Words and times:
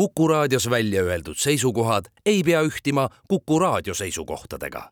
Kuku 0.00 0.28
raadios 0.28 0.70
välja 0.70 1.02
öeldud 1.02 1.36
seisukohad 1.36 2.04
ei 2.26 2.42
pea 2.42 2.62
ühtima 2.62 3.08
Kuku 3.28 3.58
raadio 3.58 3.94
seisukohtadega. 3.94 4.90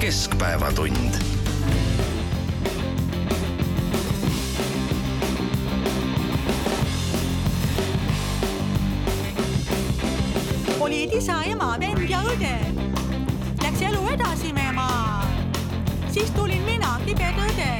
keskpäevatund 0.00 1.14
olid 10.80 11.12
isa, 11.12 11.42
ema, 11.42 11.76
vend 11.80 12.10
ja 12.10 12.22
õde. 12.26 12.58
Läks 13.62 13.82
elu 13.82 14.08
edasi 14.14 14.52
meie 14.52 14.72
maa. 14.72 15.27
Siis 16.10 16.30
tulin 16.30 16.62
mina, 16.62 16.98
kibe 17.06 17.28
tõde. 17.36 17.70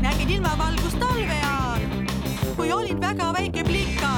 nägin 0.00 0.30
ilmavalgust 0.30 0.98
talve 0.98 1.36
ajal, 1.36 1.80
kui 2.56 2.72
olin 2.72 3.00
väga 3.00 3.32
väike 3.32 3.64
plika. 3.64 4.12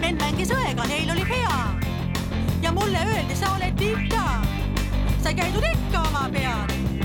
vend 0.00 0.20
mängis 0.20 0.50
õega, 0.50 0.86
neil 0.88 1.10
oli 1.10 1.24
hea. 1.28 1.58
ja 2.62 2.72
mulle 2.72 2.98
öeldi, 2.98 3.36
sa 3.36 3.54
oled 3.56 3.80
ikka, 3.80 4.24
sa 5.22 5.32
käidud 5.32 5.64
ikka 5.72 6.02
oma 6.08 6.28
peal. 6.32 6.99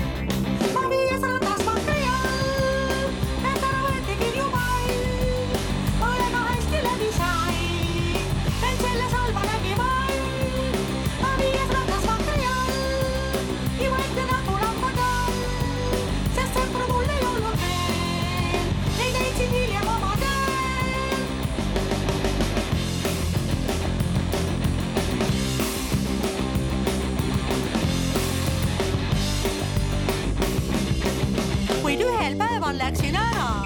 Päeval 32.66 32.78
läksin 32.78 33.16
ära. 33.16 33.64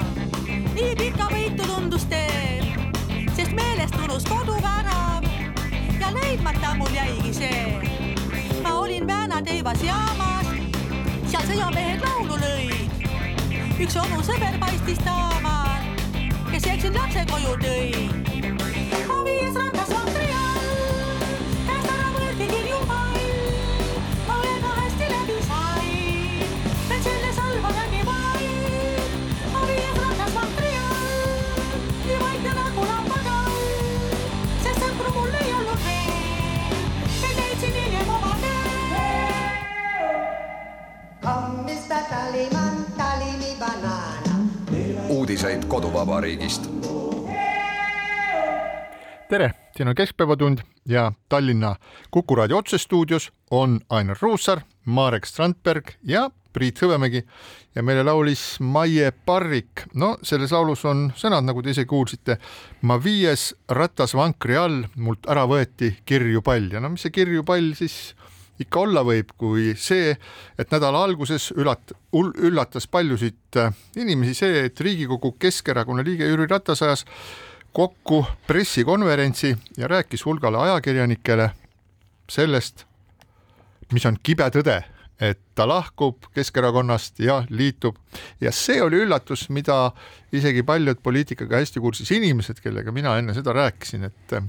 nii 0.75 0.95
pikavõitu 0.97 1.65
tundus 1.65 2.05
tee, 2.05 2.61
sest 3.37 3.53
meelest 3.57 3.95
unus 4.05 4.25
koduvärav 4.29 5.25
ja 6.01 6.11
leidmata 6.13 6.75
mul 6.77 6.93
jäigi 6.95 7.33
see. 7.33 7.81
ma 8.63 8.75
olin 8.75 9.07
Vääna 9.07 9.43
teivas 9.43 9.83
jaamas, 9.83 10.47
seal 11.27 11.49
sõjamehed 11.49 12.05
laulu 12.05 12.37
lõid. 12.45 13.09
üks 13.81 13.97
onu 13.97 14.21
sõber 14.23 14.59
paistis 14.61 14.99
taamal, 14.99 15.81
kes 16.53 16.67
eksin 16.67 16.95
lapse 16.95 17.25
koju 17.31 17.57
tõi. 17.65 18.20
Uudiseid 45.31 45.65
koduvabariigist. 45.65 46.63
tere, 49.29 49.51
siin 49.77 49.89
on 49.89 49.95
Keskpäevatund 49.95 50.59
ja 50.89 51.13
Tallinna 51.29 51.77
Kuku 52.11 52.35
raadio 52.35 52.57
otsestuudios 52.57 53.33
on 53.51 53.81
Ainar 53.91 54.17
Ruussaar, 54.21 54.61
Marek 54.85 55.27
Strandberg 55.27 55.91
ja 56.03 56.31
Priit 56.53 56.83
Hõbemägi 56.83 57.23
ja 57.75 57.83
meile 57.83 58.03
laulis 58.03 58.61
Maie 58.61 59.13
Parrik. 59.27 59.87
no 59.95 60.17
selles 60.23 60.51
laulus 60.51 60.85
on 60.85 61.13
sõnad, 61.15 61.47
nagu 61.47 61.63
te 61.63 61.71
ise 61.71 61.85
kuulsite. 61.85 62.39
ma 62.83 62.99
viies 62.99 63.55
ratas 63.69 64.15
vankri 64.15 64.57
all, 64.57 64.85
mult 64.97 65.31
ära 65.31 65.47
võeti 65.47 65.95
kirju 66.05 66.43
pall 66.43 66.73
ja 66.73 66.81
no 66.81 66.89
mis 66.89 67.07
see 67.07 67.11
kirju 67.11 67.45
pall 67.45 67.75
siis 67.79 68.17
ikka 68.61 68.81
olla 68.85 69.03
võib, 69.07 69.33
kui 69.41 69.73
see, 69.79 70.13
et 70.59 70.73
nädala 70.73 71.05
alguses 71.07 71.51
üllat-, 71.57 71.95
üllatas 72.13 72.87
paljusid 72.91 73.61
äh, 73.61 73.73
inimesi 73.97 74.37
see, 74.43 74.67
et 74.69 74.81
Riigikogu 74.81 75.33
Keskerakonna 75.41 76.05
liige 76.07 76.29
Jüri 76.29 76.49
Ratas 76.51 76.83
ajas 76.85 77.07
kokku 77.73 78.25
pressikonverentsi 78.47 79.55
ja 79.79 79.89
rääkis 79.89 80.25
hulgale 80.27 80.59
ajakirjanikele 80.59 81.51
sellest, 82.31 82.85
mis 83.93 84.07
on 84.07 84.19
kibe 84.23 84.47
tõde, 84.55 84.81
et 85.21 85.39
ta 85.55 85.67
lahkub 85.69 86.31
Keskerakonnast 86.35 87.21
ja 87.21 87.43
liitub. 87.51 87.97
Ja 88.41 88.53
see 88.53 88.81
oli 88.83 89.03
üllatus, 89.05 89.49
mida 89.53 89.91
isegi 90.33 90.63
paljud 90.63 91.03
poliitikaga 91.03 91.61
hästi 91.61 91.83
kursis 91.83 92.11
inimesed, 92.17 92.63
kellega 92.63 92.93
mina 92.93 93.17
enne 93.19 93.35
seda 93.37 93.53
rääkisin, 93.53 94.07
et 94.09 94.35
äh, 94.37 94.47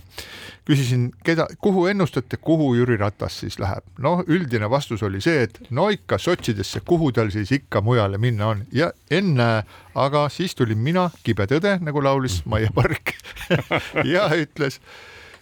küsisin, 0.67 1.09
keda, 1.25 1.47
kuhu 1.61 1.85
ennustate, 1.91 2.37
kuhu 2.37 2.71
Jüri 2.77 2.97
Ratas 3.01 3.41
siis 3.43 3.59
läheb? 3.59 3.83
noh, 4.01 4.23
üldine 4.27 4.69
vastus 4.69 5.03
oli 5.03 5.21
see, 5.21 5.43
et 5.47 5.59
no 5.69 5.89
ikka 5.91 6.19
sotsidesse, 6.21 6.83
kuhu 6.87 7.11
tal 7.11 7.31
siis 7.33 7.51
ikka 7.51 7.81
mujale 7.81 8.17
minna 8.21 8.53
on. 8.53 8.65
Ja 8.71 8.91
ennäe, 9.11 9.63
aga 9.95 10.27
siis 10.29 10.55
tulin 10.55 10.79
mina, 10.79 11.09
kibe 11.25 11.47
tõde, 11.49 11.77
nagu 11.83 12.03
laulis 12.03 12.41
Maie 12.45 12.71
Park 12.75 13.15
ja 14.13 14.29
ütles. 14.37 14.79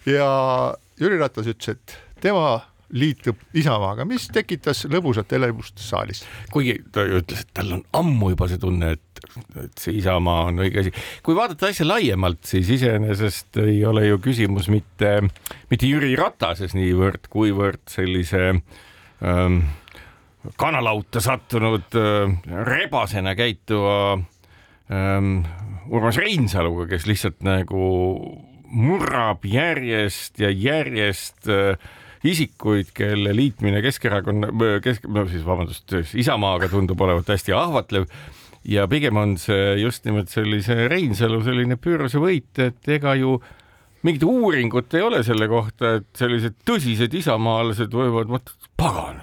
Ja 0.08 0.26
Jüri 1.00 1.20
Ratas 1.20 1.46
ütles, 1.52 1.76
et 1.76 1.98
tema 2.20 2.69
liitub 2.96 3.38
Isamaaga, 3.56 4.04
mis 4.08 4.26
tekitas 4.32 4.84
lõbusat 4.90 5.32
elevust 5.36 5.80
saalis. 5.82 6.24
kuigi 6.52 6.76
ta 6.92 7.04
ju 7.06 7.20
ütles, 7.22 7.44
et 7.44 7.52
tal 7.54 7.74
on 7.76 7.82
ammu 8.00 8.32
juba 8.32 8.48
see 8.50 8.60
tunne, 8.62 8.92
et, 8.96 9.22
et 9.62 9.82
see 9.82 9.98
Isamaa 10.00 10.48
on 10.50 10.62
õige 10.64 10.84
asi. 10.84 10.94
kui 11.26 11.36
vaadata 11.38 11.70
asja 11.70 11.86
laiemalt, 11.86 12.42
siis 12.48 12.70
iseenesest 12.78 13.60
ei 13.62 13.84
ole 13.86 14.06
ju 14.08 14.20
küsimus 14.22 14.70
mitte, 14.72 15.18
mitte 15.70 15.90
Jüri 15.90 16.16
Ratases 16.18 16.74
niivõrd, 16.78 17.30
kuivõrd 17.30 17.84
sellise 17.90 18.50
ähm, 18.50 19.62
kanalauta 20.60 21.22
sattunud 21.22 21.98
äh, 21.98 22.36
rebasena 22.66 23.36
käituva 23.38 24.18
ähm, 24.90 25.40
Urmas 25.90 26.18
Reinsaluga, 26.20 26.86
kes 26.90 27.06
lihtsalt 27.08 27.40
nagu 27.46 27.86
murrab 28.70 29.44
järjest 29.48 30.38
ja 30.38 30.50
järjest 30.50 31.48
äh, 31.50 31.74
isikuid, 32.26 32.90
kelle 32.94 33.32
liitmine 33.36 33.80
Keskerakonna, 33.84 34.50
kesk, 34.84 35.06
no 35.08 35.24
siis 35.30 35.44
vabandust, 35.46 35.94
Isamaaga 36.20 36.68
tundub 36.72 37.00
olevat 37.00 37.32
hästi 37.32 37.54
ahvatlev 37.56 38.08
ja 38.68 38.86
pigem 38.90 39.16
on 39.16 39.36
see 39.40 39.78
just 39.80 40.04
nimelt 40.04 40.28
sellise 40.32 40.88
Reinsalu 40.90 41.40
selline 41.46 41.78
pöörase 41.80 42.20
võit, 42.20 42.52
et 42.60 42.92
ega 42.92 43.14
ju 43.16 43.38
mingit 44.06 44.24
uuringut 44.24 44.94
ei 44.96 45.04
ole 45.04 45.22
selle 45.24 45.48
kohta, 45.50 45.96
et 46.00 46.08
sellised 46.16 46.60
tõsised 46.68 47.14
isamaalased 47.20 47.92
võivad 47.94 48.32
mõtelda, 48.32 48.70
pagan, 48.80 49.22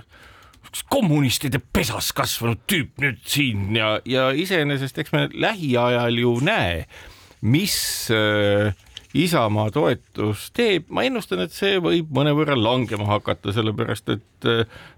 üks 0.68 0.84
kommunistide 0.90 1.62
pesas 1.62 2.12
kasvanud 2.18 2.66
tüüp 2.70 2.98
nüüd 3.02 3.22
siin 3.30 3.78
ja, 3.78 3.98
ja 4.06 4.30
iseenesest 4.34 4.98
eks 5.02 5.14
me 5.14 5.28
lähiajal 5.34 6.18
ju 6.22 6.36
näe, 6.46 6.84
mis 7.46 7.78
äh, 8.14 8.74
Isamaa 9.18 9.72
toetus 9.74 10.50
teeb, 10.56 10.90
ma 10.94 11.04
ennustan, 11.08 11.42
et 11.46 11.56
see 11.56 11.80
võib 11.82 12.12
mõnevõrra 12.14 12.58
langema 12.60 13.08
hakata, 13.10 13.54
sellepärast 13.56 14.12
et 14.14 14.50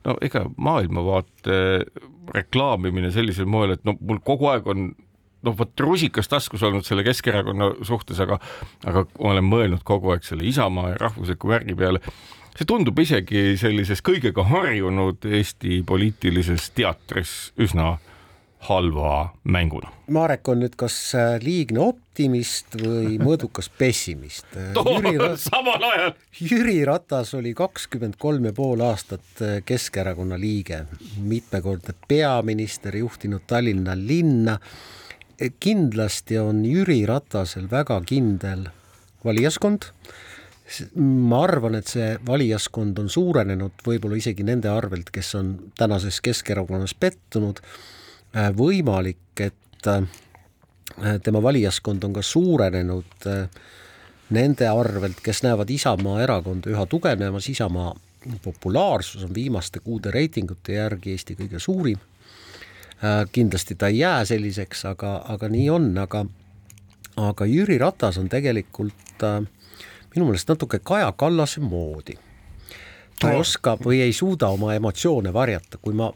no 0.06 0.16
ega 0.26 0.46
maailmavaate 0.58 1.60
reklaamimine 2.36 3.14
sellisel 3.16 3.48
moel, 3.50 3.78
et 3.78 3.86
no 3.88 3.96
mul 4.00 4.20
kogu 4.26 4.50
aeg 4.52 4.68
on 4.70 4.90
noh, 5.46 5.56
vot 5.56 5.86
rusikas 5.86 6.30
taskus 6.32 6.64
olnud 6.68 6.88
selle 6.88 7.06
Keskerakonna 7.08 7.72
suhtes, 7.88 8.20
aga, 8.24 8.40
aga 8.88 9.06
ma 9.16 9.34
olen 9.34 9.48
mõelnud 9.48 9.86
kogu 9.88 10.14
aeg 10.14 10.28
selle 10.28 10.48
Isamaa 10.50 10.94
ja 10.94 11.00
rahvusliku 11.06 11.52
värgi 11.52 11.78
peale. 11.80 12.04
see 12.60 12.68
tundub 12.68 12.98
isegi 13.00 13.56
sellises 13.56 14.02
kõigega 14.04 14.44
harjunud 14.50 15.24
Eesti 15.26 15.80
poliitilises 15.88 16.72
teatris 16.76 17.54
üsna 17.58 17.98
halva 18.60 19.34
mänguna. 19.44 19.92
Marek 20.12 20.48
on 20.52 20.60
nüüd 20.64 20.76
kas 20.80 20.96
äh, 21.16 21.38
liigne 21.44 21.80
optimist 21.84 22.76
või 22.80 23.16
mõõdukas 23.26 23.70
pessimist. 23.78 24.48
Jüri, 24.76 25.16
samal 25.40 25.86
ajal. 25.92 26.16
Jüri 26.44 26.80
Ratas 26.88 27.34
oli 27.38 27.54
kakskümmend 27.58 28.18
kolm 28.20 28.50
ja 28.50 28.54
pool 28.56 28.84
aastat 28.84 29.44
äh, 29.46 29.60
Keskerakonna 29.66 30.40
liige, 30.40 30.84
mitmekordne 31.24 31.96
peaminister, 32.08 32.98
juhtinud 33.00 33.48
Tallinna 33.48 33.96
linna. 33.96 34.60
kindlasti 35.60 36.38
on 36.38 36.66
Jüri 36.66 37.06
Ratasel 37.08 37.70
väga 37.72 38.02
kindel 38.06 38.68
valijaskond 39.24 39.94
ma 41.00 41.40
arvan, 41.46 41.80
et 41.80 41.88
see 41.88 42.12
valijaskond 42.28 43.00
on 43.00 43.08
suurenenud 43.10 43.80
võib-olla 43.86 44.20
isegi 44.20 44.44
nende 44.46 44.70
arvelt, 44.70 45.10
kes 45.10 45.32
on 45.40 45.56
tänases 45.80 46.20
Keskerakonnas 46.22 46.94
pettunud 46.94 47.64
äh, 47.64 47.80
võimalik, 48.34 49.42
et 49.42 49.88
äh, 49.88 50.04
tema 51.24 51.42
valijaskond 51.42 52.04
on 52.04 52.14
ka 52.14 52.22
suurenenud 52.22 53.28
nende 54.30 54.68
arvelt, 54.68 55.22
kes 55.24 55.42
näevad 55.44 55.70
Isamaa 55.70 56.22
erakonda 56.22 56.70
üha 56.70 56.86
tugevnemas, 56.86 57.50
Isamaa 57.50 57.96
populaarsus 58.44 59.24
on 59.24 59.34
viimaste 59.34 59.80
kuude 59.80 60.12
reitingute 60.12 60.76
järgi 60.76 61.16
Eesti 61.16 61.38
kõige 61.40 61.60
suurim. 61.60 61.98
kindlasti 63.32 63.76
ta 63.76 63.88
ei 63.88 64.00
jää 64.00 64.26
selliseks, 64.26 64.86
aga, 64.86 65.22
aga 65.28 65.48
nii 65.50 65.70
on, 65.70 65.98
aga 65.98 66.26
aga 67.28 67.46
Jüri 67.46 67.78
Ratas 67.78 68.18
on 68.18 68.30
tegelikult 68.30 69.24
äh, 69.24 69.42
minu 70.16 70.30
meelest 70.30 70.50
natuke 70.50 70.80
Kaja 70.84 71.12
Kallase 71.12 71.62
moodi. 71.62 72.18
ta 73.20 73.34
ei 73.34 73.40
oska 73.40 73.76
või 73.84 74.02
ei 74.02 74.14
suuda 74.14 74.48
oma 74.48 74.74
emotsioone 74.74 75.34
varjata, 75.34 75.78
kui 75.82 75.94
ma, 75.94 76.08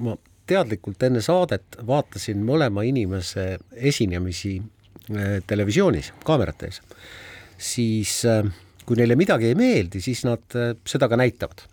ma 0.00 0.16
teadlikult 0.46 1.02
enne 1.06 1.22
saadet 1.24 1.78
vaatasin 1.86 2.42
mõlema 2.44 2.84
inimese 2.86 3.58
esinemisi 3.74 4.56
äh, 4.60 5.38
televisioonis 5.46 6.12
kaamerate 6.24 6.70
ees, 6.70 6.80
siis 7.58 8.16
äh, 8.28 8.42
kui 8.84 8.98
neile 9.00 9.16
midagi 9.16 9.52
ei 9.52 9.58
meeldi, 9.58 10.02
siis 10.04 10.24
nad 10.28 10.44
seda 10.86 11.08
ka 11.08 11.16
näitavad. 11.16 11.64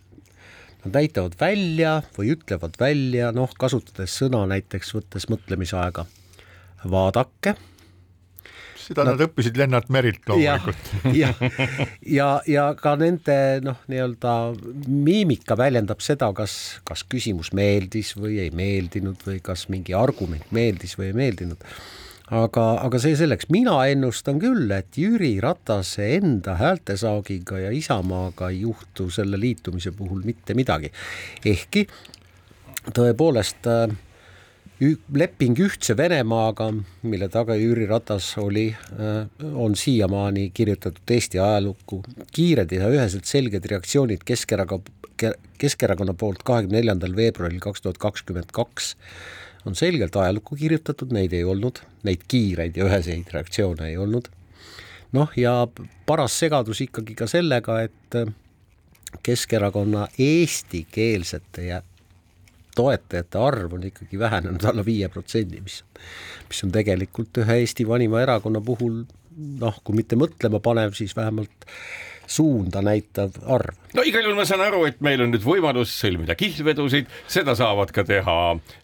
Nad 0.81 0.95
näitavad 0.95 1.35
välja 1.37 1.97
või 2.15 2.31
ütlevad 2.33 2.79
välja, 2.79 3.33
noh, 3.35 3.51
kasutades 3.59 4.15
sõna 4.17 4.45
näiteks, 4.49 4.95
võttes 4.95 5.27
mõtlemisaega, 5.29 6.07
vaadake 6.89 7.53
seda 8.91 9.05
nad, 9.07 9.17
nad 9.17 9.25
õppisid 9.29 9.57
Lennart 9.59 9.89
Merilt 9.93 10.27
loomulikult. 10.29 10.91
ja, 11.15 11.31
ja, 11.39 11.51
ja, 12.05 12.29
ja 12.49 12.67
ka 12.79 12.95
nende 12.99 13.37
noh, 13.65 13.79
nii-öelda 13.91 14.35
miimika 14.87 15.57
väljendab 15.59 16.03
seda, 16.03 16.31
kas, 16.37 16.57
kas 16.87 17.05
küsimus 17.09 17.53
meeldis 17.57 18.13
või 18.19 18.37
ei 18.45 18.53
meeldinud 18.55 19.25
või 19.27 19.41
kas 19.43 19.67
mingi 19.71 19.97
argument 19.97 20.51
meeldis 20.55 20.97
või 20.99 21.11
ei 21.11 21.17
meeldinud 21.23 21.67
aga, 22.31 22.65
aga 22.85 23.01
see 23.01 23.15
selleks, 23.19 23.49
mina 23.53 23.75
ennustan 23.91 24.39
küll, 24.41 24.69
et 24.75 24.97
Jüri 24.99 25.33
Ratase 25.43 26.13
enda 26.17 26.55
häältesaagiga 26.59 27.59
ja 27.65 27.73
Isamaaga 27.75 28.51
ei 28.51 28.63
juhtu 28.63 29.09
selle 29.11 29.39
liitumise 29.39 29.91
puhul 29.95 30.23
mitte 30.27 30.55
midagi. 30.57 30.91
ehkki 31.45 31.87
tõepoolest 32.95 33.67
äh, 33.69 33.97
leping 35.13 35.59
Ühtse 35.61 35.93
Venemaaga, 35.97 36.71
mille 37.03 37.27
taga 37.29 37.55
Jüri 37.55 37.85
Ratas 37.89 38.31
oli, 38.41 38.71
äh, 38.73 39.27
on 39.53 39.75
siiamaani 39.75 40.49
kirjutatud 40.53 41.11
Eesti 41.11 41.39
ajalukku. 41.39 42.03
kiired 42.31 42.71
ja 42.71 42.89
üheselt 42.89 43.25
selged 43.25 43.65
reaktsioonid 43.65 44.25
Keskerakonna, 44.25 45.33
Keskerakonna 45.57 46.13
poolt 46.13 46.43
kahekümne 46.43 46.79
neljandal 46.79 47.15
veebruaril 47.15 47.59
kaks 47.59 47.81
tuhat 47.81 47.97
kakskümmend 47.97 48.49
kaks 48.51 48.95
on 49.65 49.75
selgelt 49.75 50.15
ajalukku 50.15 50.55
kirjutatud, 50.55 51.11
neid 51.13 51.33
ei 51.33 51.43
olnud, 51.43 51.83
neid 52.03 52.25
kiireid 52.27 52.77
ja 52.77 52.87
üheseid 52.89 53.29
reaktsioone 53.33 53.89
ei 53.89 53.97
olnud. 53.97 54.29
noh, 55.11 55.31
ja 55.35 55.67
paras 56.05 56.39
segadus 56.39 56.81
ikkagi 56.81 57.15
ka 57.15 57.27
sellega, 57.27 57.81
et 57.81 58.21
Keskerakonna 59.23 60.07
eestikeelsete 60.19 61.65
ja 61.65 61.81
toetajate 62.75 63.39
arv 63.39 63.73
on 63.77 63.83
ikkagi 63.89 64.19
vähenenud 64.19 64.63
alla 64.69 64.85
viie 64.85 65.09
protsendi, 65.09 65.61
mis, 65.61 65.81
mis 66.47 66.63
on 66.65 66.71
tegelikult 66.71 67.41
ühe 67.43 67.59
Eesti 67.63 67.87
vanima 67.87 68.21
erakonna 68.23 68.61
puhul 68.61 69.03
noh, 69.61 69.81
kui 69.83 69.97
mitte 69.97 70.17
mõtlema 70.19 70.61
panev, 70.63 70.95
siis 70.97 71.15
vähemalt 71.15 71.67
suunda 72.27 72.83
näitav 72.85 73.37
arv. 73.45 73.80
No 73.97 74.05
igal 74.07 74.25
juhul 74.25 74.37
ma 74.37 74.45
saan 74.47 74.63
aru, 74.65 74.83
et 74.89 75.01
meil 75.03 75.23
on 75.23 75.31
nüüd 75.33 75.43
võimalus 75.45 75.93
sõlmida 76.01 76.35
kihlvedusid, 76.39 77.09
seda 77.31 77.55
saavad 77.57 77.93
ka 77.95 78.05
teha, 78.07 78.37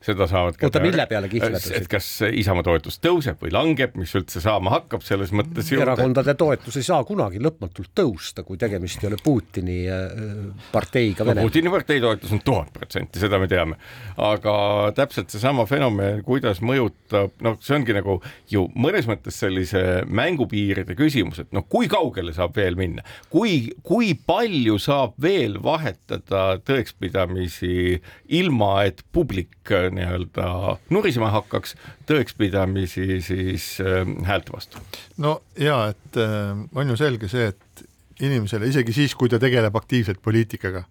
seda 0.03 0.27
saavad 0.29 0.59
ka 0.59 0.69
oota, 0.69 0.81
mille 0.83 1.07
peale 1.09 1.29
kihlvedusid? 1.31 1.75
et 1.79 1.89
kas 1.91 2.09
Isamaa 2.27 2.65
toetus 2.67 2.99
tõuseb 3.03 3.41
või 3.43 3.53
langeb, 3.55 3.97
mis 3.99 4.13
üldse 4.17 4.41
saama 4.43 4.73
hakkab, 4.75 5.05
selles 5.07 5.33
mõttes 5.35 5.71
erakondade 5.75 6.35
toetus 6.39 6.79
ei 6.79 6.87
saa 6.87 7.03
kunagi 7.07 7.41
lõpmatult 7.43 7.93
tõusta, 7.97 8.45
kui 8.47 8.59
tegemist 8.61 9.03
ei 9.03 9.11
ole 9.11 9.19
Putini 9.23 9.79
äh, 9.91 10.07
parteiga 10.71 11.27
no. 11.27 11.37
Putini 11.41 11.71
partei 11.73 12.01
toetus 12.03 12.33
on 12.35 12.43
tuhat 12.45 12.71
protsenti, 12.75 13.21
seda 13.21 13.39
me 13.41 13.49
teame. 13.51 13.79
aga 14.17 14.57
täpselt 14.97 15.31
seesama 15.33 15.67
fenomen, 15.69 16.23
kuidas 16.27 16.61
mõjutab, 16.65 17.35
noh, 17.45 17.57
see 17.63 17.77
ongi 17.77 17.95
nagu 17.97 18.19
ju 18.51 18.67
mõnes 18.75 19.07
mõttes 19.09 19.37
sellise 19.39 20.03
mängupiiride 20.07 20.97
küsimus, 20.97 21.43
et 21.43 21.53
noh, 21.55 21.65
kui 21.69 21.89
kaugele 21.91 22.33
saab 22.35 22.55
veel 22.57 22.77
minna 22.79 23.03
kui, 23.31 23.71
kui 23.85 24.13
palju 24.27 24.77
saab 24.81 24.96
veel 25.21 25.57
vahetada 25.63 26.57
tõekspidamisi 26.67 27.99
ilma, 28.39 28.71
et 28.89 29.03
publik 29.15 29.71
äh, 29.71 29.89
nii-öelda 29.93 30.77
nurisema 30.93 31.31
hakkaks, 31.35 31.75
tõekspidamisi 32.09 33.21
siis 33.25 33.69
äh, 33.83 34.03
häälte 34.27 34.55
vastu? 34.55 34.83
no 35.23 35.39
ja 35.59 35.87
et 35.93 36.21
äh, 36.21 36.53
on 36.75 36.93
ju 36.93 36.99
selge 36.99 37.31
see, 37.31 37.51
et 37.53 37.87
inimesele 38.21 38.69
isegi 38.71 38.95
siis, 38.95 39.15
kui 39.15 39.29
ta 39.29 39.39
tegeleb 39.39 39.75
aktiivselt 39.77 40.21
poliitikaga, 40.25 40.83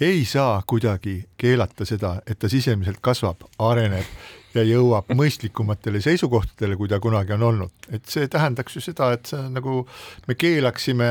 ei 0.00 0.24
saa 0.28 0.62
kuidagi 0.66 1.22
keelata 1.38 1.84
seda, 1.88 2.18
et 2.26 2.38
ta 2.38 2.48
sisemiselt 2.52 3.00
kasvab, 3.04 3.46
areneb 3.58 4.08
ja 4.56 4.64
jõuab 4.64 5.10
mõistlikumatele 5.16 6.00
seisukohtadele, 6.04 6.76
kui 6.76 6.88
ta 6.88 7.00
kunagi 7.02 7.34
on 7.36 7.44
olnud, 7.50 7.88
et 7.92 8.04
see 8.08 8.28
tähendaks 8.32 8.76
ju 8.76 8.84
seda, 8.84 9.12
et 9.16 9.28
see 9.28 9.42
nagu 9.52 9.82
me 10.28 10.36
keelaksime 10.38 11.10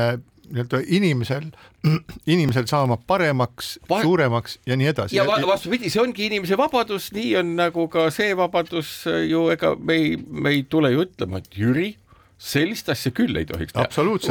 nii-öelda 0.52 0.82
inimesel, 0.86 1.50
inimesel 2.34 2.66
saama 2.70 2.96
paremaks 2.96 3.76
Vahe..., 3.90 4.02
suuremaks 4.02 4.58
ja 4.66 4.76
nii 4.76 4.90
edasi. 4.92 5.16
ja 5.16 5.26
vastupidi, 5.26 5.90
see 5.90 6.02
ongi 6.02 6.26
inimese 6.30 6.58
vabadus, 6.58 7.10
nii 7.16 7.36
on 7.42 7.54
nagu 7.58 7.88
ka 7.92 8.08
see 8.14 8.36
vabadus 8.36 9.04
ju, 9.28 9.46
ega 9.54 9.74
me 9.76 10.00
ei, 10.00 10.16
me 10.16 10.54
ei 10.54 10.66
tule 10.70 10.92
ju 10.94 11.06
ütlema, 11.06 11.42
et 11.42 11.58
Jüri 11.58 11.94
sellist 12.36 12.90
asja 12.92 13.10
küll 13.16 13.36
ei 13.40 13.46
tohiks 13.48 13.72
teha. 13.72 13.86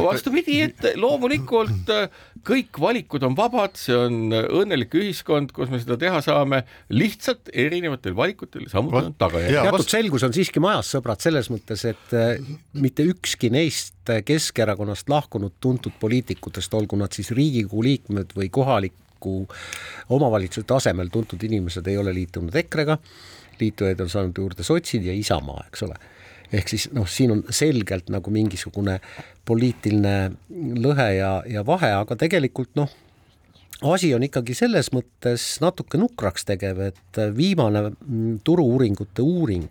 vastupidi, 0.05 0.59
et 0.67 0.83
loomulikult 1.01 1.89
äh, 1.89 2.05
kõik 2.45 2.77
valikud 2.81 3.25
on 3.25 3.33
vabad, 3.37 3.73
see 3.81 3.95
on 3.97 4.29
õnnelik 4.29 4.93
ühiskond, 4.99 5.49
kus 5.55 5.71
me 5.73 5.79
seda 5.81 5.97
teha 6.01 6.21
saame, 6.25 6.61
lihtsalt 6.93 7.49
erinevatel 7.49 8.15
valikutel 8.17 8.69
samuti 8.69 9.01
on 9.09 9.17
tagajärjed. 9.17 9.57
teatud 9.57 9.79
vast... 9.79 9.95
selgus 9.97 10.27
on 10.27 10.37
siiski 10.37 10.61
majas, 10.61 10.93
sõbrad, 10.93 11.25
selles 11.25 11.49
mõttes, 11.53 11.87
et 11.89 12.15
äh, 12.17 12.35
mitte 12.77 13.05
ükski 13.09 13.49
neist 13.53 13.93
Keskerakonnast 14.05 15.09
lahkunud 15.09 15.55
tuntud 15.57 15.95
poliitikutest, 15.97 16.73
olgu 16.77 16.99
nad 17.01 17.15
siis 17.15 17.31
Riigikogu 17.33 17.81
liikmed 17.87 18.35
või 18.37 18.51
kohaliku 18.53 19.39
omavalitsuse 20.13 20.67
tasemel 20.69 21.09
tuntud 21.09 21.41
inimesed, 21.41 21.89
ei 21.89 21.97
ole 21.97 22.13
liitunud 22.13 22.53
EKRE-ga, 22.61 22.99
liitujaid 23.57 24.05
on 24.05 24.11
saanud 24.13 24.37
juurde 24.37 24.67
sotsid 24.67 25.09
ja 25.09 25.15
Isamaa, 25.17 25.65
eks 25.71 25.87
ole 25.87 25.97
ehk 26.53 26.69
siis 26.69 26.89
noh, 26.93 27.07
siin 27.09 27.33
on 27.33 27.43
selgelt 27.53 28.09
nagu 28.13 28.33
mingisugune 28.33 28.99
poliitiline 29.45 30.15
lõhe 30.81 31.09
ja, 31.17 31.31
ja 31.49 31.65
vahe, 31.65 31.91
aga 31.97 32.17
tegelikult 32.19 32.73
noh, 32.79 32.91
asi 33.85 34.13
on 34.15 34.25
ikkagi 34.25 34.55
selles 34.57 34.91
mõttes 34.95 35.55
natuke 35.63 35.99
nukraks 36.01 36.47
tegev, 36.47 36.81
et 36.91 37.21
viimane 37.35 37.89
mm, 37.89 38.41
turu-uuringute 38.45 39.25
uuring 39.25 39.69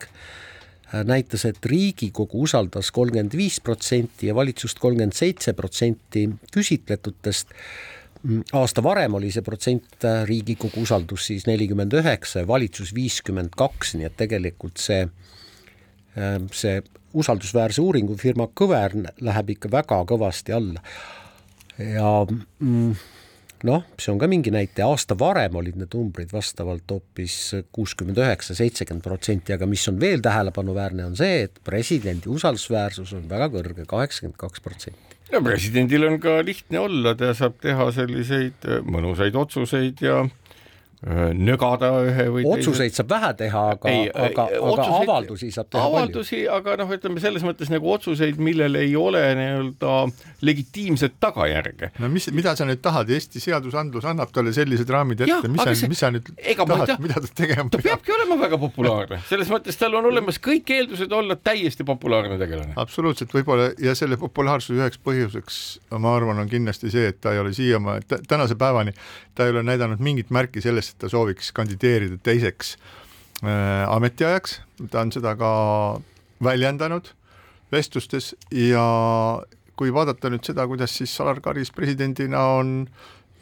näitas, 0.94 1.42
et 1.48 1.66
Riigikogu 1.66 2.44
usaldas 2.44 2.92
kolmkümmend 2.94 3.34
viis 3.34 3.56
protsenti 3.64 4.28
ja 4.28 4.34
valitsust 4.36 4.78
kolmkümmend 4.78 5.16
seitse 5.16 5.50
protsenti 5.58 6.28
küsitletutest. 6.54 7.50
Mm, 8.22 8.44
aasta 8.60 8.82
varem 8.84 9.16
oli 9.18 9.32
see 9.34 9.42
protsent 9.42 10.06
Riigikogu 10.28 10.84
usaldus 10.84 11.26
siis 11.32 11.48
nelikümmend 11.50 11.96
üheksa 11.98 12.44
ja 12.44 12.48
valitsus 12.48 12.94
viiskümmend 12.94 13.56
kaks, 13.58 13.96
nii 13.98 14.06
et 14.06 14.16
tegelikult 14.20 14.78
see 14.78 15.02
Ehm, 15.02 15.43
see 16.54 16.82
usaldusväärse 17.14 17.82
uuringufirma 17.82 18.48
Kõver 18.58 18.96
läheb 19.22 19.54
ikka 19.54 19.70
väga 19.72 20.00
kõvasti 20.08 20.54
alla. 20.54 20.82
ja 21.78 22.10
mm, 22.26 22.92
noh, 23.66 23.86
see 23.98 24.12
on 24.12 24.20
ka 24.22 24.28
mingi 24.30 24.52
näite, 24.54 24.84
aasta 24.86 25.16
varem 25.18 25.56
olid 25.58 25.78
need 25.80 25.94
numbrid 25.94 26.34
vastavalt 26.34 26.90
hoopis 26.90 27.38
kuuskümmend 27.74 28.20
üheksa, 28.22 28.56
seitsekümmend 28.58 29.06
protsenti, 29.06 29.54
aga 29.54 29.66
mis 29.70 29.86
on 29.90 29.98
veel 30.02 30.22
tähelepanuväärne, 30.24 31.08
on 31.10 31.18
see, 31.18 31.48
et 31.48 31.58
presidendi 31.66 32.30
usaldusväärsus 32.30 33.14
on 33.18 33.26
väga 33.30 33.50
kõrge, 33.54 33.88
kaheksakümmend 33.90 34.38
kaks 34.38 34.62
protsenti. 34.64 35.18
no 35.32 35.42
presidendil 35.42 36.06
on 36.06 36.20
ka 36.22 36.38
lihtne 36.46 36.82
olla, 36.82 37.14
ta 37.18 37.34
saab 37.34 37.58
teha 37.62 37.90
selliseid 37.96 38.70
mõnusaid 38.86 39.38
otsuseid 39.38 40.02
ja 40.04 40.22
Äh, 40.22 40.43
nögada 41.04 41.90
ühe 42.06 42.24
või 42.32 42.44
otsuseid 42.48 42.88
teise. 42.88 43.02
saab 43.02 43.10
vähe 43.12 43.30
teha, 43.42 43.62
aga, 43.74 43.94
aga, 44.26 44.44
aga 44.70 44.86
avaldusi 45.02 45.50
saab 45.52 45.68
teha 45.72 45.88
avaldusi, 45.90 46.38
palju. 46.38 46.52
aga 46.56 46.76
noh, 46.80 46.92
ütleme 46.96 47.20
selles 47.20 47.44
mõttes 47.44 47.72
nagu 47.72 47.90
otsuseid, 47.92 48.40
millel 48.40 48.78
ei 48.80 48.94
ole 48.96 49.20
nii-öelda 49.36 49.96
legitiimset 50.48 51.18
tagajärge. 51.20 51.90
no 52.00 52.08
mis, 52.12 52.30
mida 52.32 52.54
sa 52.56 52.64
nüüd 52.68 52.80
tahad, 52.84 53.12
Eesti 53.14 53.42
seadusandlus 53.42 54.06
annab 54.08 54.32
talle 54.34 54.54
sellised 54.56 54.88
raamid 54.90 55.26
ette, 55.26 55.50
mis 55.52 55.64
sa, 55.64 55.90
mis 55.92 56.00
sa 56.00 56.10
nüüd 56.14 56.30
tahad, 56.32 56.94
mida 57.04 57.20
ta 57.20 57.32
tegema 57.42 57.66
peab? 57.68 57.74
ta 57.76 57.82
peabki 57.90 58.16
olema 58.16 58.40
väga 58.40 58.60
populaarne, 58.64 59.20
selles 59.28 59.52
mõttes 59.52 59.78
tal 59.80 59.98
on 60.00 60.08
olemas 60.08 60.40
kõik 60.42 60.72
eeldused 60.78 61.12
olla 61.12 61.36
täiesti 61.36 61.84
populaarne 61.84 62.40
tegelane. 62.40 62.72
absoluutselt, 62.80 63.34
võib-olla 63.36 63.74
ja 63.82 63.92
selle 63.98 64.16
populaarsuse 64.20 64.80
üheks 64.80 65.02
põhjuseks 65.04 65.60
ma 66.00 66.16
arvan, 66.16 66.40
on 66.40 66.48
kindlasti 66.48 66.88
see, 66.94 67.12
et 67.12 67.20
ta 67.20 67.36
ei 67.36 67.44
ole 67.44 67.52
siiamaani, 67.52 68.08
tänase 68.28 68.56
päevani 68.56 68.96
ta 69.34 69.44
ei 69.44 69.50
ole 69.50 69.62
näidanud 69.62 69.98
mingit 69.98 70.30
märki 70.30 70.60
sellest, 70.60 70.93
et 70.94 71.02
ta 71.02 71.10
sooviks 71.10 71.50
kandideerida 71.56 72.20
teiseks 72.22 72.76
äh, 73.42 73.84
ametiajaks, 73.90 74.60
ta 74.90 75.02
on 75.02 75.12
seda 75.14 75.34
ka 75.38 75.50
väljendanud 76.44 77.10
vestlustes 77.74 78.34
ja 78.54 78.84
kui 79.74 79.90
vaadata 79.94 80.30
nüüd 80.30 80.46
seda, 80.46 80.68
kuidas 80.70 80.94
siis 80.94 81.14
Alar 81.22 81.40
Karis 81.42 81.72
presidendina 81.74 82.44
on 82.60 82.84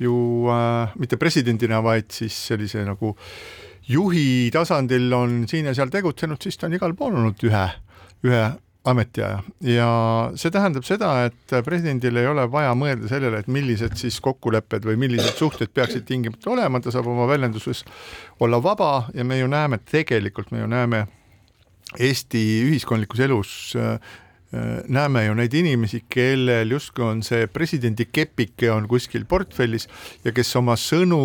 ju 0.00 0.14
äh, 0.48 0.96
mitte 0.96 1.18
presidendina, 1.20 1.82
vaid 1.84 2.08
siis 2.14 2.36
sellise 2.48 2.86
nagu 2.88 3.14
juhi 3.88 4.48
tasandil 4.54 5.12
on 5.12 5.42
siin 5.50 5.68
ja 5.68 5.76
seal 5.76 5.92
tegutsenud, 5.92 6.40
siis 6.40 6.56
ta 6.56 6.70
on 6.70 6.78
igal 6.78 6.96
pool 6.96 7.18
olnud 7.18 7.44
ühe, 7.44 7.66
ühe 8.24 8.44
ametiaja. 8.84 9.42
Ja 9.66 9.88
see 10.38 10.50
tähendab 10.54 10.86
seda, 10.86 11.12
et 11.28 11.54
presidendil 11.66 12.18
ei 12.18 12.26
ole 12.26 12.48
vaja 12.50 12.74
mõelda 12.78 13.10
sellele, 13.10 13.42
et 13.42 13.50
millised 13.52 13.94
siis 14.00 14.18
kokkulepped 14.24 14.86
või 14.88 14.98
millised 15.04 15.38
suhted 15.38 15.70
peaksid 15.74 16.06
tingimata 16.08 16.50
olema, 16.50 16.80
ta 16.82 16.94
saab 16.94 17.10
oma 17.12 17.28
väljenduses 17.30 17.84
olla 18.42 18.62
vaba 18.62 19.08
ja 19.14 19.24
me 19.24 19.38
ju 19.38 19.50
näeme, 19.50 19.78
tegelikult 19.90 20.50
me 20.54 20.64
ju 20.64 20.70
näeme 20.70 21.06
Eesti 21.92 22.40
ühiskondlikus 22.64 23.20
elus 23.20 23.50
näeme 24.92 25.24
ju 25.24 25.34
neid 25.34 25.54
inimesi, 25.56 26.02
kellel 26.12 26.74
justkui 26.74 27.04
on 27.06 27.22
see 27.24 27.46
presidendi 27.48 28.04
kepike 28.12 28.68
on 28.72 28.84
kuskil 28.90 29.24
portfellis 29.28 29.88
ja 30.24 30.32
kes 30.36 30.50
oma 30.60 30.76
sõnu 30.76 31.22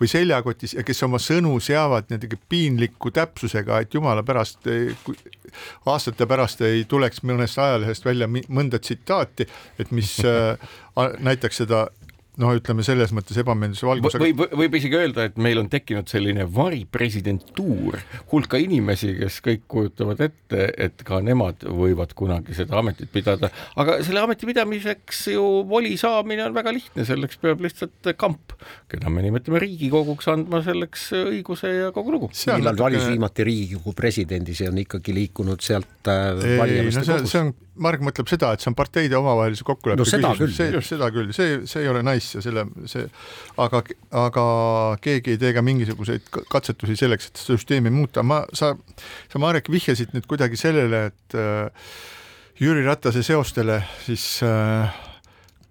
või 0.00 0.10
seljakotis 0.10 0.74
ja 0.74 0.82
kes 0.86 1.04
oma 1.06 1.20
sõnu 1.22 1.54
seavad 1.62 2.10
niimoodi 2.10 2.40
piinliku 2.50 3.12
täpsusega, 3.14 3.78
et 3.84 3.94
jumala 3.94 4.26
pärast 4.26 4.66
aastate 5.86 6.26
pärast 6.26 6.64
ei 6.66 6.84
tuleks 6.90 7.22
mõnest 7.22 7.60
ajalehest 7.62 8.04
välja 8.06 8.26
mõnda 8.28 8.80
tsitaati, 8.82 9.46
et 9.78 9.94
mis 9.94 10.16
äh, 10.26 10.58
näitaks 11.22 11.62
seda 11.62 11.86
noh, 12.40 12.54
ütleme 12.58 12.84
selles 12.86 13.12
mõttes 13.14 13.38
ebameeldise 13.40 13.86
valgusega. 13.86 14.24
võib, 14.24 14.42
võib 14.58 14.76
isegi 14.78 14.98
öelda, 14.98 15.28
et 15.28 15.36
meil 15.40 15.60
on 15.60 15.68
tekkinud 15.72 16.10
selline 16.10 16.46
varipresidentuur, 16.50 17.98
hulka 18.32 18.58
inimesi, 18.62 19.12
kes 19.20 19.38
kõik 19.44 19.64
kujutavad 19.70 20.22
ette, 20.26 20.68
et 20.86 21.04
ka 21.06 21.20
nemad 21.24 21.62
võivad 21.68 22.14
kunagi 22.18 22.56
seda 22.56 22.80
ametit 22.80 23.12
pidada, 23.14 23.50
aga 23.80 23.98
selle 24.06 24.24
ameti 24.24 24.48
pidamiseks 24.50 25.24
ju 25.34 25.46
voli 25.70 25.94
saamine 26.00 26.46
on 26.48 26.56
väga 26.56 26.74
lihtne, 26.74 27.06
selleks 27.06 27.40
peab 27.42 27.62
lihtsalt 27.64 28.12
kamp, 28.20 28.56
keda 28.90 29.12
me 29.12 29.24
nimetame 29.26 29.62
Riigikoguks, 29.62 30.28
andma 30.32 30.62
selleks 30.66 31.10
õiguse 31.24 31.70
ja 31.70 31.92
kogu 31.94 32.16
lugu. 32.16 32.30
millal 32.50 32.78
valis 32.78 33.06
viimati 33.08 33.46
Riigikogu 33.46 33.94
presidendi, 33.96 34.56
see 34.58 34.70
on 34.70 34.82
ikkagi 34.82 35.14
liikunud 35.14 35.62
sealt 35.64 36.10
äh, 36.10 36.32
valimiste 36.58 37.06
no, 37.06 37.12
kogust. 37.14 37.32
see 37.34 37.44
on, 37.44 37.54
Marg 37.80 38.02
mõtleb 38.04 38.28
seda, 38.30 38.52
et 38.54 38.62
see 38.62 38.70
on 38.70 38.76
parteide 38.78 39.16
omavahelise 39.18 39.64
kokkuleppe 39.66 40.02
no, 40.02 40.06
küsimus, 40.06 40.56
see, 40.56 40.82
seda 40.86 41.08
küll, 41.14 41.32
see, 41.36 41.62
see 41.70 41.82
ei 41.82 41.90
ole 41.90 42.04
nice 42.06 42.34
asja, 42.34 42.42
selle, 42.48 42.66
see, 42.90 43.06
aga, 43.62 43.82
aga 44.24 44.44
keegi 45.04 45.34
ei 45.34 45.40
tee 45.40 45.52
ka 45.56 45.62
mingisuguseid 45.64 46.26
katsetusi 46.50 46.96
selleks, 46.98 47.30
et 47.30 47.42
süsteemi 47.42 47.92
muuta, 47.94 48.24
ma, 48.26 48.42
sa, 48.56 48.72
sa, 49.30 49.42
Marek, 49.42 49.70
vihjasid 49.72 50.14
nüüd 50.16 50.28
kuidagi 50.30 50.58
sellele, 50.60 51.06
et 51.12 51.38
äh, 51.38 51.88
Jüri 52.60 52.84
Ratase 52.86 53.24
seostele 53.26 53.80
siis 54.04 54.26
äh, 54.46 55.02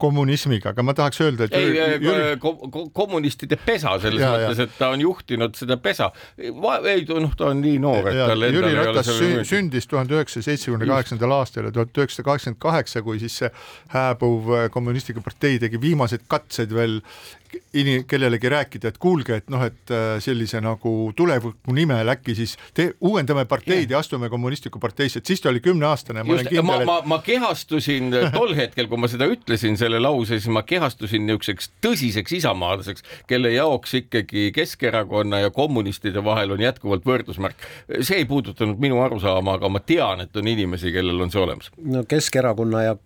kommunismiga, 0.03 0.73
aga 0.73 0.85
ma 0.85 0.95
tahaks 0.97 1.21
öelda, 1.23 1.47
et 1.47 1.57
ei 1.57 1.69
Jüri... 1.71 1.97
Jüri... 2.03 2.37
Kom, 2.43 2.89
kommunistide 2.95 3.57
pesa 3.61 3.95
selles 4.03 4.23
ja, 4.23 4.31
mõttes, 4.33 4.63
et 4.65 4.77
ta 4.77 4.91
on 4.93 5.03
juhtinud 5.03 5.57
seda 5.57 5.77
pesa. 5.81 6.09
ei, 6.37 6.53
noh, 6.53 7.35
ta 7.39 7.49
on 7.51 7.61
nii 7.63 7.79
noor, 7.83 8.09
et 8.11 8.19
tal 8.19 8.47
endal 8.49 8.57
Jüri 8.59 8.73
Ratas 8.79 9.11
sü 9.17 9.29
sündis 9.47 9.87
tuhande 9.89 10.17
üheksasaja 10.17 10.51
seitsmekümne 10.51 10.89
kaheksandal 10.89 11.37
aastal 11.39 11.69
ja 11.69 11.75
tuhat 11.75 12.03
üheksasada 12.03 12.27
kaheksakümmend 12.29 12.61
kaheksa, 12.67 13.03
kui 13.05 13.21
siis 13.23 13.37
see 13.43 13.51
hääbuv 13.93 14.51
kommunistlik 14.73 15.21
partei 15.23 15.61
tegi 15.61 15.81
viimased 15.81 16.27
katsed 16.31 16.73
veel 16.75 16.99
in-, 17.73 18.05
kellelegi 18.07 18.49
rääkida, 18.49 18.91
et 18.93 18.97
kuulge, 19.01 19.37
et 19.41 19.49
noh, 19.53 19.63
et 19.65 19.93
äh, 19.93 20.17
sellise 20.23 20.61
nagu 20.63 21.11
tuleviku 21.17 21.73
nimel 21.75 22.11
äkki 22.13 22.35
siis 22.37 22.55
te, 22.73 22.91
uuendame 23.01 23.45
parteid 23.49 23.85
yeah. 23.85 23.95
ja 23.95 24.01
astume 24.03 24.29
kommunistlikku 24.29 24.79
parteisse, 24.83 25.21
et 25.21 25.29
siis 25.29 25.41
ta 25.41 25.51
oli 25.51 25.61
kümneaastane. 25.63 26.23
ma, 26.23 26.37
ma, 26.63 26.77
ma, 26.85 26.97
ma 27.15 27.19
kehastusin 27.25 28.13
tol 28.37 28.55
hetkel, 28.57 28.87
kui 28.91 29.01
ma 29.01 29.09
seda 29.11 29.27
ütlesin, 29.31 29.77
selle 29.79 30.01
lause, 30.03 30.39
siis 30.39 30.51
ma 30.53 30.65
kehastusin 30.67 31.27
niisuguseks 31.27 31.71
tõsiseks 31.83 32.37
isamaalaseks, 32.39 33.05
kelle 33.29 33.53
jaoks 33.53 33.97
ikkagi 34.03 34.51
Keskerakonna 34.55 35.43
ja 35.43 35.51
kommunistide 35.53 36.23
vahel 36.23 36.55
on 36.55 36.63
jätkuvalt 36.63 37.05
võrdusmärk. 37.07 37.67
see 38.01 38.21
ei 38.21 38.29
puudutanud 38.29 38.79
minu 38.79 39.01
arusaama, 39.03 39.57
aga 39.59 39.69
ma 39.69 39.81
tean, 39.83 40.23
et 40.25 40.35
on 40.37 40.47
inimesi, 40.47 40.91
kellel 40.93 41.21
on 41.25 41.31
see 41.33 41.41
olemas. 41.41 41.71
no 41.77 42.03
Keskerakonna 42.07 42.83
ja 42.83 42.97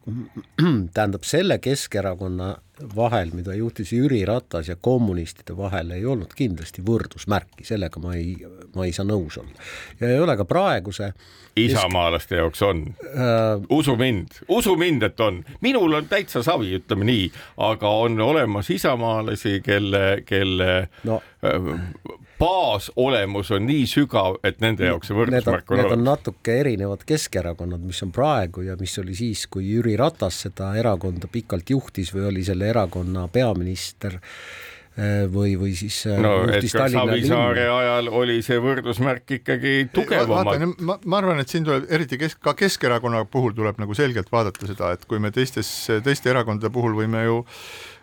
tähendab 0.95 1.27
selle 1.27 1.59
Keskerakonna 1.63 2.55
vahel, 2.95 3.31
mida 3.33 3.55
juhtis 3.57 3.91
Jüri 3.93 4.21
Ratas 4.25 4.69
ja 4.69 4.75
kommunistide 4.75 5.57
vahel, 5.57 5.91
ei 5.95 6.05
olnud 6.05 6.33
kindlasti 6.37 6.83
võrdusmärki, 6.85 7.65
sellega 7.67 8.01
ma 8.03 8.15
ei, 8.17 8.35
ma 8.75 8.85
ei 8.85 8.93
saa 8.95 9.07
nõus 9.07 9.39
olla. 9.41 9.67
ja 9.99 10.11
ei 10.13 10.19
ole 10.19 10.37
ka 10.37 10.45
praeguse 10.45 11.13
isamaalaste 11.57 12.35
jaoks 12.35 12.61
on 12.61 12.83
äh,. 13.05 13.65
usu 13.69 13.95
mind, 13.95 14.27
usu 14.47 14.75
mind, 14.75 15.03
et 15.03 15.19
on. 15.19 15.43
minul 15.61 15.93
on 15.93 16.07
täitsa 16.09 16.43
savi, 16.43 16.75
ütleme 16.77 17.07
nii, 17.07 17.27
aga 17.57 17.89
on 17.89 18.21
olemas 18.21 18.69
isamaalasi, 18.69 19.61
kelle, 19.65 20.21
kelle 20.25 20.87
no. 21.03 21.21
äh, 21.45 22.17
baasolemus 22.39 23.51
on 23.55 23.65
nii 23.67 23.87
sügav, 23.89 24.37
et 24.45 24.61
nende 24.63 24.87
jaoks 24.87 25.09
see 25.09 25.17
võrdusmärk 25.17 25.71
on 25.71 25.77
olemas. 25.77 25.89
Need 25.89 25.97
on 25.97 26.05
natuke 26.05 26.55
erinevad 26.61 27.03
Keskerakonnad, 27.07 27.83
mis 27.87 28.03
on 28.05 28.13
praegu 28.15 28.65
ja 28.67 28.77
mis 28.79 28.93
oli 29.01 29.17
siis, 29.17 29.47
kui 29.51 29.67
Jüri 29.71 29.97
Ratas 29.99 30.43
seda 30.45 30.73
erakonda 30.77 31.29
pikalt 31.31 31.73
juhtis 31.73 32.13
või 32.15 32.27
oli 32.31 32.45
selle 32.47 32.69
erakonna 32.69 33.25
peaminister 33.33 34.19
eh, 34.19 35.25
või, 35.33 35.55
või 35.57 35.73
siis 35.79 35.97
eh, 36.11 36.21
no 36.21 36.35
Edgar 36.45 36.93
Savisaare 36.93 37.67
ajal 37.73 38.13
oli 38.21 38.39
see 38.45 38.61
võrdusmärk 38.61 39.37
ikkagi 39.39 39.75
tugevam. 39.93 40.53
Ma, 40.77 40.99
ma 41.01 41.21
arvan, 41.21 41.41
et 41.41 41.49
siin 41.49 41.65
tuleb 41.65 41.89
eriti 41.89 42.21
kesk, 42.21 42.41
ka 42.43 42.53
Keskerakonna 42.59 43.25
puhul 43.33 43.57
tuleb 43.57 43.81
nagu 43.81 43.97
selgelt 43.97 44.31
vaadata 44.33 44.69
seda, 44.69 44.93
et 44.93 45.09
kui 45.09 45.21
me 45.23 45.33
teistes, 45.33 45.73
teiste 46.05 46.33
erakondade 46.33 46.73
puhul 46.73 46.97
võime 47.01 47.25
ju 47.25 47.45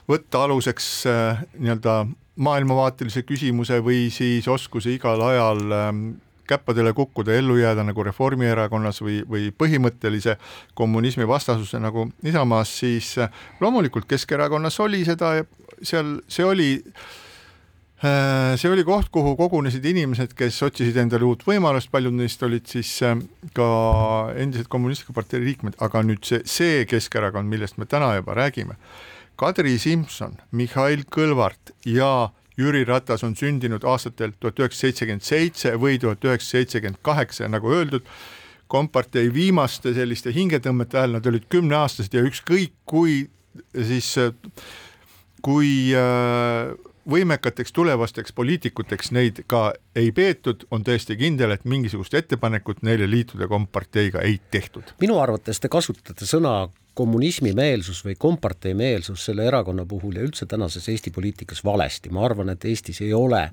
võtta 0.09 0.45
aluseks 0.45 0.91
äh, 1.11 1.43
nii-öelda 1.59 2.05
maailmavaatelise 2.37 3.23
küsimuse 3.23 3.79
või 3.85 4.09
siis 4.13 4.49
oskuse 4.51 4.95
igal 4.95 5.23
ajal 5.23 5.73
ähm, 5.73 6.07
käppadele 6.49 6.93
kukkuda, 6.93 7.33
ellu 7.33 7.57
jääda 7.57 7.85
nagu 7.87 8.05
Reformierakonnas 8.05 9.01
või, 9.03 9.21
või 9.29 9.49
põhimõttelise 9.57 10.37
kommunismi 10.75 11.29
vastasuse 11.29 11.81
nagu 11.81 12.09
Isamaas, 12.27 12.73
siis 12.81 13.15
äh, 13.23 13.31
loomulikult 13.61 14.09
Keskerakonnas 14.11 14.81
oli 14.85 15.05
seda, 15.07 15.37
seal 15.83 16.19
see 16.29 16.45
oli 16.45 16.69
äh, 18.03 18.53
see 18.61 18.73
oli 18.73 18.85
koht, 18.85 19.09
kuhu 19.15 19.37
kogunesid 19.39 19.87
inimesed, 19.95 20.35
kes 20.37 20.61
otsisid 20.67 20.99
endale 21.01 21.25
uut 21.31 21.47
võimalust, 21.47 21.93
paljud 21.95 22.19
neist 22.19 22.43
olid 22.43 22.67
siis 22.69 22.93
äh, 23.07 23.17
ka 23.57 23.71
endised 24.37 24.69
kommunistliku 24.69 25.17
partei 25.17 25.41
liikmed, 25.45 25.79
aga 25.87 26.03
nüüd 26.05 26.27
see, 26.27 26.43
see 26.45 26.85
Keskerakond, 26.91 27.49
millest 27.49 27.79
me 27.79 27.87
täna 27.89 28.17
juba 28.19 28.37
räägime 28.43 28.77
Kadri 29.37 29.79
Simson, 29.83 30.37
Mihhail 30.55 31.05
Kõlvart 31.11 31.75
ja 31.87 32.31
Jüri 32.59 32.85
Ratas 32.87 33.25
on 33.27 33.35
sündinud 33.35 33.83
aastatel 33.83 34.37
tuhat 34.39 34.61
üheksasada 34.63 34.87
seitsekümmend 34.87 35.27
seitse 35.27 35.75
või 35.81 35.99
tuhat 35.99 36.23
üheksasada 36.25 36.61
seitsekümmend 36.61 37.01
kaheksa, 37.03 37.49
nagu 37.51 37.73
öeldud, 37.75 38.07
kompartei 38.71 39.33
viimaste 39.35 39.95
selliste 39.95 40.33
hingetõmmete 40.35 41.01
ajal 41.01 41.19
nad 41.19 41.27
olid 41.27 41.49
kümneaastased 41.51 42.15
ja 42.15 42.23
ükskõik 42.27 42.77
kui 42.87 43.25
siis, 43.75 44.15
kui 45.43 45.73
äh, 45.99 46.71
võimekateks 47.11 47.75
tulevasteks 47.75 48.33
poliitikuteks 48.33 49.13
neid 49.15 49.43
ka 49.51 49.73
ei 49.97 50.13
peetud, 50.13 50.65
on 50.71 50.85
täiesti 50.85 51.17
kindel, 51.21 51.53
et 51.55 51.67
mingisugust 51.69 52.15
ettepanekut 52.15 52.83
neile 52.87 53.11
liituda 53.11 53.49
komparteiga 53.49 54.23
ei 54.25 54.41
tehtud. 54.51 54.95
minu 55.01 55.19
arvates 55.21 55.61
te 55.61 55.69
kasutate 55.69 56.27
sõna 56.29 56.69
kommunismimeelsus 56.95 58.05
või 58.07 58.15
komparteimeelsus 58.19 59.25
selle 59.29 59.47
erakonna 59.49 59.85
puhul 59.89 60.19
ja 60.19 60.27
üldse 60.27 60.47
tänases 60.47 60.89
Eesti 60.89 61.11
poliitikas 61.15 61.65
valesti, 61.65 62.13
ma 62.15 62.25
arvan, 62.27 62.53
et 62.55 62.65
Eestis 62.65 63.01
ei 63.05 63.13
ole 63.15 63.49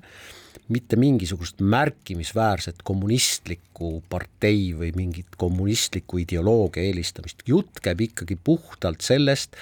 mitte 0.72 0.96
mingisugust 0.96 1.60
märkimisväärset 1.60 2.84
kommunistlikku 2.84 4.02
partei 4.08 4.70
või 4.78 4.92
mingit 4.96 5.36
kommunistlikku 5.36 6.22
ideoloogia 6.22 6.86
eelistamist, 6.86 7.42
jutt 7.46 7.82
käib 7.82 8.00
ikkagi 8.06 8.38
puhtalt 8.44 9.02
sellest, 9.02 9.58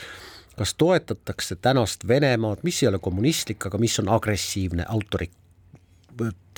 kas 0.61 0.75
toetatakse 0.77 1.57
tänast 1.57 2.05
Venemaad, 2.09 2.61
mis 2.63 2.83
ei 2.83 2.91
ole 2.91 3.01
kommunistlik, 3.01 3.65
aga 3.67 3.81
mis 3.81 3.97
on 4.03 4.11
agressiivne, 4.13 4.85
autorit-, 4.93 5.40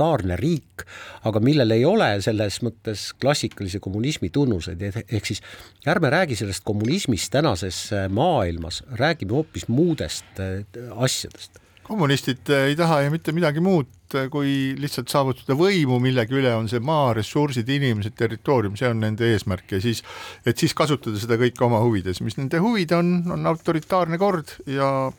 totalitaarne 0.02 0.36
riik, 0.36 0.84
aga 1.28 1.40
millel 1.40 1.70
ei 1.70 1.84
ole 1.84 2.20
selles 2.22 2.60
mõttes 2.62 3.12
klassikalise 3.20 3.80
kommunismi 3.80 4.30
tunnuseid, 4.30 4.82
ehk 4.82 5.26
siis 5.26 5.42
ärme 5.86 6.10
räägi 6.10 6.36
sellest 6.36 6.64
kommunismist 6.64 7.32
tänases 7.32 7.90
maailmas, 8.10 8.82
räägime 8.98 9.32
hoopis 9.32 9.68
muudest 9.68 10.40
äh, 10.40 10.64
asjadest. 10.96 11.60
Kommunistid 11.82 12.48
äh, 12.50 12.70
ei 12.70 12.76
taha 12.76 13.02
ju 13.02 13.10
mitte 13.12 13.32
midagi 13.32 13.60
muud, 13.60 13.90
äh, 14.14 14.28
kui 14.30 14.74
lihtsalt 14.78 15.12
saavutada 15.12 15.56
võimu 15.58 15.98
millegi 16.02 16.38
üle, 16.38 16.54
on 16.56 16.70
see 16.70 16.80
maa, 16.80 17.12
ressursid, 17.14 17.68
inimesed, 17.68 18.16
territoorium, 18.18 18.76
see 18.78 18.88
on 18.88 19.02
nende 19.02 19.28
eesmärk. 19.32 19.68
Ja 19.76 19.82
siis, 19.82 20.02
et 20.46 20.58
siis 20.58 20.74
kasutada 20.78 21.20
seda 21.20 21.38
kõike 21.40 21.66
oma 21.66 21.82
huvides, 21.84 22.22
mis 22.24 22.38
nende 22.40 22.62
huvid 22.62 22.94
on, 22.96 23.14
on 23.36 23.52
autoritaarne 23.52 24.18
kord 24.18 24.56
ja 24.66 25.10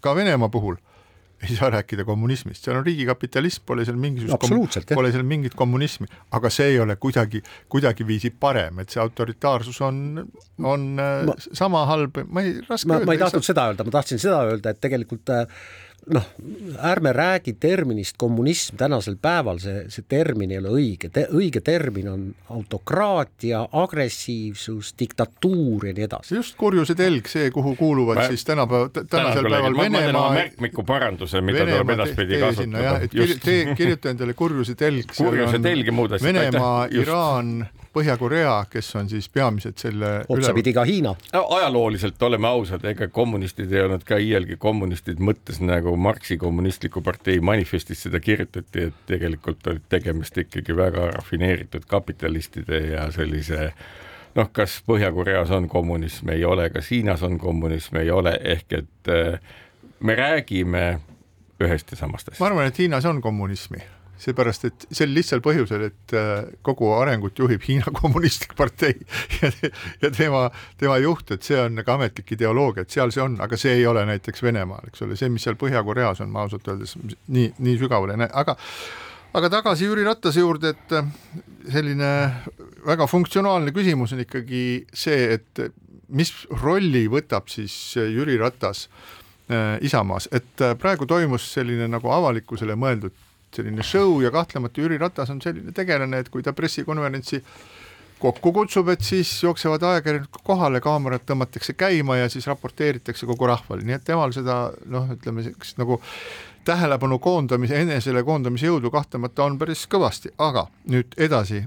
ka 0.00 0.14
Venemaa 0.14 0.50
puhul 0.52 0.76
ei 1.44 1.56
saa 1.56 1.68
rääkida 1.70 2.04
kommunismist, 2.08 2.64
seal 2.64 2.78
on 2.78 2.84
riigikapitalism, 2.86 3.64
pole 3.68 3.84
seal 3.84 3.98
mingisugust 4.00 4.92
pole 4.94 5.10
seal 5.12 5.26
mingit 5.28 5.54
kommunismi, 5.58 6.08
aga 6.36 6.50
see 6.52 6.70
ei 6.72 6.78
ole 6.80 6.96
kuidagi, 6.96 7.42
kuidagiviisi 7.72 8.30
parem, 8.40 8.80
et 8.80 8.94
see 8.94 9.02
autoritaarsus 9.02 9.80
on, 9.84 9.98
on 10.64 10.86
ma, 10.96 11.10
Ma- 11.28 11.36
sama 11.52 11.84
halb, 11.90 12.22
ma 12.28 12.44
ei, 12.46 12.56
raske 12.68 12.88
ma, 12.88 12.96
öelda. 13.00 13.10
ma 13.10 13.18
ei 13.18 13.20
tahtnud 13.26 13.48
seda 13.50 13.66
öelda, 13.70 13.84
ma 13.84 13.96
tahtsin 13.98 14.22
seda 14.22 14.40
öelda, 14.48 14.72
et 14.72 14.80
tegelikult 14.80 15.34
äh, 15.34 15.44
noh, 16.14 16.26
ärme 16.86 17.12
räägi 17.12 17.52
terminist 17.60 18.16
kommunism 18.18 18.76
tänasel 18.76 19.16
päeval, 19.22 19.58
see, 19.58 19.84
see 19.90 20.04
termin 20.08 20.52
ei 20.54 20.60
ole 20.60 20.70
õige 20.78 21.10
Te,, 21.12 21.26
õige 21.34 21.60
termin 21.64 22.08
on 22.08 22.24
autokraatia, 22.54 23.64
agressiivsus, 23.72 24.92
diktatuur 24.98 25.88
ja 25.88 25.94
nii 25.96 26.06
edasi. 26.06 26.34
just 26.38 26.56
kurjuse 26.60 26.94
telg, 26.98 27.26
see, 27.30 27.50
kuhu 27.50 27.74
kuuluvad 27.76 28.20
Ma- 28.22 28.28
siis 28.30 28.44
tänapäeval, 28.44 28.88
tänasel 29.10 29.50
päeval 29.50 29.78
Venemaa 29.78 30.28
märkmiku 30.34 30.84
paranduse, 30.86 31.40
mida 31.40 31.66
tuleb 31.66 31.90
edaspidi 31.96 32.40
kasutada. 32.40 33.00
kirjuta 33.76 34.10
endale 34.14 34.34
kurjuse 34.34 34.74
telg. 34.74 35.10
Kurjuse 35.16 35.58
telg 35.62 35.86
ja 35.86 35.92
muud 35.96 36.16
asjad, 36.16 36.28
Venemaa. 36.32 36.86
Iraan, 36.90 37.66
Põhja-Korea, 37.96 38.54
kes 38.70 38.90
on 39.00 39.08
siis 39.08 39.28
peamised 39.32 39.78
selle 39.80 40.10
otsapidi 40.28 40.74
ka 40.76 40.84
Hiina. 40.84 41.14
no 41.32 41.44
ajalooliselt 41.56 42.22
oleme 42.22 42.48
ausad, 42.48 42.84
ega 42.84 43.08
kommunistid 43.08 43.72
ei 43.72 43.84
olnud 43.86 44.04
ka 44.04 44.18
iialgi 44.20 44.58
kommunistid 44.60 45.22
mõttes 45.22 45.62
nagu 45.64 45.96
Marxi 45.96 46.36
kommunistliku 46.40 47.00
partei 47.02 47.40
manifestis 47.40 48.04
seda 48.04 48.20
kirjutati, 48.20 48.90
et 48.90 48.98
tegelikult 49.08 49.66
olid 49.72 49.86
tegemist 49.88 50.36
ikkagi 50.44 50.76
väga 50.76 51.10
rafineeritud 51.16 51.88
kapitalistide 51.88 52.82
ja 52.92 53.08
sellise 53.14 53.70
noh, 54.36 54.52
kas 54.52 54.80
Põhja-Koreas 54.86 55.50
on 55.56 55.68
kommunism, 55.68 56.34
ei 56.34 56.44
ole, 56.44 56.68
kas 56.70 56.90
Hiinas 56.92 57.24
on 57.26 57.38
kommunism, 57.40 57.96
ei 58.02 58.10
ole, 58.10 58.36
ehk 58.44 58.80
et 58.82 59.12
äh, 59.12 59.40
me 60.00 60.14
räägime 60.14 60.86
ühest 61.60 61.90
ja 61.90 61.96
samast 61.96 62.28
ma 62.28 62.34
asjast. 62.34 62.46
arvan, 62.50 62.66
et 62.68 62.78
Hiinas 62.78 63.08
on 63.08 63.22
kommunismi, 63.24 63.80
seepärast 64.20 64.66
et 64.68 64.86
sel 64.94 65.12
lihtsal 65.14 65.42
põhjusel, 65.44 65.86
et 65.90 66.14
äh, 66.16 66.48
kogu 66.64 66.90
arengut 66.96 67.38
juhib 67.38 67.64
Hiina 67.66 67.92
Kommunistlik 67.98 68.56
Partei 68.58 68.94
ja, 69.40 69.50
ja 70.02 70.10
tema, 70.14 70.46
tema 70.80 70.98
juht, 71.02 71.30
et 71.36 71.46
see 71.46 71.58
on 71.60 71.76
nagu 71.80 71.96
ametlik 71.96 72.32
ideoloogia, 72.36 72.86
et 72.86 72.94
seal 72.94 73.12
see 73.14 73.24
on, 73.24 73.36
aga 73.44 73.58
see 73.60 73.76
ei 73.80 73.86
ole 73.88 74.06
näiteks 74.08 74.44
Venemaal, 74.46 74.88
eks 74.90 75.04
ole, 75.04 75.18
see, 75.20 75.30
mis 75.32 75.44
seal 75.46 75.58
Põhja-Koreas 75.60 76.22
on, 76.24 76.32
ma 76.32 76.46
ausalt 76.46 76.68
öeldes 76.72 76.96
nii, 77.02 77.50
nii 77.58 77.76
sügavale 77.82 78.16
ei 78.16 78.24
näe, 78.24 78.32
aga 78.32 78.56
aga 79.36 79.50
tagasi 79.52 79.90
Jüri 79.90 80.06
Ratase 80.06 80.40
juurde, 80.40 80.72
et 80.72 80.96
äh, 80.96 81.12
selline 81.74 82.12
väga 82.86 83.10
funktsionaalne 83.10 83.74
küsimus 83.76 84.16
on 84.16 84.24
ikkagi 84.24 84.64
see, 84.96 85.36
et 85.36 85.66
mis 86.08 86.32
rolli 86.62 87.04
võtab 87.12 87.50
siis 87.52 87.74
Jüri 87.98 88.38
Ratas 88.40 88.86
äh, 89.50 89.76
Isamaas, 89.84 90.30
et 90.32 90.66
praegu 90.80 91.08
toimus 91.10 91.52
selline 91.52 91.90
nagu 91.92 92.12
avalikkusele 92.16 92.78
mõeldud 92.80 93.25
selline 93.56 93.84
show 93.86 94.20
ja 94.22 94.30
kahtlemata 94.34 94.80
Jüri 94.80 94.98
Ratas 95.00 95.32
on 95.32 95.40
selline 95.42 95.74
tegelane, 95.76 96.22
et 96.22 96.30
kui 96.32 96.44
ta 96.44 96.54
pressikonverentsi 96.56 97.42
kokku 98.18 98.52
kutsub, 98.52 98.88
et 98.88 99.04
siis 99.04 99.30
jooksevad 99.42 99.82
ajakirjanikud 99.84 100.44
kohale, 100.44 100.80
kaamerad 100.80 101.26
tõmmatakse 101.28 101.74
käima 101.76 102.16
ja 102.22 102.30
siis 102.32 102.46
raporteeritakse 102.48 103.28
kogu 103.28 103.48
rahvale, 103.50 103.84
nii 103.84 103.98
et 103.98 104.06
temal 104.06 104.32
seda 104.32 104.70
noh, 104.92 105.10
ütleme 105.12 105.44
sellist 105.44 105.80
nagu 105.80 106.00
tähelepanu 106.66 107.18
koondamise, 107.22 107.82
enesele 107.84 108.24
koondamise 108.26 108.70
jõudu 108.70 108.90
kahtlemata 108.90 109.44
on 109.44 109.58
päris 109.60 109.84
kõvasti, 109.90 110.32
aga 110.42 110.66
nüüd 110.90 111.14
edasi, 111.28 111.60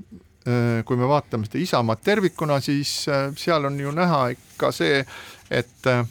kui 0.85 0.97
me 0.97 1.07
vaatame 1.07 1.47
seda 1.47 1.61
Isamaad 1.61 2.01
tervikuna, 2.03 2.59
siis 2.63 2.91
äh, 3.11 3.29
seal 3.37 3.67
on 3.69 3.79
ju 3.79 3.91
näha 3.95 4.29
ikka 4.33 4.71
see, 4.75 5.03
et 5.51 5.87
äh, 5.87 6.05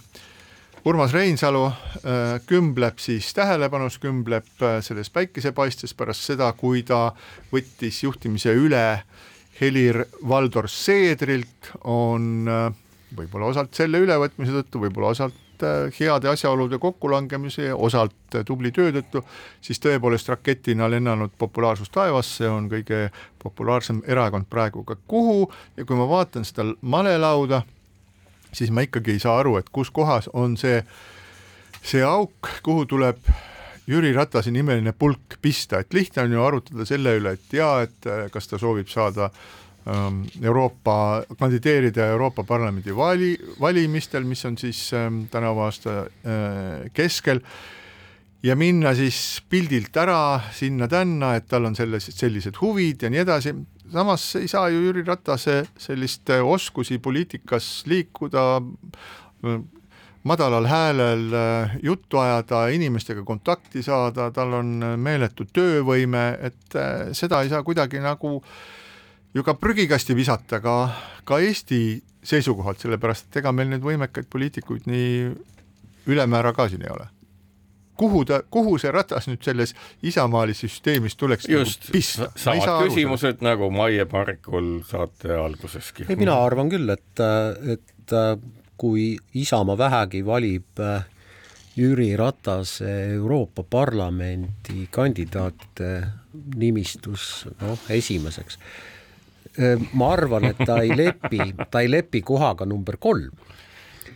Urmas 0.84 1.12
Reinsalu 1.12 1.64
äh, 1.66 2.38
kümbleb 2.46 3.00
siis 3.02 3.32
tähelepanus, 3.34 3.98
kümbleb 3.98 4.62
äh, 4.62 4.78
selles 4.84 5.10
päikesepaistes 5.10 5.94
pärast 5.98 6.28
seda, 6.30 6.52
kui 6.56 6.84
ta 6.86 7.10
võttis 7.52 8.04
juhtimise 8.04 8.54
üle 8.54 9.02
Helir-Valdor 9.58 10.68
Seedrilt, 10.70 11.72
on 11.82 12.46
äh, 12.46 12.68
võib-olla 13.18 13.50
osalt 13.50 13.74
selle 13.74 13.98
ülevõtmise 14.04 14.54
tõttu, 14.60 14.84
võib-olla 14.86 15.14
osalt 15.16 15.44
heade 15.98 16.28
asjaolude 16.30 16.78
kokkulangemise, 16.78 17.72
osalt 17.74 18.36
tubli 18.46 18.70
töö 18.70 18.92
tõttu, 18.94 19.24
siis 19.60 19.80
tõepoolest 19.82 20.30
raketina 20.30 20.86
lennanud 20.86 21.32
populaarsus 21.38 21.90
taevasse 21.90 22.46
on 22.46 22.68
kõige 22.70 23.08
populaarsem 23.42 24.04
erakond 24.06 24.46
praegu 24.46 24.84
ka 24.86 24.94
kuhu. 25.10 25.48
Ja 25.76 25.88
kui 25.88 25.98
ma 25.98 26.06
vaatan 26.06 26.46
seda 26.46 26.68
malelauda, 26.80 27.64
siis 28.58 28.72
ma 28.74 28.84
ikkagi 28.86 29.16
ei 29.16 29.22
saa 29.22 29.38
aru, 29.42 29.56
et 29.60 29.70
kus 29.74 29.92
kohas 29.94 30.30
on 30.36 30.56
see, 30.60 30.80
see 31.82 32.02
auk, 32.06 32.50
kuhu 32.66 32.86
tuleb 32.90 33.22
Jüri 33.88 34.12
Ratase 34.12 34.52
nimeline 34.52 34.92
pulk 34.92 35.38
pista, 35.40 35.80
et 35.80 35.94
lihtne 35.96 36.26
on 36.26 36.34
ju 36.34 36.44
arutada 36.44 36.84
selle 36.88 37.14
üle, 37.16 37.32
et 37.38 37.56
jaa, 37.56 37.86
et 37.86 38.10
äh, 38.10 38.26
kas 38.32 38.50
ta 38.50 38.60
soovib 38.60 38.90
saada 38.92 39.30
ähm, 39.88 40.26
Euroopa, 40.42 41.24
kandideerida 41.40 42.10
Euroopa 42.12 42.44
Parlamendi 42.44 42.92
vali, 42.96 43.32
valimistel, 43.60 44.28
mis 44.28 44.44
on 44.44 44.60
siis 44.60 44.90
ähm, 44.92 45.24
tänavu 45.32 45.64
aasta 45.64 46.02
äh, 46.04 46.90
keskel, 46.92 47.40
ja 48.42 48.54
minna 48.56 48.92
siis 48.94 49.40
pildilt 49.48 49.96
ära 49.96 50.38
sinna-tänna, 50.54 51.34
et 51.38 51.48
tal 51.48 51.70
on 51.70 51.76
selles, 51.78 52.10
sellised 52.12 52.60
huvid 52.60 53.02
ja 53.02 53.10
nii 53.10 53.24
edasi, 53.24 53.54
samas 53.92 54.24
ei 54.36 54.48
saa 54.48 54.68
ju 54.68 54.82
Jüri 54.86 55.04
Ratase 55.06 55.62
sellist 55.78 56.30
oskusi 56.42 56.98
poliitikas 56.98 57.84
liikuda, 57.86 58.60
madalal 60.28 60.66
häälel 60.66 61.34
äh, 61.34 61.76
juttu 61.82 62.18
ajada, 62.18 62.66
inimestega 62.68 63.22
kontakti 63.24 63.82
saada, 63.82 64.30
tal 64.34 64.52
on 64.60 64.74
äh, 64.82 64.96
meeletu 64.96 65.46
töövõime, 65.52 66.24
et 66.42 66.76
äh, 66.76 67.10
seda 67.16 67.42
ei 67.42 67.52
saa 67.52 67.62
kuidagi 67.66 68.02
nagu 68.04 68.38
ju 69.34 69.44
ka 69.44 69.54
prügikasti 69.54 70.16
visata 70.16 70.60
ka, 70.64 70.76
ka 71.24 71.38
Eesti 71.44 72.02
seisukohalt, 72.28 72.80
sellepärast 72.82 73.28
et 73.28 73.40
ega 73.40 73.52
meil 73.54 73.70
neid 73.72 73.84
võimekaid 73.84 74.28
poliitikuid 74.30 74.88
nii 74.90 75.12
ülemäära 76.08 76.52
ka 76.56 76.68
siin 76.68 76.84
ei 76.84 76.92
ole. 76.92 77.08
Kuhu 77.98 78.24
ta, 78.24 78.40
kuhu 78.50 78.78
see 78.78 78.92
ratas 78.94 79.28
nüüd 79.30 79.42
selles 79.44 79.74
isamaalises 80.06 80.78
süsteemis 80.78 81.18
tuleks 81.18 81.48
just 81.50 81.88
nagu 81.88 81.98
pista? 81.98 82.30
samad 82.38 82.86
küsimused 82.86 83.44
nagu 83.44 83.70
Maie 83.74 84.06
Parikul 84.08 84.78
saate 84.86 85.34
alguseski. 85.34 86.06
ei, 86.08 86.16
mina 86.16 86.38
arvan 86.44 86.70
küll, 86.72 86.88
et, 86.94 87.24
et 87.74 88.16
kui 88.78 89.16
Isamaa 89.34 89.78
vähegi 89.78 90.22
valib 90.26 90.80
äh, 90.80 91.02
Jüri 91.78 92.16
Ratase 92.16 93.14
Euroopa 93.14 93.62
Parlamendi 93.62 94.88
kandidaatide 94.90 95.90
nimistus 96.56 97.46
noh, 97.60 97.78
esimeseks. 97.90 98.58
ma 99.92 100.12
arvan, 100.12 100.44
et 100.44 100.58
ta 100.66 100.80
ei 100.82 100.96
lepi, 100.96 101.38
ta 101.70 101.80
ei 101.82 101.90
lepi 101.90 102.22
kohaga 102.22 102.66
number 102.66 102.96
kolm 103.00 103.30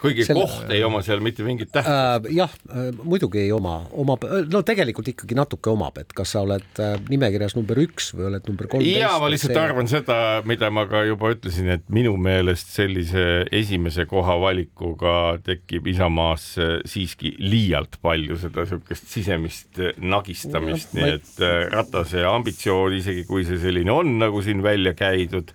kuigi 0.02 0.26
Selle- 0.26 0.46
koht 0.46 0.72
ei 0.74 0.82
oma 0.86 1.02
seal 1.06 1.22
mitte 1.24 1.46
mingit 1.46 1.72
tähtsust 1.74 2.28
äh,. 2.28 2.34
jah 2.36 2.52
äh,, 2.70 2.90
muidugi 3.02 3.42
ei 3.44 3.52
oma, 3.54 3.78
omab, 4.04 4.26
no 4.50 4.62
tegelikult 4.66 5.12
ikkagi 5.14 5.38
natuke 5.38 5.72
omab, 5.72 6.00
et 6.02 6.12
kas 6.16 6.34
sa 6.36 6.44
oled 6.46 6.82
äh, 6.82 6.96
nimekirjas 7.10 7.56
number 7.58 7.78
üks 7.82 8.12
või 8.16 8.28
oled 8.32 8.50
number 8.50 8.70
kolmteist. 8.72 9.00
ja 9.02 9.14
ma 9.22 9.30
lihtsalt 9.32 9.54
see... 9.54 9.64
arvan 9.64 9.90
seda, 9.90 10.18
mida 10.48 10.70
ma 10.74 10.86
ka 10.90 11.04
juba 11.08 11.32
ütlesin, 11.36 11.70
et 11.76 11.86
minu 11.92 12.14
meelest 12.20 12.74
sellise 12.74 13.46
esimese 13.52 14.06
koha 14.10 14.38
valikuga 14.42 15.16
tekib 15.46 15.86
Isamaas 15.92 16.52
siiski 16.88 17.34
liialt 17.42 17.98
palju 18.02 18.38
seda 18.40 18.66
niisugust 18.66 19.08
sisemist 19.12 19.80
nagistamist, 19.98 20.92
No, 20.92 21.00
nii 21.00 21.14
et 21.18 21.42
äh, 21.42 21.68
Ratase 21.72 22.24
ambitsioon, 22.28 22.96
isegi 22.98 23.24
kui 23.28 23.46
see 23.48 23.60
selline 23.62 23.92
on, 23.92 24.16
nagu 24.20 24.42
siin 24.44 24.62
välja 24.64 24.94
käidud, 24.98 25.52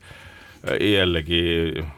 jällegi 0.66 1.42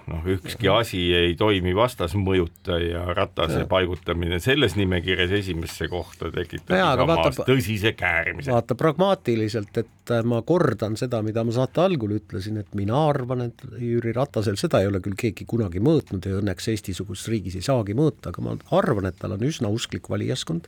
noh, 0.09 0.25
ükski 0.35 0.69
asi 0.71 1.01
ei 1.15 1.35
toimi 1.39 1.71
vastasmõjuta 1.75 2.77
ja 2.83 3.03
Ratase 3.15 3.63
paigutamine 3.69 4.39
selles 4.43 4.75
nimekirjas 4.77 5.31
esimesse 5.39 5.87
kohta 5.91 6.31
tekitab 6.33 6.75
Jaa, 6.77 6.91
aga 6.93 7.05
Isamaas 7.05 7.39
vaata- 7.39 7.47
tõsise 7.49 7.93
käärimise. 7.97 8.51
vaata 8.51 8.75
pragmaatiliselt, 8.79 9.81
et 9.83 10.13
äh, 10.15 10.23
ma 10.23 10.41
kordan 10.41 10.97
seda, 10.99 11.21
mida 11.25 11.43
ma 11.47 11.55
saate 11.55 11.81
algul 11.83 12.17
ütlesin, 12.19 12.59
et 12.61 12.75
mina 12.77 12.99
arvan, 13.09 13.47
et 13.49 13.65
Jüri 13.79 14.13
Ratasel 14.15 14.59
seda 14.61 14.83
ei 14.83 14.91
ole 14.91 15.01
küll 15.05 15.17
keegi 15.19 15.47
kunagi 15.49 15.81
mõõtnud 15.83 16.25
ja 16.29 16.39
õnneks 16.41 16.71
Eesti-suguses 16.73 17.29
riigis 17.31 17.59
ei 17.59 17.65
saagi 17.65 17.97
mõõta, 17.97 18.33
aga 18.33 18.45
ma 18.45 18.57
arvan, 18.77 19.09
et 19.09 19.19
tal 19.19 19.37
on 19.37 19.45
üsna 19.47 19.71
usklik 19.73 20.09
valijaskond, 20.11 20.67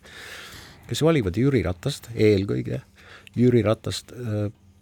kes 0.89 1.03
valivad 1.05 1.37
Jüri 1.37 1.63
Ratast 1.67 2.09
eelkõige, 2.15 2.81
Jüri 3.35 3.61
Ratast, 3.63 4.11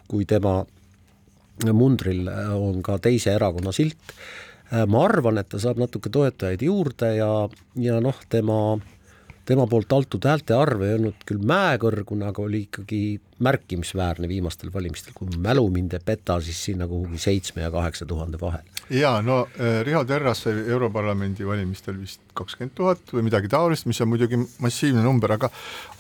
kui 0.09 0.25
tema 0.25 0.63
mundril 1.73 2.27
äh, 2.31 2.53
on 2.55 2.83
ka 2.85 2.99
teise 3.03 3.33
erakonna 3.35 3.75
silt. 3.75 3.97
ma 4.69 4.99
arvan, 5.01 5.39
et 5.41 5.47
ta 5.49 5.57
saab 5.57 5.79
natuke 5.81 6.11
toetajaid 6.13 6.61
juurde 6.61 7.07
ja, 7.17 7.29
ja 7.81 7.95
noh, 8.05 8.19
tema 8.29 8.77
tema 9.49 9.65
poolt 9.65 9.93
antud 9.95 10.25
häälte 10.29 10.53
arv 10.53 10.83
ei 10.85 10.95
olnud 10.99 11.23
küll 11.27 11.41
mäekõrgune, 11.49 12.27
aga 12.29 12.43
oli 12.43 12.63
ikkagi 12.67 13.01
märkimisväärne 13.45 14.29
viimastel 14.29 14.69
valimistel, 14.73 15.15
kui 15.17 15.39
mälu 15.41 15.65
mind 15.73 15.95
ei 15.97 16.03
peta, 16.05 16.37
siis 16.45 16.59
sinna 16.69 16.87
kuhugi 16.89 17.17
seitsme 17.21 17.65
ja 17.65 17.71
kaheksa 17.73 18.05
tuhande 18.09 18.37
vahel. 18.41 18.78
Ja 18.89 19.21
no 19.21 19.47
äh, 19.59 19.81
Riho 19.85 20.03
Terras 20.05 20.43
sai 20.45 20.53
Europarlamendi 20.67 21.45
valimistel 21.47 21.97
vist 21.99 22.21
kakskümmend 22.37 22.73
tuhat 22.75 23.11
või 23.13 23.25
midagi 23.27 23.49
taolist, 23.51 23.85
mis 23.89 23.99
on 24.01 24.09
muidugi 24.11 24.39
massiivne 24.63 25.03
number, 25.03 25.33
aga 25.35 25.49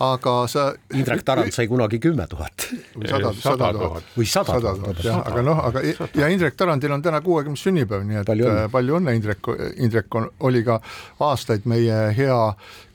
aga 0.03 0.35
sa 0.51 0.69
Indrek 0.95 1.23
Tarand 1.27 1.53
sai 1.53 1.67
kunagi 1.69 1.99
kümme 2.01 2.25
tuhat. 2.29 2.69
või 2.95 3.09
sada, 3.11 3.33
sada 3.37 3.71
tuhat. 3.75 4.11
või 4.15 4.29
sada 4.29 4.59
tuhat, 4.63 5.03
jah, 5.05 5.21
aga 5.25 5.43
noh, 5.45 5.61
aga 5.69 5.83
ja 6.17 6.29
Indrek 6.31 6.57
Tarandil 6.59 6.95
on 6.95 7.03
täna 7.05 7.21
kuuekümnes 7.25 7.63
sünnipäev, 7.67 8.05
nii 8.07 8.21
et 8.21 8.29
palju 8.29 8.49
õnne, 8.49 8.67
palju 8.73 8.99
õnne, 8.99 9.15
Indrek, 9.19 9.51
Indrek 9.77 10.19
on, 10.19 10.29
oli 10.49 10.63
ka 10.67 10.79
aastaid 11.29 11.67
meie 11.69 11.99
hea 12.17 12.39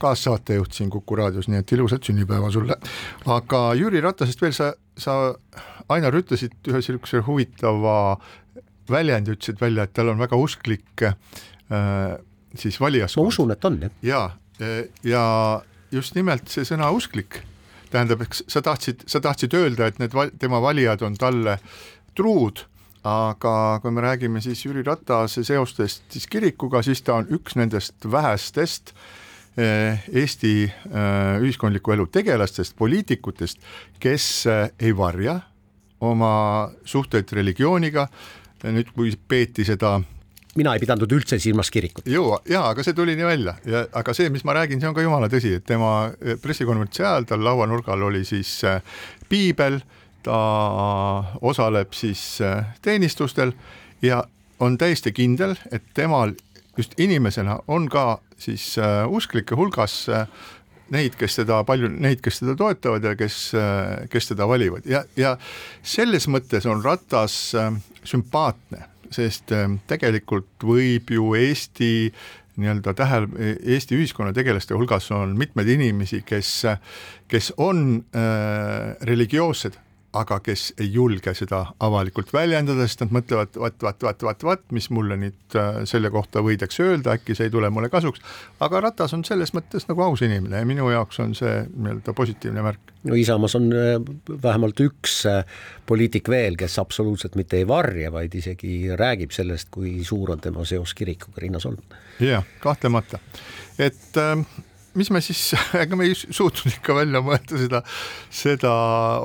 kaassaatejuht 0.02 0.74
siin 0.74 0.90
Kuku 0.94 1.18
raadios, 1.18 1.48
nii 1.50 1.62
et 1.62 1.76
ilusat 1.76 2.06
sünnipäeva 2.06 2.50
sulle. 2.54 2.78
aga 3.26 3.66
Jüri 3.78 4.02
Ratasest 4.04 4.42
veel 4.42 4.56
sa, 4.56 4.72
sa 4.96 5.18
Ainar 5.92 6.16
ütlesid 6.16 6.54
ühe 6.64 6.80
niisuguse 6.80 7.20
huvitava 7.26 8.16
väljendi, 8.90 9.34
ütlesid 9.34 9.60
välja, 9.60 9.86
et 9.86 9.94
tal 9.96 10.12
on 10.12 10.20
väga 10.20 10.36
usklik 10.40 11.04
äh, 11.04 11.16
siis 12.58 12.80
valijaskond. 12.80 13.24
ma 13.24 13.32
usun, 13.32 13.54
et 13.54 13.64
on 13.64 13.80
jah. 14.02 14.36
ja, 14.60 14.68
ja 15.04 15.24
just 15.92 16.14
nimelt 16.14 16.50
see 16.52 16.66
sõna 16.68 16.90
usklik 16.94 17.42
tähendab, 17.94 18.24
eks 18.26 18.44
sa 18.50 18.62
tahtsid, 18.64 19.04
sa 19.10 19.22
tahtsid 19.22 19.54
öelda, 19.54 19.88
et 19.88 20.00
need 20.02 20.14
val, 20.16 20.32
tema 20.40 20.60
valijad 20.62 21.04
on 21.06 21.18
talle 21.18 21.58
truud, 22.18 22.64
aga 23.06 23.54
kui 23.82 23.92
me 23.94 24.02
räägime 24.04 24.42
siis 24.42 24.64
Jüri 24.64 24.84
Ratase 24.86 25.44
seostest 25.46 26.06
siis 26.14 26.26
kirikuga, 26.30 26.82
siis 26.82 27.04
ta 27.04 27.20
on 27.20 27.28
üks 27.36 27.58
nendest 27.60 28.06
vähestest 28.10 28.94
eh, 29.60 30.00
Eesti 30.08 30.54
eh, 30.64 31.42
ühiskondliku 31.44 31.94
elu 31.94 32.08
tegelastest, 32.10 32.76
poliitikutest, 32.80 33.60
kes 34.00 34.30
ei 34.48 34.94
varja 34.96 35.40
oma 36.04 36.70
suhteid 36.84 37.30
religiooniga, 37.32 38.08
nüüd 38.72 38.92
kui 38.94 39.12
peeti 39.28 39.64
seda 39.68 39.98
mina 40.58 40.74
ei 40.74 40.82
pidanud 40.82 41.10
üldse 41.12 41.38
silmas 41.42 41.70
kirikut. 41.70 42.06
ju, 42.08 42.24
jaa, 42.50 42.68
aga 42.70 42.84
see 42.86 42.96
tuli 42.96 43.16
nii 43.18 43.26
välja 43.26 43.56
ja 43.68 43.84
aga 43.92 44.14
see, 44.16 44.30
mis 44.32 44.44
ma 44.46 44.54
räägin, 44.56 44.80
see 44.80 44.90
on 44.90 44.96
ka 44.96 45.04
jumala 45.04 45.28
tõsi, 45.32 45.56
et 45.58 45.66
tema 45.66 46.12
eh, 46.20 46.38
pressikonverentsi 46.40 47.02
ajal 47.02 47.28
tal 47.28 47.44
lauanurgal 47.44 48.06
oli 48.08 48.24
siis 48.28 48.56
eh, 48.68 48.80
piibel, 49.28 49.80
ta 50.24 50.38
osaleb 51.42 51.94
siis 51.96 52.22
eh, 52.44 52.74
teenistustel 52.82 53.54
ja 54.02 54.22
on 54.62 54.78
täiesti 54.78 55.12
kindel, 55.12 55.56
et 55.74 55.82
temal 55.94 56.36
just 56.78 56.94
inimesena 57.00 57.58
on 57.70 57.88
ka 57.90 58.20
siis 58.38 58.74
usklike 59.10 59.54
hulgas 59.58 60.04
neid, 60.94 61.14
kes 61.18 61.38
teda 61.40 61.60
palju, 61.66 61.88
neid, 61.88 62.20
kes 62.22 62.40
teda 62.42 62.54
toetavad 62.58 63.06
ja 63.06 63.14
kes, 63.18 63.36
kes 64.10 64.30
teda 64.30 64.46
valivad 64.50 64.86
ja, 64.86 65.04
ja 65.16 65.34
selles 65.82 66.28
mõttes 66.30 66.66
on 66.70 66.82
Ratas 66.84 67.54
sümpaatne 68.04 68.88
sest 69.14 69.52
ähm, 69.54 69.78
tegelikult 69.90 70.64
võib 70.64 71.12
ju 71.14 71.34
Eesti 71.38 71.92
nii-öelda 72.60 72.94
tähel-, 72.94 73.30
Eesti 73.34 73.98
ühiskonna 73.98 74.34
tegelaste 74.34 74.76
hulgas 74.76 75.10
on 75.14 75.34
mitmeid 75.38 75.70
inimesi, 75.74 76.22
kes, 76.26 76.50
kes 77.30 77.50
on 77.58 77.98
äh, 78.14 78.94
religioossed, 79.08 79.78
aga 80.14 80.38
kes 80.44 80.68
ei 80.80 80.90
julge 80.94 81.34
seda 81.34 81.60
avalikult 81.82 82.30
väljendada, 82.34 82.86
sest 82.86 83.02
nad 83.04 83.14
mõtlevad, 83.16 83.56
vaat, 83.58 83.76
vaat, 83.82 84.02
vaat, 84.06 84.24
vaat, 84.26 84.44
vaat, 84.46 84.64
mis 84.74 84.88
mulle 84.94 85.16
nüüd 85.20 85.56
äh, 85.58 85.80
selle 85.90 86.10
kohta 86.14 86.42
võidakse 86.44 86.84
öelda, 86.86 87.16
äkki 87.18 87.36
see 87.36 87.48
ei 87.48 87.54
tule 87.54 87.70
mulle 87.74 87.90
kasuks. 87.92 88.22
aga 88.64 88.82
Ratas 88.86 89.14
on 89.16 89.24
selles 89.26 89.54
mõttes 89.56 89.88
nagu 89.88 90.04
aus 90.06 90.22
inimene 90.26 90.62
ja 90.62 90.68
minu 90.68 90.90
jaoks 90.92 91.18
on 91.24 91.34
see 91.38 91.54
nii-öelda 91.72 92.14
positiivne 92.16 92.62
märk. 92.64 92.92
no 93.10 93.18
Isamaas 93.18 93.56
on 93.58 93.70
äh, 93.74 93.96
vähemalt 94.42 94.80
üks 94.84 95.20
äh, 95.30 95.42
poliitik 95.86 96.30
veel, 96.30 96.58
kes 96.60 96.78
absoluutselt 96.82 97.34
mitte 97.40 97.58
ei 97.58 97.68
varja, 97.68 98.12
vaid 98.14 98.34
isegi 98.34 98.94
räägib 98.98 99.34
sellest, 99.34 99.72
kui 99.74 99.96
suur 100.04 100.36
on 100.36 100.44
tema 100.44 100.64
seos 100.68 100.94
kirikuga, 100.94 101.42
Riina 101.42 101.62
Solm. 101.62 101.82
jah, 102.22 102.46
kahtlemata, 102.62 103.18
et 103.78 104.20
äh, 104.20 104.46
mis 104.98 105.10
me 105.14 105.22
siis, 105.24 105.42
ega 105.82 105.98
me 105.98 106.08
ei 106.08 106.16
suutnud 106.16 106.76
ikka 106.76 106.96
välja 106.96 107.22
mõelda 107.24 107.60
seda, 107.60 107.80
seda 108.32 108.74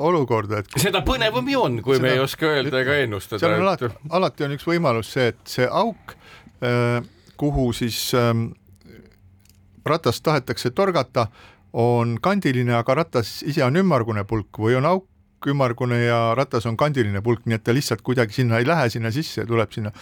olukorda, 0.06 0.62
et 0.62 0.70
kui... 0.70 0.82
seda 0.82 1.04
põnevam 1.06 1.50
ju 1.50 1.62
on, 1.66 1.78
kui 1.84 1.98
seda, 1.98 2.06
me 2.06 2.14
ei 2.16 2.22
oska 2.22 2.50
öelda 2.54 2.82
ega 2.84 2.98
ennustada. 3.04 3.42
seal 3.42 3.56
on 3.58 3.66
alati, 3.66 3.92
alati 4.20 4.48
on 4.48 4.56
üks 4.56 4.66
võimalus 4.68 5.12
see, 5.16 5.30
et 5.34 5.54
see 5.58 5.68
auk, 5.82 6.16
äh, 6.66 6.98
kuhu 7.40 7.70
siis 7.76 8.02
ähm, 8.18 8.50
ratast 9.86 10.24
tahetakse 10.26 10.74
torgata, 10.76 11.28
on 11.72 12.16
kandiline, 12.22 12.74
aga 12.74 12.98
ratas 13.04 13.40
ise 13.46 13.62
on 13.62 13.78
ümmargune 13.78 14.24
pulk 14.26 14.58
või 14.58 14.74
on 14.80 14.88
auk, 14.90 15.06
ümmargune 15.48 16.02
ja 16.04 16.34
ratas 16.36 16.66
on 16.68 16.76
kandiline 16.76 17.22
pulk, 17.24 17.46
nii 17.48 17.56
et 17.56 17.64
ta 17.64 17.72
lihtsalt 17.74 18.02
kuidagi 18.04 18.36
sinna 18.36 18.58
ei 18.60 18.66
lähe 18.68 18.88
sinna 18.92 19.12
sisse, 19.14 19.46
tuleb 19.48 19.72
sinna 19.72 19.92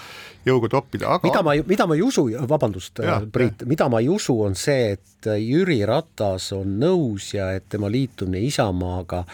jõuga 0.46 0.70
toppida, 0.72 1.12
aga 1.14 1.28
mida 1.28 1.42
ma, 1.46 1.54
mida 1.68 1.86
ma 1.86 1.98
ei 1.98 2.02
usu, 2.02 2.26
vabandust, 2.50 3.02
Priit, 3.32 3.62
mida 3.70 3.88
ma 3.92 4.02
ei 4.02 4.08
usu, 4.10 4.34
on 4.42 4.56
see, 4.58 4.96
et 4.96 5.28
Jüri 5.38 5.80
Ratas 5.86 6.50
on 6.56 6.78
nõus 6.80 7.32
ja 7.36 7.52
et 7.54 7.68
tema 7.70 7.90
liitumine 7.92 8.42
Isamaaga 8.48 9.24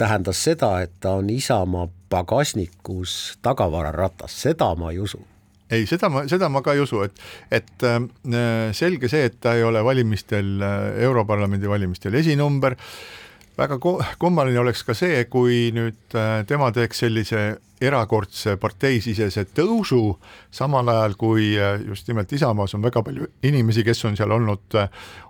tähendas 0.00 0.40
seda, 0.44 0.78
et 0.82 0.96
ta 1.00 1.18
on 1.20 1.28
Isamaa 1.30 1.86
pagasnikus 2.10 3.36
tagavararatas, 3.44 4.34
seda 4.46 4.72
ma 4.78 4.92
ei 4.94 5.02
usu. 5.02 5.20
Ei, 5.72 5.86
seda 5.88 6.10
ma, 6.12 6.24
seda 6.28 6.48
ma 6.52 6.60
ka 6.62 6.74
ei 6.76 6.82
usu, 6.84 7.02
et, 7.04 7.20
et 7.52 7.84
äh, 7.88 8.00
selge 8.76 9.10
see, 9.12 9.28
et 9.28 9.36
ta 9.42 9.56
ei 9.58 9.64
ole 9.64 9.82
valimistel 9.84 10.56
äh,, 10.62 11.04
Europarlamendi 11.04 11.68
valimistel 11.68 12.16
esinumber. 12.20 12.76
äh,, 12.78 13.23
väga 13.58 13.78
kummaline 14.18 14.58
oleks 14.58 14.82
ka 14.86 14.94
see, 14.96 15.24
kui 15.30 15.68
nüüd 15.74 16.16
äh, 16.18 16.42
tema 16.48 16.70
teeks 16.74 17.04
sellise 17.04 17.44
erakordse 17.84 18.56
parteisisese 18.60 19.44
tõusu, 19.54 20.00
samal 20.54 20.88
ajal 20.90 21.14
kui 21.20 21.52
äh, 21.58 21.76
just 21.86 22.08
nimelt 22.10 22.32
Isamaas 22.34 22.74
on 22.74 22.82
väga 22.84 23.04
palju 23.06 23.28
inimesi, 23.46 23.84
kes 23.86 24.04
on 24.08 24.18
seal 24.18 24.34
olnud 24.34 24.78
äh, 24.80 24.88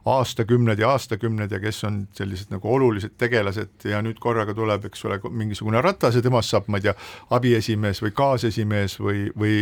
aastakümneid 0.08 0.80
ja 0.80 0.94
aastakümneid 0.94 1.52
ja 1.52 1.60
kes 1.60 1.82
on 1.88 2.04
sellised 2.16 2.52
nagu 2.54 2.72
olulised 2.76 3.16
tegelased 3.20 3.88
ja 3.90 4.00
nüüd 4.04 4.20
korraga 4.22 4.56
tuleb, 4.56 4.88
eks 4.88 5.04
ole, 5.08 5.20
mingisugune 5.30 5.84
Ratas 5.84 6.16
ja 6.16 6.24
temast 6.24 6.54
saab, 6.54 6.70
ma 6.72 6.80
ei 6.80 6.88
tea, 6.88 6.96
abiesimees 7.36 8.00
või 8.04 8.16
kaasesimees 8.16 8.98
või, 9.04 9.28
või 9.36 9.60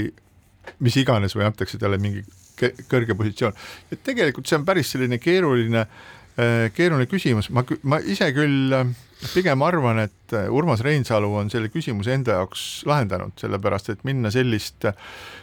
mis 0.79 1.03
iganes 1.03 1.35
või 1.35 1.49
antakse 1.51 1.83
talle 1.83 1.99
mingi 1.99 2.23
kõrge 2.63 3.17
positsioon. 3.19 3.55
et 3.91 4.03
tegelikult 4.07 4.47
see 4.47 4.61
on 4.61 4.67
päris 4.67 4.93
selline 4.95 5.19
keeruline 5.19 5.89
Äh, 5.89 6.22
keeruline 6.37 7.09
küsimus, 7.11 7.51
ma, 7.53 7.65
ma 7.85 7.99
ise 8.01 8.31
küll 8.33 8.73
äh, 8.73 8.89
pigem 9.35 9.63
arvan, 9.65 10.01
et 10.07 10.37
äh, 10.37 10.49
Urmas 10.53 10.81
Reinsalu 10.85 11.29
on 11.43 11.53
selle 11.53 11.69
küsimuse 11.73 12.15
enda 12.17 12.39
jaoks 12.41 12.83
lahendanud, 12.89 13.37
sellepärast 13.41 13.93
et 13.93 14.05
minna 14.09 14.33
sellist 14.33 14.89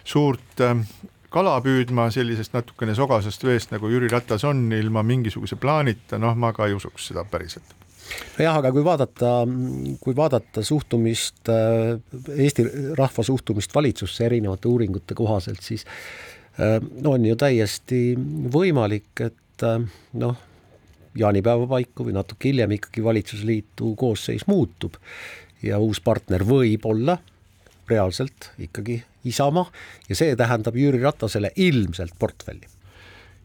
suurt 0.08 0.63
kala 1.30 1.60
püüdma 1.62 2.08
sellisest 2.13 2.56
natukene 2.56 2.95
sogasest 2.97 3.45
veest, 3.45 3.73
nagu 3.75 3.91
Jüri 3.91 4.10
Ratas 4.10 4.47
on, 4.49 4.65
ilma 4.73 5.04
mingisuguse 5.06 5.60
plaanita, 5.62 6.17
noh, 6.21 6.34
ma 6.34 6.49
ka 6.58 6.65
ei 6.65 6.73
usuks 6.78 7.12
seda 7.12 7.25
päriselt. 7.30 7.75
Nojah, 8.39 8.56
aga 8.58 8.71
kui 8.73 8.82
vaadata, 8.82 9.32
kui 10.02 10.15
vaadata 10.17 10.63
suhtumist, 10.65 11.52
Eesti 12.34 12.65
rahva 12.97 13.25
suhtumist 13.28 13.75
valitsusse 13.75 14.25
erinevate 14.25 14.65
uuringute 14.71 15.13
kohaselt, 15.13 15.62
siis 15.62 15.86
on 17.06 17.28
ju 17.30 17.38
täiesti 17.38 18.02
võimalik, 18.49 19.13
et 19.28 19.67
noh, 20.17 20.49
jaanipäeva 21.19 21.67
paiku 21.67 22.08
või 22.08 22.15
natuke 22.17 22.49
hiljem 22.49 22.77
ikkagi 22.77 23.03
valitsusliitu 23.03 23.93
koosseis 23.99 24.47
muutub 24.47 24.97
ja 25.63 25.79
uus 25.79 26.01
partner 26.01 26.45
võib 26.47 26.86
olla 26.89 27.17
reaalselt 27.89 28.51
ikkagi 28.60 29.01
Isamaa 29.27 29.67
ja 30.10 30.15
see 30.15 30.36
tähendab 30.39 30.77
Jüri 30.79 31.01
Ratasele 31.03 31.51
ilmselt 31.55 32.15
portfelli. 32.19 32.67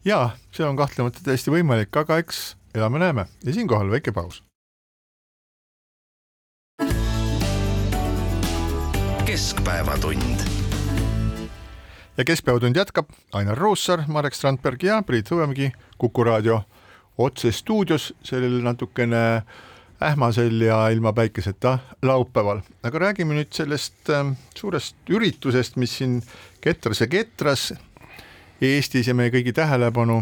jaa, 0.05 0.37
see 0.51 0.65
on 0.65 0.77
kahtlemata 0.79 1.19
täiesti 1.23 1.51
võimalik, 1.51 1.91
aga 1.97 2.19
eks 2.23 2.55
elame-näeme 2.75 3.27
ja 3.43 3.53
siinkohal 3.53 3.91
väike 3.91 4.11
paus. 4.11 4.43
keskpäevatund 9.25 10.39
ja 12.17 12.23
Keskpäevatund 12.23 12.75
jätkab 12.75 13.09
Ainar 13.33 13.57
Ruussaar, 13.57 14.03
Marek 14.07 14.33
Strandberg 14.33 14.83
ja 14.83 15.01
Priit 15.03 15.31
Hõbemägi 15.31 15.71
Kuku 15.97 16.23
raadio 16.23 16.61
otsestuudios 17.17 18.13
sellel 18.23 18.61
natukene 18.63 19.43
ähmasel 20.03 20.61
ja 20.61 20.89
ilma 20.89 21.13
päikeseta 21.13 21.79
laupäeval, 22.01 22.59
aga 22.83 22.99
räägime 22.99 23.37
nüüd 23.37 23.53
sellest 23.55 24.09
äh, 24.11 24.25
suurest 24.55 25.09
üritusest, 25.09 25.79
mis 25.79 25.97
siin 25.97 26.19
ketras 26.61 27.01
ja 27.01 27.07
ketras 27.07 27.73
Eestis 28.61 29.07
ja 29.07 29.13
meie 29.15 29.31
kõigi 29.33 29.51
tähelepanu 29.55 30.21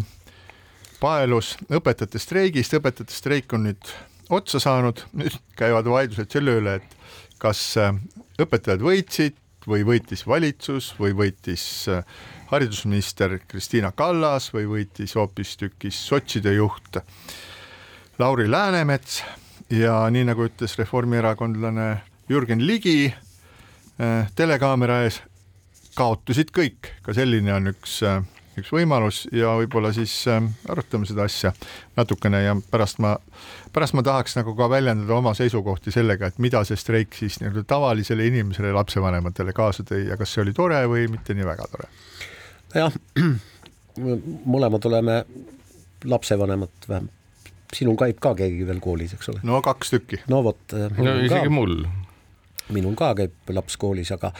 paelus 1.02 1.54
õpetajate 1.70 2.22
streigist, 2.22 2.74
õpetajate 2.74 3.14
streik 3.14 3.54
on 3.54 3.68
nüüd 3.68 3.92
otsa 4.34 4.62
saanud, 4.62 5.04
nüüd 5.14 5.36
käivad 5.58 5.90
vaidlused 5.90 6.32
selle 6.34 6.58
üle, 6.62 6.78
et 6.80 6.98
kas 7.42 7.62
äh, 7.82 7.94
õpetajad 8.42 8.86
võitsid 8.86 9.43
või 9.68 9.84
võitis 9.88 10.26
valitsus 10.28 10.94
või 11.00 11.14
võitis 11.18 11.66
äh, 11.92 12.04
haridusminister 12.52 13.40
Kristiina 13.48 13.92
Kallas 13.96 14.52
või 14.54 14.68
võitis 14.70 15.16
hoopistükkis 15.18 16.00
sotside 16.08 16.54
juht 16.56 17.00
Lauri 18.20 18.50
Läänemets 18.52 19.24
ja 19.74 20.04
nii 20.14 20.28
nagu 20.30 20.48
ütles 20.48 20.78
reformierakondlane 20.80 21.88
Jürgen 22.30 22.66
Ligi 22.68 23.08
äh, 23.10 24.30
telekaamera 24.36 25.04
ees, 25.08 25.22
kaotasid 25.98 26.54
kõik, 26.56 26.94
ka 27.06 27.16
selline 27.16 27.54
on 27.56 27.74
üks 27.74 28.00
äh, 28.08 28.22
üks 28.60 28.72
võimalus 28.74 29.24
ja 29.34 29.54
võib-olla 29.60 29.94
siis 29.96 30.16
äh, 30.32 30.44
arutame 30.70 31.08
seda 31.10 31.26
asja 31.28 31.54
natukene 31.98 32.44
ja 32.44 32.56
pärast 32.72 33.00
ma, 33.04 33.16
pärast 33.74 33.98
ma 33.98 34.04
tahaks 34.06 34.38
nagu 34.40 34.56
ka 34.58 34.70
väljendada 34.72 35.16
oma 35.18 35.34
seisukohti 35.38 35.94
sellega, 35.96 36.30
et 36.30 36.42
mida 36.44 36.64
see 36.68 36.80
streik 36.80 37.18
siis 37.18 37.40
nii-öelda 37.42 37.66
tavalisele 37.70 38.28
inimesele, 38.30 38.74
lapsevanematele 38.76 39.56
kaasa 39.58 39.86
tõi 39.88 40.06
ja 40.10 40.20
kas 40.20 40.36
see 40.36 40.46
oli 40.46 40.54
tore 40.58 40.84
või 40.92 41.08
mitte 41.12 41.38
nii 41.38 41.50
väga 41.50 41.68
tore? 41.72 41.90
jah, 42.74 42.96
mõlemad 44.46 44.90
oleme 44.90 45.20
lapsevanemad, 46.10 46.88
vähemalt 46.88 47.20
sinul 47.74 47.98
käib 47.98 48.20
ka 48.22 48.34
keegi 48.38 48.68
veel 48.68 48.80
koolis, 48.84 49.16
eks 49.18 49.32
ole? 49.34 49.44
no 49.48 49.62
kaks 49.66 49.94
tükki. 49.96 50.22
no 50.30 50.44
vot. 50.46 50.62
no 50.74 51.16
isegi 51.24 51.48
ka. 51.48 51.54
mul 51.54 51.80
minul 52.74 52.96
ka 53.00 53.14
käib 53.18 53.54
laps 53.56 53.78
koolis, 53.80 54.12
aga, 54.16 54.34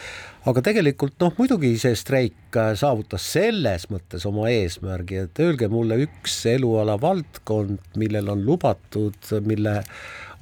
aga 0.48 0.64
tegelikult 0.64 1.16
noh, 1.22 1.32
muidugi 1.38 1.74
see 1.80 1.94
streik 1.98 2.58
äh, 2.58 2.72
saavutas 2.78 3.26
selles 3.36 3.88
mõttes 3.92 4.26
oma 4.28 4.50
eesmärgi, 4.52 5.24
et 5.26 5.44
öelge 5.44 5.70
mulle 5.72 6.02
üks 6.06 6.40
eluala 6.50 6.98
valdkond, 7.00 7.80
millel 8.00 8.34
on 8.34 8.44
lubatud, 8.46 9.32
mille 9.46 9.80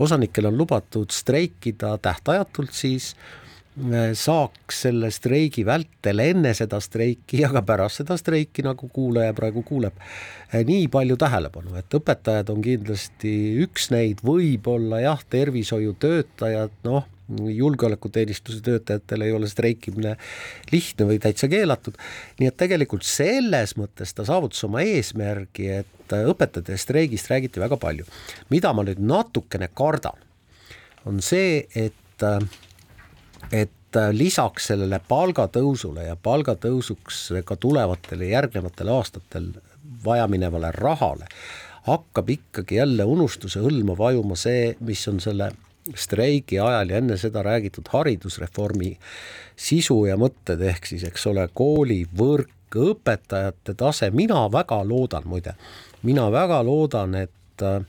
osanikel 0.02 0.50
on 0.50 0.58
lubatud 0.58 1.12
streikida 1.14 1.94
tähtajatult, 2.02 2.72
siis 2.74 3.12
äh, 3.14 4.12
saaks 4.18 4.82
selle 4.86 5.12
streigi 5.14 5.64
vältel 5.66 6.24
enne 6.24 6.54
seda 6.56 6.80
streiki 6.82 7.42
ja 7.42 7.52
ka 7.52 7.64
pärast 7.66 8.02
seda 8.02 8.18
streiki, 8.20 8.64
nagu 8.66 8.88
kuulaja 8.92 9.34
praegu 9.36 9.64
kuuleb, 9.66 9.96
äh, 10.50 10.60
nii 10.68 10.88
palju 10.92 11.18
tähelepanu, 11.20 11.76
et 11.80 11.98
õpetajad 12.00 12.52
on 12.52 12.62
kindlasti 12.64 13.34
üks 13.64 13.90
neid, 13.94 14.24
võib-olla 14.26 15.02
jah, 15.04 15.26
tervishoiutöötajad, 15.36 16.80
noh 16.88 17.08
julgeolekuteenistuse 17.50 18.60
töötajatel 18.64 19.26
ei 19.26 19.32
ole 19.32 19.48
streikimine 19.50 20.16
lihtne 20.72 21.06
või 21.08 21.18
täitsa 21.22 21.48
keelatud. 21.48 21.98
nii 22.40 22.50
et 22.50 22.56
tegelikult 22.56 23.06
selles 23.06 23.76
mõttes 23.78 24.14
ta 24.14 24.26
saavutas 24.28 24.64
oma 24.68 24.82
eesmärgi, 24.86 25.68
et 25.82 26.16
õpetajate 26.32 26.76
streigist 26.78 27.30
räägiti 27.30 27.60
väga 27.60 27.76
palju. 27.76 28.04
mida 28.50 28.72
ma 28.72 28.84
nüüd 28.84 29.00
natukene 29.00 29.68
kardan, 29.74 30.18
on 31.06 31.22
see, 31.22 31.66
et, 31.74 32.26
et 33.50 34.00
lisaks 34.12 34.70
sellele 34.72 35.00
palgatõusule 35.08 36.06
ja 36.06 36.16
palgatõusuks 36.16 37.28
ka 37.44 37.56
tulevatel 37.56 38.24
ja 38.24 38.38
järgnevatel 38.38 38.88
aastatel 38.88 39.52
vajaminevale 40.04 40.70
rahale 40.72 41.26
hakkab 41.86 42.30
ikkagi 42.30 42.78
jälle 42.78 43.04
unustuse 43.04 43.60
hõlma 43.60 43.96
vajuma 43.98 44.36
see, 44.38 44.76
mis 44.80 45.02
on 45.10 45.20
selle 45.20 45.50
streigi 45.94 46.58
ajal 46.60 46.90
ja 46.90 46.98
enne 47.02 47.16
seda 47.18 47.42
räägitud 47.42 47.88
haridusreformi 47.90 48.96
sisu 49.56 50.04
ja 50.06 50.16
mõtted, 50.20 50.62
ehk 50.62 50.86
siis 50.86 51.04
eks 51.08 51.26
ole, 51.30 51.48
koolivõrk, 51.54 52.50
õpetajate 52.72 53.74
tase, 53.76 54.08
mina 54.14 54.46
väga 54.52 54.80
loodan 54.88 55.26
muide, 55.28 55.56
mina 56.06 56.30
väga 56.32 56.62
loodan, 56.64 57.14
et 57.26 57.64
äh, 57.66 57.82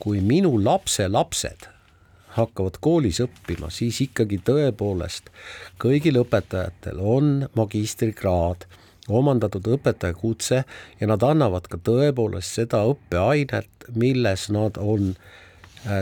kui 0.00 0.22
minu 0.24 0.54
lapselapsed 0.64 1.66
hakkavad 2.38 2.78
koolis 2.80 3.18
õppima, 3.20 3.68
siis 3.74 3.98
ikkagi 4.06 4.38
tõepoolest 4.46 5.28
kõigil 5.82 6.22
õpetajatel 6.22 7.02
on 7.02 7.48
magistrikraad, 7.58 8.64
omandatud 9.10 9.66
õpetajakutse 9.74 10.62
ja 11.00 11.10
nad 11.10 11.26
annavad 11.26 11.66
ka 11.68 11.80
tõepoolest 11.82 12.62
seda 12.62 12.84
õppeainet, 12.88 13.90
milles 13.98 14.46
nad 14.54 14.78
on 14.78 15.10
äh, 15.10 15.49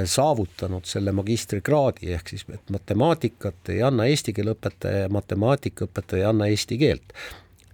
saavutanud 0.05 0.87
selle 0.91 1.13
magistrikraadi, 1.15 2.13
ehk 2.13 2.33
siis 2.33 2.47
et 2.53 2.71
matemaatikat 2.75 3.71
ei 3.75 3.83
anna 3.87 4.09
eesti 4.11 4.33
keele 4.35 4.57
õpetaja 4.57 5.05
ja 5.05 5.11
matemaatikaõpetaja 5.15 6.25
ei 6.25 6.31
anna 6.31 6.49
eesti 6.51 6.79
keelt. 6.79 7.13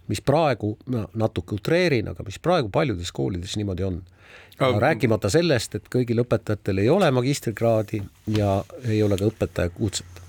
mis 0.08 0.20
praegu, 0.20 0.74
ma 0.86 1.06
natuke 1.16 1.54
utreerin, 1.56 2.08
aga 2.08 2.26
mis 2.26 2.36
praegu 2.38 2.68
paljudes 2.68 3.12
koolides 3.12 3.56
niimoodi 3.56 3.82
on. 3.82 4.02
rääkimata 4.80 5.30
sellest, 5.30 5.74
et 5.74 5.88
kõigil 5.88 6.20
õpetajatel 6.20 6.78
ei 6.78 6.88
ole 6.88 7.10
magistrikraadi 7.10 8.02
ja 8.36 8.64
ei 8.84 9.02
ole 9.02 9.16
ka 9.16 9.24
õpetaja 9.24 9.70
kutset 9.70 10.24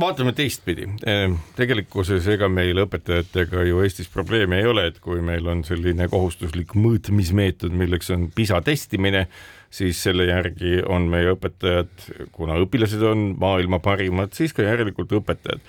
vaatame 0.00 0.32
teistpidi, 0.32 0.86
ehm, 1.06 1.34
tegelikkuses 1.56 2.26
ega 2.34 2.48
meil 2.48 2.82
õpetajatega 2.84 3.64
ju 3.68 3.80
Eestis 3.84 4.08
probleeme 4.12 4.60
ei 4.60 4.66
ole, 4.68 4.86
et 4.90 5.00
kui 5.00 5.20
meil 5.24 5.46
on 5.48 5.64
selline 5.64 6.08
kohustuslik 6.12 6.74
mõõtmismeetod, 6.78 7.74
milleks 7.76 8.10
on 8.14 8.30
PISA 8.34 8.62
testimine 8.64 9.26
siis 9.72 10.02
selle 10.04 10.26
järgi 10.28 10.82
on 10.88 11.06
meie 11.10 11.32
õpetajad, 11.32 11.92
kuna 12.34 12.58
õpilased 12.60 13.02
on 13.08 13.24
maailma 13.40 13.78
parimad, 13.82 14.34
siis 14.36 14.52
ka 14.52 14.66
järelikult 14.66 15.14
õpetajad. 15.16 15.62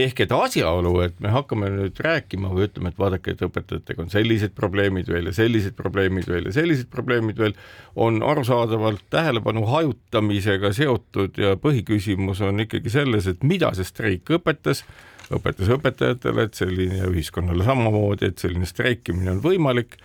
ehk 0.00 0.20
et 0.24 0.32
asjaolu, 0.32 0.94
et 1.04 1.18
me 1.20 1.32
hakkame 1.34 1.68
nüüd 1.74 2.00
rääkima 2.00 2.52
või 2.54 2.68
ütleme, 2.68 2.92
et 2.92 2.98
vaadake, 2.98 3.34
et 3.34 3.44
õpetajatega 3.44 4.04
on 4.06 4.12
sellised 4.12 4.54
probleemid 4.56 5.10
veel 5.12 5.28
ja 5.28 5.34
sellised 5.36 5.76
probleemid 5.76 6.28
veel 6.30 6.48
ja 6.48 6.54
sellised 6.56 6.88
probleemid 6.90 7.38
veel, 7.42 7.54
on 7.96 8.22
arusaadavalt 8.22 9.04
tähelepanu 9.10 9.66
hajutamisega 9.68 10.72
seotud 10.72 11.36
ja 11.38 11.56
põhiküsimus 11.60 12.40
on 12.46 12.64
ikkagi 12.64 12.90
selles, 12.90 13.28
et 13.28 13.44
mida 13.44 13.74
see 13.76 13.88
streik 13.88 14.30
õpetas 14.38 14.84
õpetas 15.30 15.68
õpetajatele, 15.70 16.48
et 16.48 16.58
selline 16.58 16.96
ja 17.04 17.10
ühiskonnale 17.10 17.62
samamoodi, 17.66 18.32
et 18.32 18.42
selline 18.42 18.66
streikimine 18.66 19.36
on 19.36 19.44
võimalik 19.44 19.98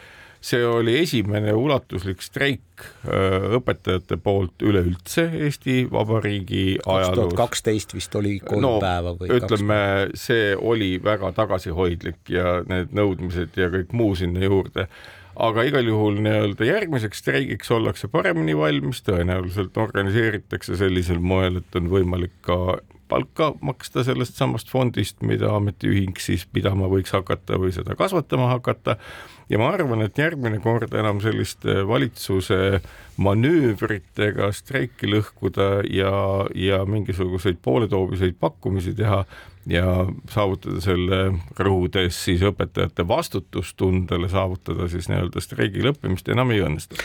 see 0.46 0.62
oli 0.66 0.98
esimene 1.00 1.54
ulatuslik 1.58 2.22
streik 2.24 2.84
äh, 3.08 3.48
õpetajate 3.58 4.18
poolt 4.22 4.66
üleüldse 4.66 5.26
Eesti 5.48 5.86
Vabariigi 5.92 6.78
ajaloos. 6.86 7.34
kaksteist 7.38 7.96
vist 7.98 8.16
oli 8.20 8.38
kolm 8.44 8.62
no, 8.66 8.74
päeva 8.84 9.16
või 9.18 9.32
ütleme, 9.40 9.80
see 10.18 10.54
oli 10.56 10.96
väga 11.04 11.34
tagasihoidlik 11.38 12.34
ja 12.36 12.60
need 12.70 12.94
nõudmised 12.96 13.58
ja 13.58 13.72
kõik 13.74 13.96
muu 13.98 14.16
sinna 14.20 14.44
juurde. 14.46 14.90
Aga 15.36 15.66
igal 15.68 15.84
juhul 15.84 16.22
nii-öelda 16.24 16.64
järgmiseks 16.64 17.20
streigiks 17.20 17.72
ollakse 17.76 18.08
paremini 18.08 18.54
valmis, 18.56 19.02
tõenäoliselt 19.04 19.76
organiseeritakse 19.82 20.78
sellisel 20.80 21.20
moel, 21.20 21.60
et 21.60 21.76
on 21.76 21.90
võimalik 21.92 22.38
ka 22.46 22.78
palka 23.08 23.52
maksta 23.62 24.04
sellest 24.08 24.38
samast 24.40 24.70
fondist, 24.72 25.22
mida 25.22 25.52
ametiühing 25.56 26.18
siis 26.22 26.46
pidama 26.46 26.90
võiks 26.92 27.14
hakata 27.16 27.60
või 27.62 27.74
seda 27.76 27.96
kasvatama 27.98 28.50
hakata 28.56 28.98
ja 29.50 29.60
ma 29.62 29.70
arvan, 29.74 30.02
et 30.06 30.18
järgmine 30.18 30.60
kord 30.64 30.94
enam 30.98 31.22
selliste 31.24 31.84
valitsuse 31.88 32.80
manöövritega 33.22 34.50
streiki 34.56 35.10
lõhkuda 35.12 35.86
ja, 35.92 36.14
ja 36.58 36.82
mingisuguseid 36.90 37.62
pooletoobiseid 37.64 38.40
pakkumisi 38.40 38.96
teha 38.98 39.24
ja 39.70 39.86
saavutada 40.30 40.82
selle, 40.84 41.22
rõhudes 41.58 42.18
siis 42.28 42.44
õpetajate 42.46 43.08
vastutustundele, 43.08 44.30
saavutada 44.30 44.90
siis 44.92 45.10
nii-öelda 45.10 45.42
streigi 45.42 45.86
lõppemist 45.86 46.30
enam 46.34 46.54
ei 46.54 46.62
õnnestu. 46.66 47.00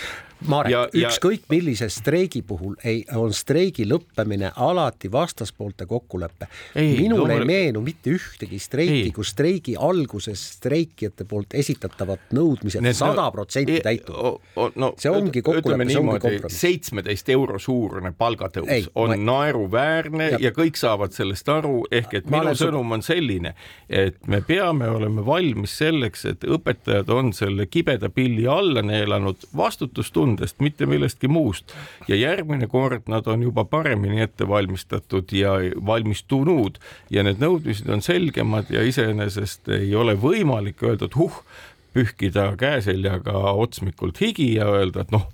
Marek, 0.48 0.94
ükskõik 0.96 1.42
millise 1.52 1.90
streigi 1.92 2.40
puhul 2.46 2.76
ei, 2.84 3.02
on 3.16 3.32
streigi 3.36 3.84
lõppemine 3.88 4.52
alati 4.56 5.10
vastaspoolte 5.12 5.84
kokkulepe. 5.86 6.48
minule 6.76 7.18
loomulik... 7.18 7.40
ei 7.40 7.46
meenu 7.46 7.82
mitte 7.84 8.14
ühtegi 8.14 8.58
streiki, 8.62 9.10
kus 9.12 9.34
streigi 9.34 9.74
alguses 9.76 10.40
streikijate 10.56 11.26
poolt 11.28 11.54
esitatavad 11.60 12.32
nõudmised 12.36 12.88
sada 12.96 13.26
protsenti 13.34 13.80
täituvad. 13.84 14.40
No, 14.80 14.92
see 14.96 15.12
ongi 15.12 15.42
kokkulepe, 15.44 15.88
see 15.90 16.00
ongi 16.00 16.22
kompromiss. 16.24 16.60
seitsmeteist 16.64 17.28
euro 17.36 17.60
suurune 17.60 18.14
palgatõus 18.16 18.72
ei, 18.72 18.86
on 18.94 19.12
ma... 19.12 19.20
naeruväärne 19.30 20.30
ja... 20.36 20.40
ja 20.48 20.54
kõik 20.56 20.80
saavad 20.80 21.12
sellest 21.16 21.48
aru, 21.52 21.84
ehk 21.92 22.16
et 22.22 22.32
minu 22.32 22.56
sõnum 22.56 22.96
on 22.96 23.04
selline, 23.04 23.52
et 23.88 24.16
me 24.30 24.40
peame 24.46 24.88
olema 24.88 25.24
valmis 25.26 25.76
selleks, 25.82 26.24
et 26.32 26.48
õpetajad 26.48 27.12
on 27.12 27.34
selle 27.36 27.68
kibeda 27.68 28.08
pilli 28.08 28.48
alla 28.48 28.80
neelanud 28.86 29.50
vastutustundlikult 29.56 30.29
tundest, 30.30 30.60
mitte 30.60 30.86
millestki 30.86 31.28
muust. 31.28 31.74
ja 32.08 32.16
järgmine 32.16 32.66
kord 32.66 33.08
nad 33.08 33.26
on 33.26 33.42
juba 33.42 33.64
paremini 33.64 34.20
ette 34.22 34.48
valmistatud 34.48 35.32
ja 35.32 35.56
valmistunud 35.86 36.78
ja 37.10 37.24
need 37.26 37.42
nõudmised 37.42 37.90
on 37.90 38.02
selgemad 38.02 38.70
ja 38.70 38.82
iseenesest 38.86 39.68
ei 39.68 39.94
ole 39.94 40.14
võimalik 40.14 40.82
öelda, 40.82 41.10
et 41.10 41.16
huh, 41.16 41.42
pühkida 41.94 42.52
käeseljaga 42.58 43.32
otsmikult 43.58 44.20
higi 44.22 44.54
ja 44.54 44.68
öelda, 44.70 45.02
et 45.02 45.10
noh, 45.10 45.26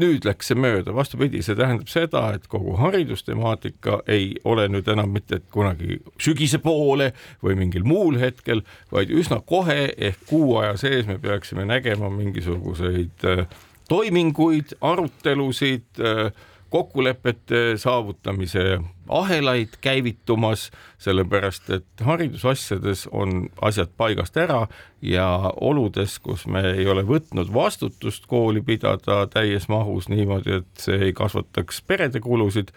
nüüd 0.00 0.26
läks 0.26 0.50
see 0.50 0.58
mööda, 0.58 0.92
vastupidi, 0.94 1.40
see 1.44 1.56
tähendab 1.58 1.90
seda, 1.90 2.24
et 2.34 2.48
kogu 2.50 2.74
haridustemaatika 2.80 4.00
ei 4.10 4.32
ole 4.44 4.66
nüüd 4.72 4.88
enam 4.90 5.12
mitte 5.14 5.40
kunagi 5.54 6.00
sügise 6.22 6.58
poole 6.62 7.12
või 7.44 7.56
mingil 7.60 7.86
muul 7.86 8.18
hetkel, 8.20 8.64
vaid 8.92 9.12
üsna 9.14 9.40
kohe 9.46 9.92
ehk 9.94 10.26
kuu 10.30 10.56
aja 10.60 10.74
sees 10.80 11.06
me 11.10 11.18
peaksime 11.22 11.66
nägema 11.70 12.10
mingisuguseid 12.10 13.28
äh, 13.30 13.46
toiminguid, 13.88 14.76
arutelusid, 14.80 15.86
äh, 16.00 16.32
kokkulepete 16.74 17.76
saavutamise 17.76 18.80
ahelaid 19.08 19.68
käivitumas, 19.80 20.70
sellepärast 20.98 21.70
et 21.70 22.02
haridusasjades 22.02 23.04
on 23.12 23.46
asjad 23.62 23.92
paigast 23.96 24.36
ära 24.36 24.64
ja 25.02 25.28
oludes, 25.60 26.18
kus 26.18 26.48
me 26.50 26.64
ei 26.72 26.88
ole 26.90 27.04
võtnud 27.06 27.52
vastutust 27.54 28.26
kooli 28.26 28.64
pidada 28.66 29.20
täies 29.30 29.68
mahus 29.70 30.08
niimoodi, 30.10 30.58
et 30.64 30.86
see 30.88 30.98
ei 31.10 31.14
kasvataks 31.14 31.78
perede 31.86 32.18
kulusid, 32.24 32.72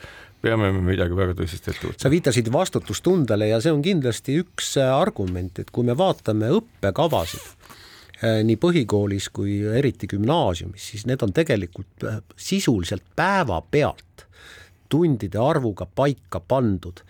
peame 0.45 0.69
me 0.75 0.83
midagi 0.91 1.17
väga 1.17 1.33
tõsist 1.41 1.65
ette 1.65 1.87
võtma. 1.87 2.01
sa 2.05 2.13
viitasid 2.13 2.53
vastutustundele 2.53 3.49
ja 3.49 3.61
see 3.65 3.73
on 3.73 3.81
kindlasti 3.81 4.37
üks 4.43 4.75
argument, 4.83 5.57
et 5.57 5.73
kui 5.73 5.87
me 5.89 5.97
vaatame 5.97 6.53
õppekavasid, 6.59 7.73
nii 8.21 8.57
põhikoolis 8.57 9.29
kui 9.33 9.59
eriti 9.77 10.07
gümnaasiumis, 10.09 10.89
siis 10.91 11.05
need 11.05 11.21
on 11.21 11.33
tegelikult 11.35 12.05
äh, 12.07 12.21
sisuliselt 12.35 13.05
päevapealt 13.15 14.25
tundide 14.89 15.39
arvuga 15.41 15.85
paika 15.85 16.39
pandud. 16.39 17.03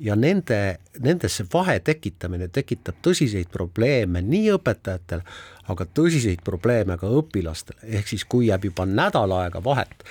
Ja 0.00 0.14
nende, 0.16 0.78
nendesse 1.04 1.44
vahe 1.52 1.76
tekitamine 1.84 2.48
tekitab 2.48 3.02
tõsiseid 3.04 3.50
probleeme 3.52 4.22
nii 4.24 4.54
õpetajatele, 4.54 5.22
aga 5.68 5.86
tõsiseid 5.94 6.40
probleeme 6.44 6.96
ka 6.98 7.10
õpilastele, 7.20 7.84
ehk 8.00 8.08
siis 8.08 8.24
kui 8.24 8.48
jääb 8.48 8.64
juba 8.70 8.88
nädal 8.88 9.36
aega 9.36 9.60
vahet 9.64 10.06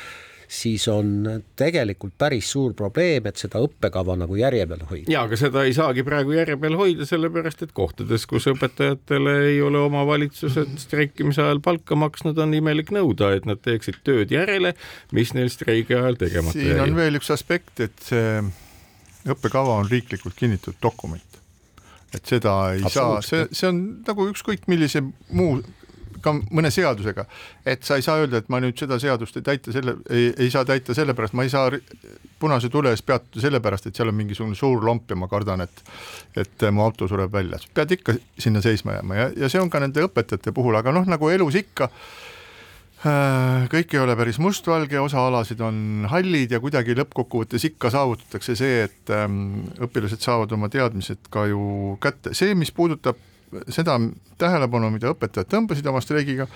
siis 0.50 0.88
on 0.90 1.28
tegelikult 1.60 2.16
päris 2.18 2.50
suur 2.52 2.74
probleem, 2.78 3.28
et 3.30 3.38
seda 3.38 3.62
õppekava 3.62 4.16
nagu 4.18 4.38
järje 4.40 4.66
peal 4.70 4.82
hoida. 4.90 5.12
ja 5.14 5.24
aga 5.28 5.38
seda 5.38 5.64
ei 5.68 5.76
saagi 5.78 6.04
praegu 6.08 6.34
järje 6.34 6.58
peal 6.62 6.78
hoida, 6.80 7.06
sellepärast 7.10 7.62
et 7.68 7.74
kohtades, 7.78 8.26
kus 8.30 8.50
õpetajatele 8.50 9.36
ei 9.52 9.62
ole 9.62 9.84
omavalitsused 9.86 10.74
streikimise 10.82 11.46
ajal 11.46 11.62
palka 11.66 11.98
maksnud, 12.00 12.42
on 12.42 12.58
imelik 12.58 12.90
nõuda, 12.96 13.36
et 13.38 13.46
nad 13.50 13.62
teeksid 13.62 14.02
tööd 14.08 14.34
järele, 14.34 14.74
mis 15.14 15.36
neil 15.38 15.54
streigi 15.54 15.98
ajal 15.98 16.18
tegemata 16.18 16.58
jäi. 16.58 16.74
siin 16.74 16.86
on 16.88 16.98
veel 16.98 17.22
üks 17.22 17.30
aspekt, 17.36 17.78
et 17.86 18.10
see 18.10 18.40
õppekava 19.30 19.84
on 19.84 19.92
riiklikult 19.92 20.38
kinnitatud 20.40 20.82
dokument 20.82 21.26
et 22.16 22.26
seda 22.26 22.54
ei 22.74 22.90
saa, 22.90 23.20
see, 23.22 23.46
see 23.54 23.68
on 23.70 23.82
nagu 24.08 24.26
ükskõik 24.32 24.66
millise 24.72 25.04
muu 25.30 25.60
ka 26.24 26.34
mõne 26.36 26.72
seadusega, 26.74 27.26
et 27.66 27.84
sa 27.88 27.98
ei 28.00 28.06
saa 28.06 28.20
öelda, 28.22 28.42
et 28.42 28.50
ma 28.50 28.62
nüüd 28.64 28.78
seda 28.80 29.00
seadust 29.02 29.38
ei 29.40 29.46
täita 29.46 29.74
selle, 29.76 29.98
ei, 30.10 30.50
saa 30.54 30.66
täita 30.68 30.96
sellepärast, 30.98 31.36
ma 31.38 31.46
ei 31.46 31.52
saa 31.54 31.72
punase 32.40 32.70
tule 32.72 32.94
ees 32.94 33.04
peatuda 33.06 33.44
sellepärast, 33.44 33.90
et 33.90 34.00
seal 34.00 34.12
on 34.12 34.18
mingisugune 34.18 34.58
suur 34.58 34.84
lomp 34.86 35.10
ja 35.10 35.20
ma 35.20 35.30
kardan, 35.32 35.66
et 35.66 35.84
et 36.40 36.70
mu 36.72 36.86
auto 36.86 37.08
sureb 37.10 37.34
välja, 37.34 37.60
pead 37.74 37.98
ikka 37.98 38.16
sinna 38.40 38.62
seisma 38.64 39.00
jääma 39.00 39.22
ja, 39.22 39.30
ja 39.46 39.52
see 39.52 39.62
on 39.62 39.70
ka 39.70 39.82
nende 39.84 40.04
õpetajate 40.06 40.54
puhul, 40.56 40.78
aga 40.80 40.94
noh, 40.96 41.08
nagu 41.10 41.30
elus 41.34 41.58
ikka 41.60 41.90
äh, 41.90 42.30
kõik 43.72 43.96
ei 43.96 44.02
ole 44.04 44.16
päris 44.20 44.40
mustvalge, 44.44 45.00
osa 45.00 45.22
alasid 45.28 45.62
on 45.64 46.06
hallid 46.12 46.52
ja 46.52 46.60
kuidagi 46.60 46.96
lõppkokkuvõttes 47.00 47.66
ikka 47.72 47.92
saavutatakse 47.96 48.56
see, 48.60 48.84
et 48.90 49.14
ähm, 49.16 49.66
õpilased 49.80 50.24
saavad 50.24 50.52
oma 50.56 50.70
teadmised 50.72 51.30
ka 51.32 51.46
ju 51.52 51.96
kätte, 52.04 52.36
see, 52.38 52.56
mis 52.60 52.74
puudutab 52.76 53.20
seda 53.72 53.98
tähelepanu, 54.40 54.92
mida 54.94 55.14
õpetajad 55.14 55.50
tõmbasid 55.52 55.90
oma 55.90 56.02
streigiga, 56.04 56.48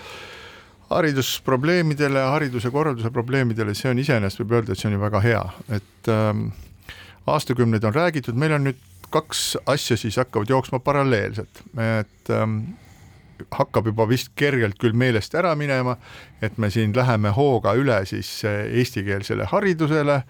haridusprobleemidele, 0.94 2.22
hariduse 2.36 2.72
korralduse 2.72 3.12
probleemidele, 3.14 3.74
see 3.78 3.92
on 3.92 4.02
iseenesest, 4.04 4.44
võib 4.44 4.60
öelda, 4.60 4.74
et 4.74 4.82
see 4.82 4.90
on 4.92 4.98
ju 4.98 5.02
väga 5.02 5.22
hea, 5.24 5.44
et 5.80 6.12
ähm, 6.14 6.48
aastakümneid 7.30 7.86
on 7.88 7.96
räägitud, 7.96 8.38
meil 8.40 8.58
on 8.58 8.68
nüüd 8.68 8.82
kaks 9.14 9.58
asja 9.70 9.98
siis 9.98 10.18
hakkavad 10.18 10.50
jooksma 10.50 10.80
paralleelselt, 10.84 11.62
et 11.78 12.34
ähm, 12.34 12.60
hakkab 13.54 13.90
juba 13.92 14.08
vist 14.10 14.32
kergelt 14.40 14.78
küll 14.82 14.96
meelest 14.98 15.36
ära 15.38 15.54
minema, 15.58 15.98
et 16.42 16.58
me 16.58 16.70
siin 16.74 16.94
läheme 16.96 17.34
hooga 17.36 17.76
üle 17.80 18.00
siis 18.10 18.30
äh, 18.48 18.64
eestikeelsele 18.82 19.50
haridusele. 19.52 20.22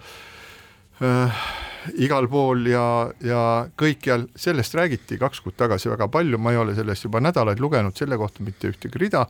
Äh, 1.04 1.46
igal 2.02 2.28
pool 2.32 2.68
ja, 2.70 2.86
ja 3.24 3.42
kõikjal, 3.80 4.28
sellest 4.36 4.76
räägiti 4.78 5.18
kaks 5.22 5.42
kuud 5.44 5.58
tagasi 5.60 5.92
väga 5.92 6.08
palju, 6.12 6.40
ma 6.40 6.54
ei 6.54 6.60
ole 6.62 6.76
sellest 6.78 7.08
juba 7.08 7.22
nädalaid 7.24 7.62
lugenud 7.64 7.98
selle 7.98 8.18
kohta 8.20 8.46
mitte 8.46 8.72
ühtegi 8.72 9.02
rida. 9.02 9.26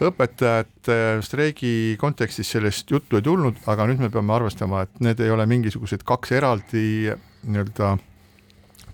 õpetajate 0.00 1.22
streigi 1.24 1.96
kontekstis 2.00 2.50
sellest 2.52 2.90
juttu 2.90 3.16
ei 3.16 3.24
tulnud, 3.24 3.62
aga 3.66 3.86
nüüd 3.88 4.02
me 4.02 4.10
peame 4.12 4.34
arvestama, 4.36 4.82
et 4.84 5.00
need 5.00 5.20
ei 5.24 5.32
ole 5.32 5.46
mingisugused 5.48 6.04
kaks 6.04 6.34
eraldi 6.36 7.14
nii-öelda 7.46 7.96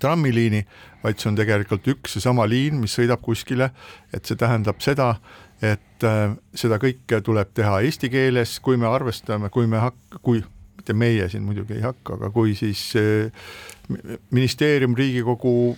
trammiliini, 0.03 0.65
vaid 1.03 1.19
see 1.19 1.31
on 1.31 1.39
tegelikult 1.39 1.87
üks 1.91 2.19
ja 2.19 2.25
sama 2.25 2.47
liin, 2.51 2.81
mis 2.83 2.95
sõidab 2.99 3.23
kuskile, 3.23 3.71
et 4.15 4.27
see 4.27 4.39
tähendab 4.39 4.83
seda, 4.83 5.15
et 5.63 6.07
äh, 6.07 6.35
seda 6.59 6.79
kõike 6.83 7.23
tuleb 7.25 7.53
teha 7.55 7.81
eesti 7.87 8.11
keeles, 8.13 8.59
kui 8.63 8.79
me 8.81 8.91
arvestame, 8.91 9.51
kui 9.55 9.71
me 9.71 9.83
hak-, 9.83 10.19
kui 10.23 10.43
mitte 10.77 10.97
meie 10.99 11.29
siin 11.29 11.45
muidugi 11.47 11.79
ei 11.79 11.85
hakka, 11.85 12.17
aga 12.19 12.31
kui 12.35 12.57
siis 12.59 12.81
eh, 12.99 13.31
ministeerium, 14.31 14.97
Riigikogu 14.99 15.77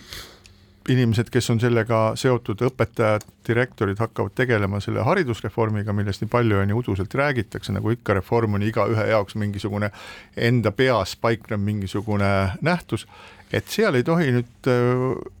inimesed, 0.89 1.29
kes 1.33 1.49
on 1.49 1.59
sellega 1.61 1.99
seotud, 2.19 2.61
õpetajad, 2.67 3.23
direktorid 3.47 3.99
hakkavad 4.01 4.35
tegelema 4.37 4.79
selle 4.83 5.01
haridusreformiga, 5.05 5.93
millest 5.97 6.21
nii 6.21 6.29
palju 6.29 6.59
ja 6.59 6.65
nii 6.69 6.77
uduselt 6.77 7.13
räägitakse, 7.17 7.73
nagu 7.73 7.93
ikka, 7.93 8.17
reform 8.19 8.57
on 8.57 8.65
igaühe 8.65 9.07
jaoks 9.09 9.37
mingisugune 9.41 9.89
enda 10.37 10.71
peas 10.71 11.15
paiknev 11.21 11.61
mingisugune 11.65 12.31
nähtus, 12.65 13.07
et 13.53 13.65
seal 13.69 13.97
ei 13.97 14.05
tohi 14.05 14.31
nüüd 14.35 14.69
eh, 14.69 15.31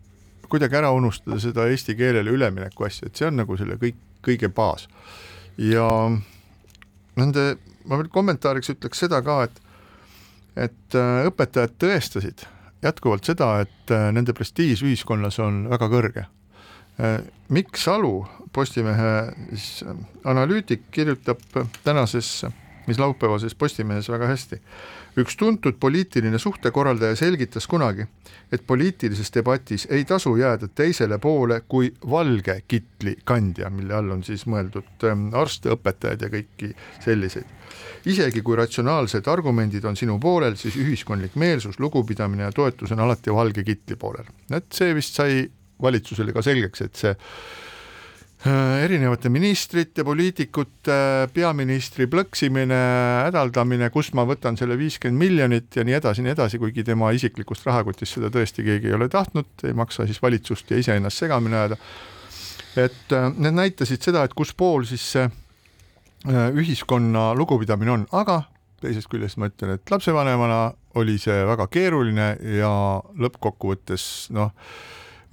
kuidagi 0.49 0.77
ära 0.81 0.91
unustada 0.95 1.39
seda 1.41 1.67
eesti 1.69 1.97
keelele 1.97 2.33
ülemineku 2.33 2.87
asja, 2.87 3.09
et 3.09 3.17
see 3.17 3.29
on 3.29 3.37
nagu 3.41 3.57
selle 3.57 3.77
kõik, 3.81 3.97
kõige 4.25 4.49
baas. 4.49 4.89
ja 5.57 5.85
nende 7.19 7.55
ma 7.85 7.99
veel 7.99 8.09
kommentaariks 8.13 8.73
ütleks 8.75 9.05
seda 9.05 9.21
ka, 9.25 9.43
et 9.47 9.61
et 10.55 10.95
äh, 10.95 11.25
õpetajad 11.27 11.75
tõestasid 11.81 12.45
jätkuvalt 12.85 13.27
seda, 13.27 13.49
et 13.65 13.91
äh, 13.93 14.07
nende 14.15 14.33
prestiiž 14.35 14.85
ühiskonnas 14.85 15.39
on 15.43 15.65
väga 15.71 15.89
kõrge. 15.91 16.25
Äh, 17.01 17.17
Mikk 17.51 17.79
Salu, 17.79 18.25
Postimehe 18.55 19.11
siis 19.51 19.83
analüütik, 20.23 20.87
kirjutab 20.95 21.41
tänases, 21.83 22.45
mis 22.87 22.99
laupäevases 22.99 23.55
Postimehes 23.55 24.09
väga 24.09 24.27
hästi 24.27 24.61
üks 25.19 25.37
tuntud 25.39 25.77
poliitiline 25.79 26.39
suhtekorraldaja 26.39 27.15
selgitas 27.15 27.67
kunagi, 27.71 28.05
et 28.51 28.65
poliitilises 28.67 29.31
debatis 29.33 29.87
ei 29.89 30.03
tasu 30.05 30.35
jääda 30.37 30.67
teisele 30.67 31.17
poole 31.23 31.61
kui 31.67 31.91
valge 32.09 32.57
kitli 32.67 33.15
kandja, 33.23 33.69
mille 33.71 33.95
all 33.95 34.11
on 34.17 34.23
siis 34.27 34.45
mõeldud 34.51 35.07
ähm, 35.07 35.29
arste, 35.35 35.71
õpetajaid 35.75 36.25
ja 36.25 36.31
kõiki 36.33 36.71
selliseid. 37.03 37.53
isegi 38.05 38.41
kui 38.41 38.55
ratsionaalsed 38.55 39.27
argumendid 39.27 39.85
on 39.85 39.95
sinu 39.95 40.19
poolel, 40.19 40.55
siis 40.59 40.75
ühiskondlik 40.75 41.35
meelsus, 41.35 41.79
lugupidamine 41.79 42.43
ja 42.43 42.51
toetus 42.51 42.91
on 42.91 42.99
alati 42.99 43.33
valge 43.33 43.63
kitli 43.63 43.95
poolel. 43.95 44.27
et 44.51 44.67
see 44.71 44.93
vist 44.95 45.15
sai 45.15 45.45
valitsusele 45.81 46.33
ka 46.33 46.41
selgeks, 46.41 46.81
et 46.81 46.95
see 46.95 47.15
erinevate 48.45 49.29
ministrite, 49.33 50.03
poliitikute, 50.05 50.97
peaministri 51.33 52.05
plõksimine, 52.11 52.77
hädaldamine, 53.25 53.89
kust 53.93 54.13
ma 54.17 54.25
võtan 54.27 54.57
selle 54.59 54.77
viiskümmend 54.77 55.17
miljonit 55.17 55.77
ja 55.77 55.85
nii 55.87 55.95
edasi, 55.97 56.21
nii 56.25 56.33
edasi, 56.35 56.59
kuigi 56.61 56.85
tema 56.85 57.09
isiklikust 57.15 57.65
rahakotist 57.65 58.19
seda 58.19 58.29
tõesti 58.33 58.65
keegi 58.67 58.91
ei 58.91 58.97
ole 58.97 59.09
tahtnud, 59.09 59.49
ei 59.65 59.73
maksa 59.77 60.05
siis 60.05 60.21
valitsust 60.21 60.69
ja 60.69 60.77
iseennast 60.81 61.23
segamini 61.23 61.57
ajada. 61.57 61.79
et 62.75 63.13
äh, 63.15 63.31
need 63.37 63.55
näitasid 63.55 64.03
seda, 64.03 64.25
et 64.25 64.33
kus 64.37 64.53
pool 64.53 64.85
siis 64.85 65.05
see 65.15 65.23
äh, 65.25 66.51
ühiskonna 66.53 67.31
lugupidamine 67.33 67.91
on, 67.91 68.05
aga 68.11 68.43
teisest 68.83 69.09
küljest 69.09 69.39
ma 69.41 69.49
ütlen, 69.49 69.79
et 69.79 69.91
lapsevanemana 69.91 70.75
oli 70.99 71.17
see 71.17 71.39
väga 71.47 71.65
keeruline 71.71 72.35
ja 72.59 72.69
lõppkokkuvõttes 73.17 74.29
noh 74.35 74.53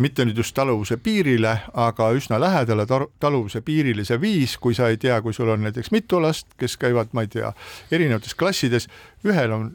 mitte 0.03 0.27
nüüd 0.27 0.39
just 0.39 0.55
taluvuse 0.57 0.99
piirile, 1.03 1.55
aga 1.79 2.11
üsna 2.17 2.39
lähedale 2.43 2.87
taluvuse 2.87 3.63
piirile 3.65 4.05
see 4.09 4.19
viis, 4.21 4.57
kui 4.61 4.75
sa 4.77 4.91
ei 4.93 4.99
tea, 5.01 5.21
kui 5.23 5.35
sul 5.37 5.51
on 5.53 5.63
näiteks 5.67 5.93
mitu 5.95 6.21
last, 6.23 6.51
kes 6.61 6.77
käivad, 6.81 7.13
ma 7.17 7.27
ei 7.27 7.31
tea, 7.33 7.53
erinevates 7.93 8.35
klassides, 8.39 8.89
ühel 9.27 9.55
on, 9.55 9.71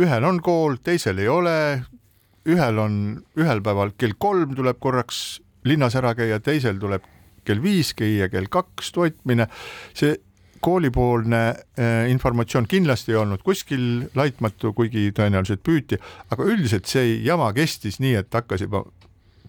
ühel 0.00 0.26
on 0.28 0.40
kool, 0.44 0.78
teisel 0.84 1.20
ei 1.22 1.28
ole, 1.32 1.58
ühel 2.48 2.80
on 2.80 2.94
ühel 3.38 3.62
päeval 3.64 3.94
kell 3.98 4.16
kolm 4.18 4.54
tuleb 4.56 4.78
korraks 4.80 5.40
linnas 5.68 5.96
ära 5.98 6.14
käia, 6.18 6.40
teisel 6.40 6.78
tuleb 6.80 7.04
kell 7.48 7.62
viis 7.62 7.94
käia, 7.96 8.28
kell 8.32 8.48
kaks 8.52 8.92
toitmine, 8.94 9.48
see 9.96 10.16
koolipoolne 10.64 11.42
äh, 11.48 12.08
informatsioon 12.10 12.66
kindlasti 12.68 13.14
ei 13.14 13.20
olnud 13.20 13.42
kuskil 13.46 14.08
laitmatu, 14.18 14.72
kuigi 14.74 15.08
tõenäoliselt 15.14 15.62
püüti, 15.66 16.00
aga 16.34 16.46
üldiselt 16.50 16.90
see 16.90 17.20
jama 17.26 17.52
kestis 17.54 18.00
nii, 18.02 18.16
et 18.22 18.34
hakkas 18.34 18.66
juba 18.66 18.82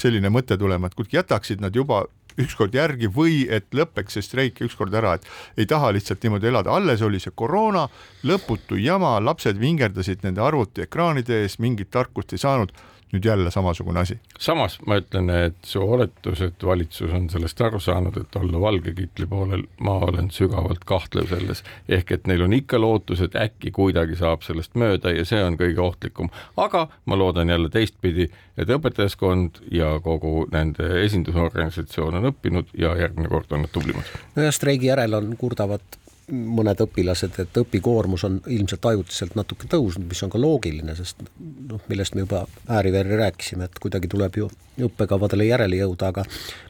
selline 0.02 0.32
mõte 0.34 0.58
tulema, 0.58 0.88
et 0.88 0.98
kuulge, 0.98 1.18
jätaksid 1.18 1.62
nad 1.64 1.76
juba 1.76 2.06
ükskord 2.40 2.76
järgi 2.76 3.10
või 3.12 3.42
et 3.52 3.68
lõpeks 3.76 4.16
see 4.16 4.26
streik 4.26 4.62
ükskord 4.64 4.96
ära, 4.96 5.18
et 5.18 5.60
ei 5.60 5.68
taha 5.70 5.92
lihtsalt 5.96 6.24
niimoodi 6.24 6.52
elada, 6.52 6.72
alles 6.76 7.04
oli 7.06 7.20
see 7.20 7.36
koroona, 7.36 7.88
lõputu 8.24 8.80
jama, 8.80 9.18
lapsed 9.24 9.60
vingerdasid 9.60 10.24
nende 10.24 10.44
arvutiekraanide 10.46 11.44
ees, 11.44 11.60
mingit 11.60 11.92
tarkust 11.92 12.34
ei 12.34 12.42
saanud. 12.42 12.74
Nüüd 13.14 13.26
jälle 13.26 13.52
samasugune 13.52 14.00
asi. 14.00 14.20
samas 14.40 14.80
ma 14.86 15.00
ütlen, 15.02 15.30
et 15.30 15.58
su 15.66 15.82
oletus, 15.82 16.42
et 16.42 16.64
valitsus 16.64 17.14
on 17.14 17.30
sellest 17.30 17.62
aru 17.62 17.80
saanud, 17.80 18.18
et 18.18 18.36
olla 18.36 18.62
valge 18.62 18.94
kitli 18.94 19.26
poolel, 19.30 19.64
ma 19.80 19.98
olen 20.08 20.30
sügavalt 20.32 20.86
kahtlev 20.86 21.30
selles, 21.30 21.64
ehk 21.90 22.12
et 22.12 22.28
neil 22.30 22.46
on 22.46 22.54
ikka 22.54 22.80
lootus, 22.82 23.22
et 23.26 23.36
äkki 23.36 23.72
kuidagi 23.76 24.20
saab 24.20 24.46
sellest 24.46 24.78
mööda 24.80 25.14
ja 25.16 25.26
see 25.26 25.42
on 25.44 25.58
kõige 25.60 25.82
ohtlikum. 25.84 26.30
aga 26.58 26.88
ma 27.06 27.18
loodan 27.18 27.50
jälle 27.50 27.70
teistpidi, 27.70 28.30
et 28.58 28.70
õpetajaskond 28.70 29.64
ja 29.72 29.96
kogu 30.04 30.48
nende 30.52 31.04
esindusorganisatsioon 31.06 32.22
on 32.22 32.30
õppinud 32.34 32.76
ja 32.78 32.96
järgmine 32.98 33.30
kord 33.30 33.52
on 33.52 33.66
nad 33.66 33.74
tublimad. 33.74 34.14
nojah, 34.36 34.54
streigi 34.54 34.92
järel 34.92 35.18
on, 35.18 35.36
kurdavad 35.38 36.00
mõned 36.32 36.82
õpilased, 36.84 37.38
et 37.42 37.60
õpikoormus 37.62 38.24
on 38.28 38.40
ilmselt 38.48 38.86
ajutiselt 38.92 39.36
natuke 39.40 39.70
tõusnud, 39.72 40.08
mis 40.10 40.22
on 40.26 40.34
ka 40.34 40.42
loogiline, 40.42 40.96
sest 40.98 41.22
noh, 41.40 41.82
millest 41.92 42.16
me 42.16 42.26
juba 42.26 42.44
ääri-veeri 42.68 43.18
rääkisime, 43.20 43.70
et 43.70 43.80
kuidagi 43.82 44.12
tuleb 44.12 44.38
ju 44.42 44.50
õppekavadele 44.90 45.50
järele 45.50 45.82
jõuda, 45.82 46.12
aga 46.14 46.26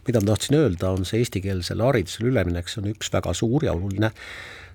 mida 0.06 0.22
ma 0.22 0.32
tahtsin 0.32 0.58
öelda, 0.60 0.94
on 0.94 1.06
see 1.08 1.22
eestikeelsele 1.22 1.86
haridusele 1.86 2.32
üleminek, 2.32 2.70
see 2.70 2.82
on 2.82 2.90
üks 2.94 3.12
väga 3.12 3.34
suur 3.36 3.66
ja 3.66 3.76
oluline 3.76 4.12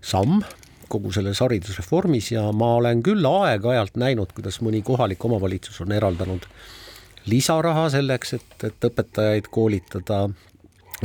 samm 0.06 0.44
kogu 0.92 1.12
selles 1.16 1.40
haridusreformis 1.42 2.32
ja 2.36 2.46
ma 2.54 2.76
olen 2.80 3.02
küll 3.06 3.26
aeg-ajalt 3.26 3.98
näinud, 4.00 4.34
kuidas 4.38 4.62
mõni 4.62 4.84
kohalik 4.86 5.24
omavalitsus 5.26 5.82
on 5.82 5.94
eraldanud 5.96 6.46
lisaraha 7.26 7.88
selleks, 7.94 8.36
et, 8.38 8.58
et 8.70 8.88
õpetajaid 8.90 9.50
koolitada 9.54 10.28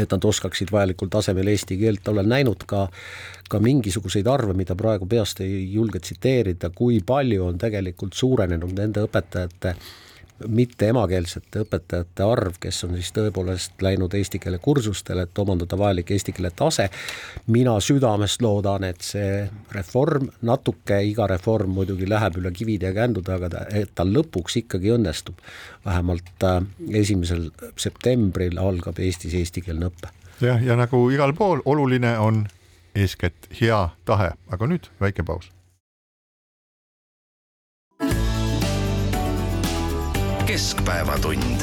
et 0.02 0.12
nad 0.14 0.24
oskaksid 0.24 0.72
vajalikul 0.72 1.10
tasemel 1.12 1.52
eesti 1.52 1.78
keelt, 1.80 2.08
olen 2.08 2.28
näinud 2.28 2.66
ka, 2.66 2.86
ka 3.50 3.60
mingisuguseid 3.62 4.28
arve, 4.30 4.54
mida 4.56 4.76
praegu 4.78 5.08
peast 5.10 5.42
ei 5.44 5.64
julge 5.72 6.00
tsiteerida, 6.00 6.70
kui 6.74 7.00
palju 7.06 7.46
on 7.50 7.58
tegelikult 7.58 8.16
suurenenud 8.18 8.76
nende 8.78 9.04
õpetajate 9.06 9.74
mitte 10.48 10.88
emakeelsete 10.88 11.64
õpetajate 11.64 12.24
arv, 12.24 12.56
kes 12.60 12.84
on 12.86 12.94
siis 12.96 13.12
tõepoolest 13.16 13.82
läinud 13.82 14.14
eesti 14.14 14.40
keele 14.42 14.58
kursustele, 14.62 15.24
et 15.26 15.38
omandada 15.38 15.78
vajalik 15.78 16.10
eesti 16.10 16.32
keele 16.36 16.50
tase. 16.56 16.88
mina 17.46 17.76
südamest 17.80 18.42
loodan, 18.42 18.84
et 18.84 19.00
see 19.00 19.48
reform 19.72 20.30
natuke, 20.42 21.02
iga 21.02 21.26
reform 21.26 21.74
muidugi 21.76 22.08
läheb 22.08 22.40
üle 22.40 22.52
kivide 22.52 22.90
ja 22.90 22.94
kändude, 22.94 23.32
aga 23.32 23.66
et 23.70 23.94
ta 23.94 24.04
lõpuks 24.04 24.56
ikkagi 24.62 24.94
õnnestub. 24.96 25.36
vähemalt 25.84 26.44
äh, 26.44 26.62
esimesel 26.90 27.50
septembril 27.76 28.58
algab 28.58 28.98
Eestis 28.98 29.34
eestikeelne 29.34 29.86
õpe. 29.86 30.10
jah, 30.40 30.62
ja 30.62 30.76
nagu 30.76 31.10
igal 31.10 31.32
pool, 31.32 31.62
oluline 31.64 32.18
on 32.18 32.46
eeskätt 32.94 33.48
hea 33.60 33.88
tahe, 34.04 34.32
aga 34.50 34.66
nüüd 34.66 34.90
väike 35.00 35.22
paus 35.22 35.50
keskpäevatund. 40.60 41.60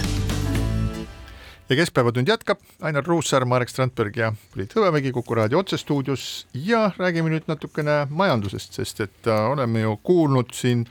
ja 1.69 1.75
Keskpäevatund 1.75 2.27
jätkab, 2.27 2.59
Ainar 2.81 3.03
Ruussaar, 3.05 3.45
Marek 3.45 3.69
Strandberg 3.69 4.17
ja 4.17 4.31
Priit 4.53 4.73
Hõbemägi 4.73 5.11
Kuku 5.13 5.35
raadio 5.37 5.59
otsestuudios 5.59 6.47
ja 6.53 6.91
räägime 6.97 7.29
nüüd 7.29 7.45
natukene 7.47 8.07
majandusest, 8.09 8.73
sest 8.73 9.03
et 9.05 9.29
äh, 9.29 9.51
oleme 9.51 9.83
ju 9.83 9.93
kuulnud 10.03 10.49
siin 10.57 10.87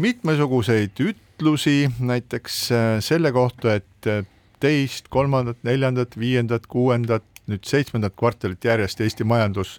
mitmesuguseid 0.00 1.04
ütlusi, 1.04 1.90
näiteks 2.00 2.56
äh, 2.72 2.88
selle 3.04 3.32
kohta, 3.32 3.74
et 3.82 4.08
äh, 4.08 4.24
teist, 4.64 5.12
kolmandat, 5.12 5.60
neljandat, 5.68 6.16
viiendat, 6.16 6.64
kuuendat, 6.66 7.28
nüüd 7.44 7.68
seitsmendat 7.68 8.16
kvartalit 8.16 8.64
järjest 8.64 9.04
Eesti 9.04 9.28
majandus 9.28 9.76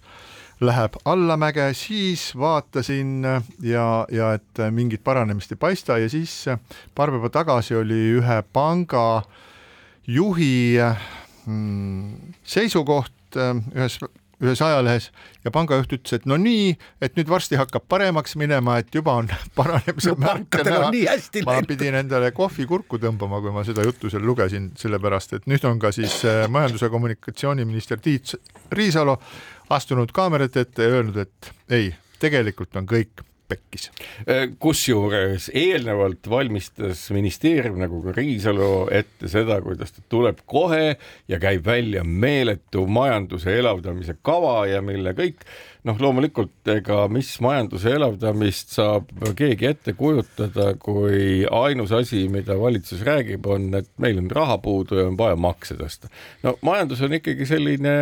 läheb 0.66 0.98
allamäge, 1.04 1.68
siis 1.76 2.32
vaatasin 2.38 3.24
ja, 3.62 3.86
ja 4.12 4.32
et 4.36 4.62
mingit 4.70 5.04
paranemist 5.04 5.52
ei 5.52 5.60
paista 5.60 5.98
ja 5.98 6.08
siis 6.10 6.44
paar 6.94 7.12
päeva 7.14 7.30
tagasi 7.30 7.76
oli 7.78 8.00
ühe 8.18 8.42
panga 8.52 9.22
juhi 10.06 10.76
mm, 11.46 12.34
seisukoht 12.44 13.40
ühes 13.74 13.98
ühes 14.42 14.60
ajalehes 14.62 15.08
ja 15.44 15.52
pangajuht 15.54 15.92
ütles, 15.96 16.16
et 16.16 16.26
no 16.28 16.36
nii, 16.40 16.72
et 17.04 17.16
nüüd 17.18 17.30
varsti 17.30 17.58
hakkab 17.58 17.86
paremaks 17.90 18.36
minema, 18.40 18.78
et 18.82 18.94
juba 18.94 19.16
on 19.20 19.30
paranemise 19.58 20.14
no, 20.14 20.18
märke 20.24 20.64
näha. 20.66 20.90
ma 21.46 21.58
pidin 21.68 21.98
endale 22.00 22.32
kohvi 22.36 22.66
kurku 22.70 23.00
tõmbama, 23.02 23.40
kui 23.44 23.54
ma 23.54 23.64
seda 23.66 23.86
juttu 23.86 24.10
seal 24.12 24.24
lugesin, 24.26 24.72
sellepärast 24.80 25.38
et 25.38 25.50
nüüd 25.50 25.64
on 25.68 25.80
ka 25.82 25.92
siis 25.94 26.20
äh, 26.28 26.44
majandus- 26.50 26.84
ja 26.84 26.90
kommunikatsiooniminister 26.92 28.02
Tiit 28.04 28.36
Riisalo 28.72 29.18
astunud 29.70 30.12
kaamerate 30.12 30.60
ette 30.60 30.82
ja 30.82 30.98
öelnud, 30.98 31.16
et 31.16 31.52
ei, 31.70 31.94
tegelikult 32.20 32.76
on 32.76 32.86
kõik 32.86 33.24
pekkis. 33.48 33.90
Äh, 34.28 34.46
kusjuures 34.62 35.50
eelnevalt 35.54 36.28
valmistas 36.30 37.06
ministeerium 37.14 37.78
nagu 37.82 38.00
ka 38.04 38.14
Riisalu 38.16 38.88
ette 38.94 39.30
seda, 39.30 39.60
kuidas 39.64 39.94
ta 39.94 40.04
tuleb 40.12 40.42
kohe 40.50 40.96
ja 41.28 41.40
käib 41.42 41.66
välja 41.66 42.04
meeletu 42.04 42.86
majanduse 42.86 43.58
elavdamise 43.58 44.16
kava 44.24 44.64
ja 44.70 44.82
mille 44.84 45.14
kõik 45.16 45.44
noh, 45.84 45.98
loomulikult 46.00 46.72
ega 46.72 47.04
mis 47.12 47.30
majanduse 47.44 47.92
elavdamist 47.94 48.72
saab 48.74 49.10
keegi 49.36 49.68
ette 49.68 49.94
kujutada, 49.98 50.72
kui 50.80 51.44
ainus 51.44 51.92
asi, 51.96 52.24
mida 52.32 52.56
valitsus 52.60 53.04
räägib, 53.06 53.46
on, 53.50 53.68
et 53.80 53.90
meil 54.00 54.20
on 54.22 54.30
raha 54.32 54.58
puudu 54.64 55.00
ja 55.00 55.08
on 55.10 55.18
vaja 55.20 55.36
makse 55.40 55.76
tõsta. 55.80 56.12
no 56.46 56.56
majandus 56.64 57.04
on 57.04 57.18
ikkagi 57.20 57.48
selline 57.48 57.94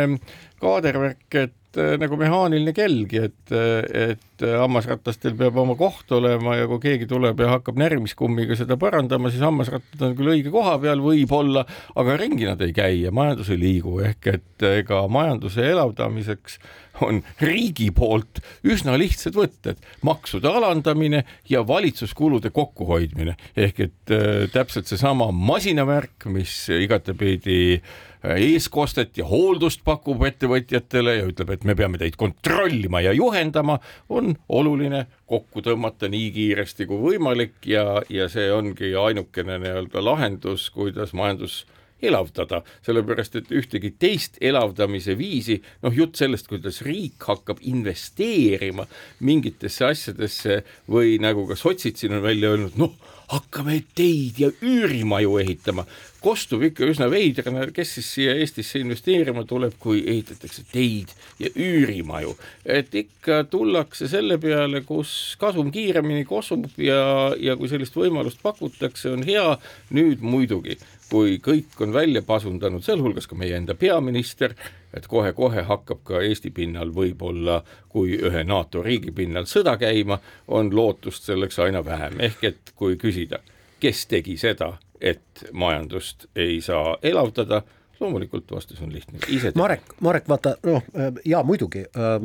kaadervärk, 0.63 1.27
et 1.43 1.57
äh, 1.79 1.95
nagu 2.01 2.17
mehaaniline 2.19 2.73
kellgi, 2.75 3.23
et, 3.29 3.53
et 3.53 4.45
hammasratastel 4.59 5.35
peab 5.39 5.57
oma 5.61 5.75
koht 5.79 6.11
olema 6.15 6.57
ja 6.57 6.67
kui 6.69 6.81
keegi 6.83 7.07
tuleb 7.09 7.39
ja 7.43 7.53
hakkab 7.55 7.79
närmiskummiga 7.79 8.57
seda 8.59 8.77
parandama, 8.81 9.31
siis 9.31 9.43
hammasrattad 9.45 10.05
on 10.07 10.15
küll 10.17 10.33
õige 10.35 10.53
koha 10.53 10.77
peal 10.83 11.03
võib-olla, 11.03 11.65
aga 11.99 12.17
ringi 12.19 12.47
nad 12.49 12.61
ei 12.65 12.75
käi 12.75 13.03
ja 13.05 13.13
majandus 13.15 13.51
ei 13.53 13.61
liigu, 13.61 13.99
ehk 14.05 14.31
et 14.33 14.67
ega 14.73 15.03
majanduse 15.11 15.65
elavdamiseks 15.73 16.59
on 17.01 17.23
riigi 17.41 17.89
poolt 17.95 18.41
üsna 18.69 18.95
lihtsad 18.99 19.35
võtted, 19.37 19.81
maksude 20.05 20.49
alandamine 20.49 21.23
ja 21.49 21.63
valitsuskulude 21.67 22.53
kokkuhoidmine. 22.53 23.35
Ehk 23.57 23.85
et 23.87 24.13
äh, 24.13 24.47
täpselt 24.53 24.89
seesama 24.89 25.31
masinavärk, 25.33 26.27
mis 26.33 26.53
igatepidi 26.73 27.61
äh, 27.79 27.93
eeskostet 28.23 29.17
ja 29.19 29.25
hooldust 29.27 29.83
pakub 29.83 30.23
ettevõtjatele 30.27 31.17
ja 31.17 31.27
ütleb, 31.27 31.53
et 31.53 31.67
me 31.67 31.75
peame 31.75 31.99
teid 32.01 32.15
kontrollima 32.19 33.03
ja 33.03 33.13
juhendama, 33.15 33.79
on 34.09 34.33
oluline 34.47 35.05
kokku 35.29 35.63
tõmmata 35.65 36.09
nii 36.11 36.31
kiiresti 36.35 36.87
kui 36.89 37.01
võimalik 37.11 37.59
ja, 37.67 38.01
ja 38.09 38.29
see 38.31 38.49
ongi 38.53 38.93
ainukene 38.95 39.59
nii-öelda 39.59 40.03
lahendus, 40.03 40.69
kuidas 40.73 41.13
majandus 41.17 41.63
elavdada, 42.03 42.61
sellepärast 42.83 43.37
et 43.39 43.51
ühtegi 43.55 43.93
teist 43.99 44.37
elavdamise 44.43 45.15
viisi, 45.19 45.59
noh, 45.83 45.93
jutt 45.95 46.19
sellest, 46.19 46.49
kuidas 46.51 46.81
riik 46.85 47.23
hakkab 47.29 47.61
investeerima 47.69 48.85
mingitesse 49.23 49.87
asjadesse 49.87 50.61
või 50.91 51.15
nagu 51.23 51.47
ka 51.47 51.57
sotsid 51.59 51.99
siin 51.99 52.17
on 52.17 52.25
välja 52.25 52.53
öelnud, 52.53 52.75
noh, 52.79 52.95
hakkame 53.31 53.81
teid 53.95 54.39
ja 54.41 54.49
üürimaju 54.61 55.37
ehitama, 55.41 55.85
kostub 56.23 56.63
ikka 56.63 56.87
üsna 56.87 57.09
veidrana, 57.11 57.65
kes 57.75 57.95
siis 57.97 58.09
siia 58.15 58.35
Eestisse 58.39 58.79
investeerima 58.79 59.43
tuleb, 59.47 59.75
kui 59.79 60.03
ehitatakse 60.07 60.63
teid 60.71 61.13
ja 61.39 61.49
üürimaju. 61.55 62.35
et 62.65 62.95
ikka 62.95 63.43
tullakse 63.43 64.07
selle 64.07 64.37
peale, 64.37 64.81
kus 64.81 65.35
kasum 65.39 65.71
kiiremini 65.71 66.25
kosub 66.25 66.65
ja, 66.77 67.33
ja 67.39 67.55
kui 67.55 67.69
sellist 67.69 67.95
võimalust 67.95 68.41
pakutakse, 68.43 69.11
on 69.11 69.23
hea, 69.27 69.57
nüüd 69.91 70.21
muidugi 70.21 70.77
kui 71.13 71.35
kõik 71.45 71.77
on 71.85 71.93
välja 71.93 72.23
pasundanud, 72.25 72.81
sealhulgas 72.81 73.27
ka 73.29 73.37
meie 73.37 73.53
enda 73.53 73.75
peaminister, 73.77 74.55
et 74.97 75.05
kohe-kohe 75.09 75.61
hakkab 75.67 76.01
ka 76.07 76.21
Eesti 76.25 76.49
pinnal 76.49 76.89
võib-olla, 76.95 77.59
kui 77.89 78.15
ühe 78.17 78.41
NATO 78.49 78.81
riigi 78.81 79.13
pinnal 79.13 79.45
sõda 79.49 79.75
käima, 79.77 80.17
on 80.47 80.73
lootust 80.73 81.29
selleks 81.29 81.59
aina 81.61 81.83
vähem, 81.85 82.17
ehk 82.17 82.49
et 82.49 82.73
kui 82.75 82.97
küsida, 82.97 83.43
kes 83.83 84.07
tegi 84.09 84.39
seda, 84.41 84.71
et 84.97 85.45
majandust 85.53 86.25
ei 86.35 86.57
saa 86.65 86.97
elavdada 87.03 87.61
loomulikult 88.03 88.51
vastus 88.51 88.81
on 88.83 88.93
lihtne, 88.93 89.19
ise. 89.27 89.51
Marek, 89.55 89.95
Marek, 90.03 90.27
vaata 90.29 90.55
noh, 90.67 90.83
ja 91.25 91.43
muidugi 91.43 91.85
äh,, 91.87 92.15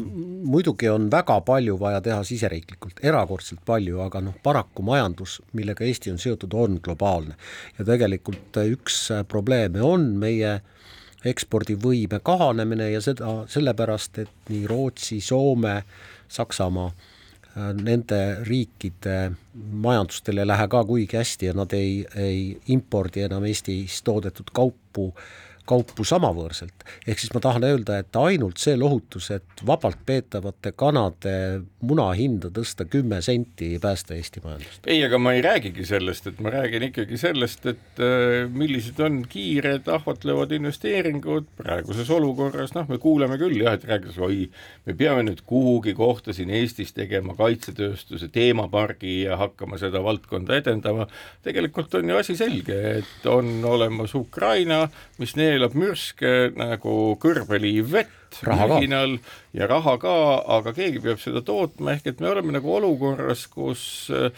muidugi 0.45 0.91
on 0.93 1.11
väga 1.11 1.41
palju 1.47 1.79
vaja 1.81 2.01
teha 2.05 2.23
siseriiklikult, 2.27 3.03
erakordselt 3.03 3.63
palju, 3.67 4.01
aga 4.05 4.23
noh, 4.29 4.39
paraku 4.43 4.85
majandus, 4.87 5.39
millega 5.57 5.87
Eesti 5.87 6.13
on 6.15 6.19
seotud, 6.23 6.55
on 6.55 6.81
globaalne. 6.85 7.37
ja 7.79 7.85
tegelikult 7.85 8.61
üks 8.69 9.09
probleeme 9.29 9.83
on 9.83 10.11
meie 10.19 10.59
ekspordivõime 11.27 12.21
kahanemine 12.23 12.91
ja 12.93 13.01
seda 13.03 13.43
sellepärast, 13.51 14.19
et 14.23 14.51
nii 14.53 14.67
Rootsi, 14.71 15.21
Soome, 15.21 15.83
Saksamaa 16.29 16.91
nende 17.59 18.21
riikide 18.47 19.33
majandustel 19.55 20.39
ei 20.39 20.47
lähe 20.47 20.69
ka 20.71 20.85
kuigi 20.87 21.17
hästi 21.19 21.51
ja 21.51 21.55
nad 21.57 21.73
ei, 21.75 22.05
ei 22.17 22.43
impordi 22.75 23.25
enam 23.27 23.45
Eestis 23.49 24.03
toodetud 24.07 24.53
kaupu 24.55 25.09
kaupu 25.69 26.07
samavõõrselt. 26.07 26.87
ehk 27.07 27.21
siis 27.21 27.35
ma 27.35 27.43
tahan 27.45 27.67
öelda, 27.69 27.99
et 28.03 28.17
ainult 28.17 28.61
see 28.63 28.77
lohutus, 28.79 29.31
et 29.35 29.65
vabalt 29.67 30.01
peetavate 30.07 30.73
kanade 30.73 31.35
muna 31.85 32.09
hinda 32.17 32.51
tõsta 32.55 32.87
kümme 32.89 33.21
senti 33.23 33.73
ei 33.75 33.81
päästa 33.83 34.17
Eesti 34.17 34.43
majandust. 34.45 34.87
ei, 34.87 35.03
aga 35.05 35.19
ma 35.23 35.35
ei 35.37 35.43
räägigi 35.45 35.85
sellest, 35.89 36.27
et 36.31 36.41
ma 36.45 36.53
räägin 36.55 36.89
ikkagi 36.89 37.19
sellest, 37.21 37.67
et 37.71 38.03
äh, 38.03 38.49
millised 38.51 39.01
on 39.05 39.21
kiired 39.29 39.89
ahvatlevad 39.93 40.53
investeeringud 40.57 41.51
praeguses 41.59 42.11
olukorras, 42.15 42.75
noh, 42.77 42.89
me 42.89 42.99
kuuleme 43.03 43.39
küll 43.41 43.61
jah, 43.63 43.77
et 43.79 43.87
räägitakse, 43.89 44.23
oi, 44.25 44.49
me 44.89 44.97
peame 44.99 45.27
nüüd 45.29 45.45
kuhugi 45.49 45.95
kohta 45.99 46.35
siin 46.37 46.51
Eestis 46.55 46.95
tegema 46.97 47.37
kaitsetööstuse 47.39 48.31
teemapargi 48.33 49.23
ja 49.27 49.39
hakkama 49.41 49.79
seda 49.81 50.03
valdkonda 50.05 50.59
edendama, 50.59 51.09
tegelikult 51.47 51.95
on 51.99 52.11
ju 52.11 52.19
asi 52.19 52.37
selge, 52.39 52.79
et 52.99 53.29
on 53.31 53.59
olemas 53.69 54.15
Ukraina, 54.19 54.87
mis 55.19 55.37
neelab 55.59 55.75
mürske 55.75 56.53
nagu 56.55 57.19
kõrbeliiv 57.19 57.91
vett 57.91 58.39
mühinal 58.47 59.19
ja 59.57 59.67
raha 59.67 59.99
ka, 59.99 60.43
aga 60.59 60.73
keegi 60.77 61.01
peab 61.03 61.19
seda 61.23 61.41
tootma, 61.43 61.93
ehk 61.97 62.07
et 62.13 62.21
me 62.23 62.29
oleme 62.31 62.53
nagu 62.55 62.71
olukorras, 62.77 63.47
kus 63.51 64.11
äh, 64.15 64.31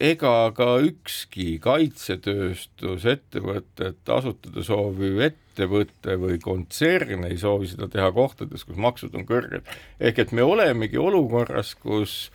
ega 0.00 0.52
ka 0.56 0.78
ükski 0.86 1.58
kaitsetööstusettevõtet 1.64 4.08
asutada 4.16 4.62
sooviv 4.64 5.20
ettevõte 5.28 6.16
või 6.22 6.38
kontsern 6.40 7.24
ei 7.28 7.36
soovi 7.40 7.66
seda 7.74 7.86
teha 7.92 8.10
kohtades, 8.16 8.64
kus 8.64 8.76
maksud 8.80 9.14
on 9.18 9.24
kõrged. 9.28 9.62
ehk 10.00 10.18
et 10.24 10.32
me 10.32 10.42
olemegi 10.46 10.98
olukorras, 11.02 11.74
kus 11.82 12.30
äh, 12.30 12.34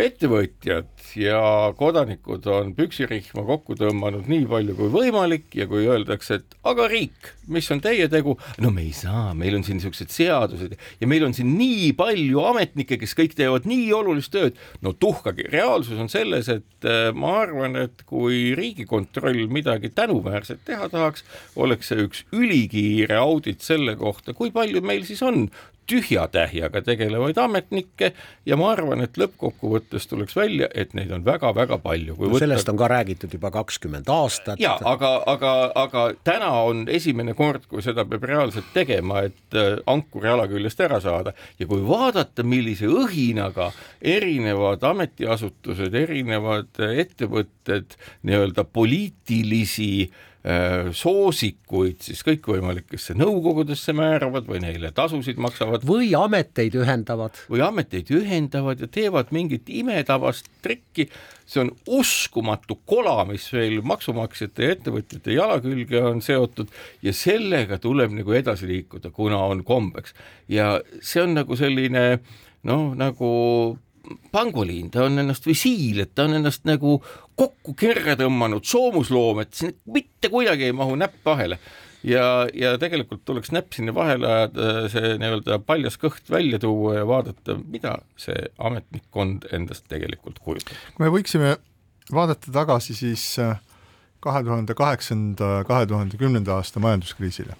ettevõtjad 0.00 0.90
ja 1.14 1.40
kodanikud 1.78 2.46
on 2.50 2.72
püksirihma 2.74 3.44
kokku 3.46 3.76
tõmmanud 3.78 4.26
nii 4.30 4.46
palju 4.50 4.74
kui 4.78 4.90
võimalik 4.90 5.54
ja 5.54 5.68
kui 5.70 5.86
öeldakse, 5.86 6.40
et 6.40 6.56
aga 6.66 6.88
riik, 6.90 7.30
mis 7.46 7.68
on 7.70 7.82
teie 7.84 8.08
tegu, 8.10 8.34
no 8.64 8.72
me 8.74 8.82
ei 8.88 8.94
saa, 8.96 9.30
meil 9.38 9.54
on 9.58 9.62
siin 9.66 9.78
niisugused 9.78 10.10
seadused 10.10 10.74
ja 10.74 11.10
meil 11.10 11.26
on 11.26 11.36
siin 11.36 11.52
nii 11.58 11.92
palju 11.98 12.42
ametnikke, 12.50 12.98
kes 12.98 13.14
kõik 13.18 13.36
teevad 13.38 13.68
nii 13.70 13.86
olulist 13.94 14.32
tööd, 14.34 14.58
no 14.82 14.94
tuhkagi, 14.98 15.46
reaalsus 15.52 16.00
on 16.02 16.10
selles, 16.12 16.50
et 16.50 16.88
äh, 16.90 17.12
ma 17.14 17.36
arvan, 17.44 17.78
et 17.84 18.02
kui 18.08 18.50
Riigikontroll 18.58 19.46
midagi 19.52 19.92
tänuväärset 19.94 20.64
teha 20.66 20.90
tahaks, 20.90 21.22
oleks 21.54 21.92
see 21.92 22.08
üks 22.08 22.24
ülikiire 22.34 23.20
audit 23.20 23.62
selle 23.62 23.94
kohta, 24.00 24.34
kui 24.34 24.50
palju 24.54 24.82
meil 24.82 25.06
siis 25.06 25.22
on 25.22 25.46
tühja 25.86 26.26
tähjaga 26.32 26.82
tegelevaid 26.84 27.38
ametnikke 27.38 28.12
ja 28.46 28.56
ma 28.60 28.70
arvan, 28.72 29.04
et 29.04 29.18
lõppkokkuvõttes 29.20 30.08
tuleks 30.10 30.36
välja, 30.36 30.68
et 30.74 30.94
neid 30.96 31.12
on 31.14 31.24
väga-väga 31.26 31.78
palju. 31.84 32.16
No, 32.18 32.32
võtta... 32.32 32.42
sellest 32.44 32.70
on 32.72 32.80
ka 32.80 32.88
räägitud 32.92 33.36
juba 33.36 33.50
kakskümmend 33.54 34.08
aastat. 34.12 34.60
ja 34.62 34.76
aga, 34.84 35.14
aga, 35.30 35.54
aga 35.84 36.04
täna 36.24 36.50
on 36.64 36.84
esimene 36.88 37.36
kord, 37.38 37.68
kui 37.70 37.84
seda 37.84 38.06
peab 38.08 38.26
reaalselt 38.28 38.72
tegema, 38.74 39.24
et 39.28 39.58
äh, 39.58 39.78
ankur 39.90 40.28
jala 40.30 40.48
küljest 40.50 40.80
ära 40.84 41.00
saada 41.04 41.34
ja 41.58 41.68
kui 41.70 41.82
vaadata, 41.86 42.46
millise 42.46 42.88
õhinaga 42.90 43.70
erinevad 44.00 44.84
ametiasutused, 44.84 45.94
erinevad 45.94 46.84
ettevõtted 46.84 47.98
nii-öelda 48.24 48.64
poliitilisi 48.64 49.90
äh, 50.04 50.14
Äh, 50.14 50.32
soosikuid 50.92 52.02
siis 52.04 52.20
kõikvõimalikesse 52.26 53.14
nõukogudesse 53.16 53.94
määravad 53.96 54.44
või 54.44 54.58
neile 54.60 54.90
tasusid 54.92 55.38
maksavad. 55.40 55.86
või 55.88 56.10
ameteid 56.18 56.74
ühendavad. 56.76 57.38
või 57.48 57.62
ameteid 57.64 58.10
ühendavad 58.12 58.80
ja 58.84 58.86
teevad 58.86 59.32
mingit 59.32 59.70
imetabast 59.72 60.50
trikki, 60.60 61.08
see 61.46 61.62
on 61.64 61.70
uskumatu 61.86 62.76
kola, 62.84 63.24
mis 63.24 63.46
veel 63.52 63.80
maksumaksjate 63.88 64.68
ja 64.68 64.76
ettevõtjate 64.76 65.32
jala 65.32 65.56
külge 65.64 66.02
on 66.02 66.20
seotud 66.20 66.68
ja 67.02 67.16
sellega 67.16 67.78
tuleb 67.80 68.12
nagu 68.12 68.36
edasi 68.36 68.68
liikuda, 68.68 69.10
kuna 69.16 69.40
on 69.48 69.64
kombeks. 69.64 70.12
ja 70.48 70.80
see 71.00 71.22
on 71.24 71.34
nagu 71.40 71.56
selline 71.56 72.20
noh, 72.68 72.92
nagu 72.92 73.32
pangoliin, 74.32 74.90
ta 74.92 75.06
on 75.08 75.18
ennast 75.22 75.46
või 75.48 75.56
siil, 75.58 76.02
et 76.04 76.14
ta 76.14 76.26
on 76.28 76.38
ennast 76.38 76.64
nagu 76.68 76.98
kokku 77.38 77.74
kerre 77.78 78.16
tõmmanud 78.20 78.66
soomusloom, 78.68 79.42
et 79.44 79.54
siin 79.56 79.74
mitte 79.94 80.30
kuidagi 80.32 80.68
ei 80.68 80.76
mahu 80.76 80.96
näpp 81.00 81.20
vahele 81.26 81.58
ja, 82.04 82.24
ja 82.54 82.74
tegelikult 82.80 83.24
tuleks 83.24 83.52
näpp 83.54 83.74
sinna 83.76 83.94
vahele 83.96 84.28
ajada, 84.28 84.72
see 84.92 85.14
nii-öelda 85.20 85.58
paljas 85.66 85.98
kõht 86.00 86.28
välja 86.30 86.60
tuua 86.62 86.98
ja 87.00 87.06
vaadata, 87.08 87.58
mida 87.64 87.96
see 88.20 88.48
ametnikkond 88.58 89.48
endast 89.56 89.88
tegelikult 89.92 90.40
kujutab. 90.44 90.76
me 91.00 91.12
võiksime 91.12 91.56
vaadata 92.12 92.52
tagasi 92.52 92.96
siis 92.98 93.26
äh, 93.42 93.56
kahe 94.24 94.44
tuhande 94.44 94.76
kaheksanda, 94.76 95.62
kahe 95.68 95.88
tuhande 95.88 96.20
kümnenda 96.20 96.58
aasta 96.58 96.82
majanduskriisile 96.84 97.56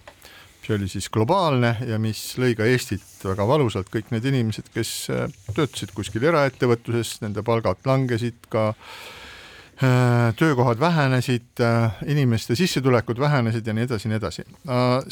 mis 0.65 0.71
oli 0.71 0.89
siis 0.89 1.11
globaalne 1.13 1.77
ja 1.87 1.99
mis 2.01 2.21
lõi 2.41 2.55
ka 2.57 2.65
Eestit 2.65 3.25
väga 3.25 3.45
valusalt, 3.47 3.91
kõik 3.93 4.09
need 4.15 4.25
inimesed, 4.31 4.71
kes 4.73 4.93
äh, 5.13 5.27
töötasid 5.53 5.93
kuskil 5.93 6.25
eraettevõtluses, 6.25 7.19
nende 7.21 7.43
palgad 7.45 7.83
langesid, 7.85 8.47
ka 8.49 8.71
äh, 8.73 10.33
töökohad 10.41 10.81
vähenesid, 10.81 11.51
äh, 11.61 12.01
inimeste 12.09 12.57
sissetulekud 12.57 13.21
vähenesid 13.21 13.67
ja 13.67 13.77
nii 13.77 13.85
edasi 13.91 14.09
ja 14.09 14.15
nii 14.15 14.23
edasi. 14.23 14.47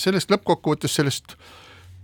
sellest 0.00 0.32
lõppkokkuvõttes, 0.32 0.96
sellest 0.96 1.36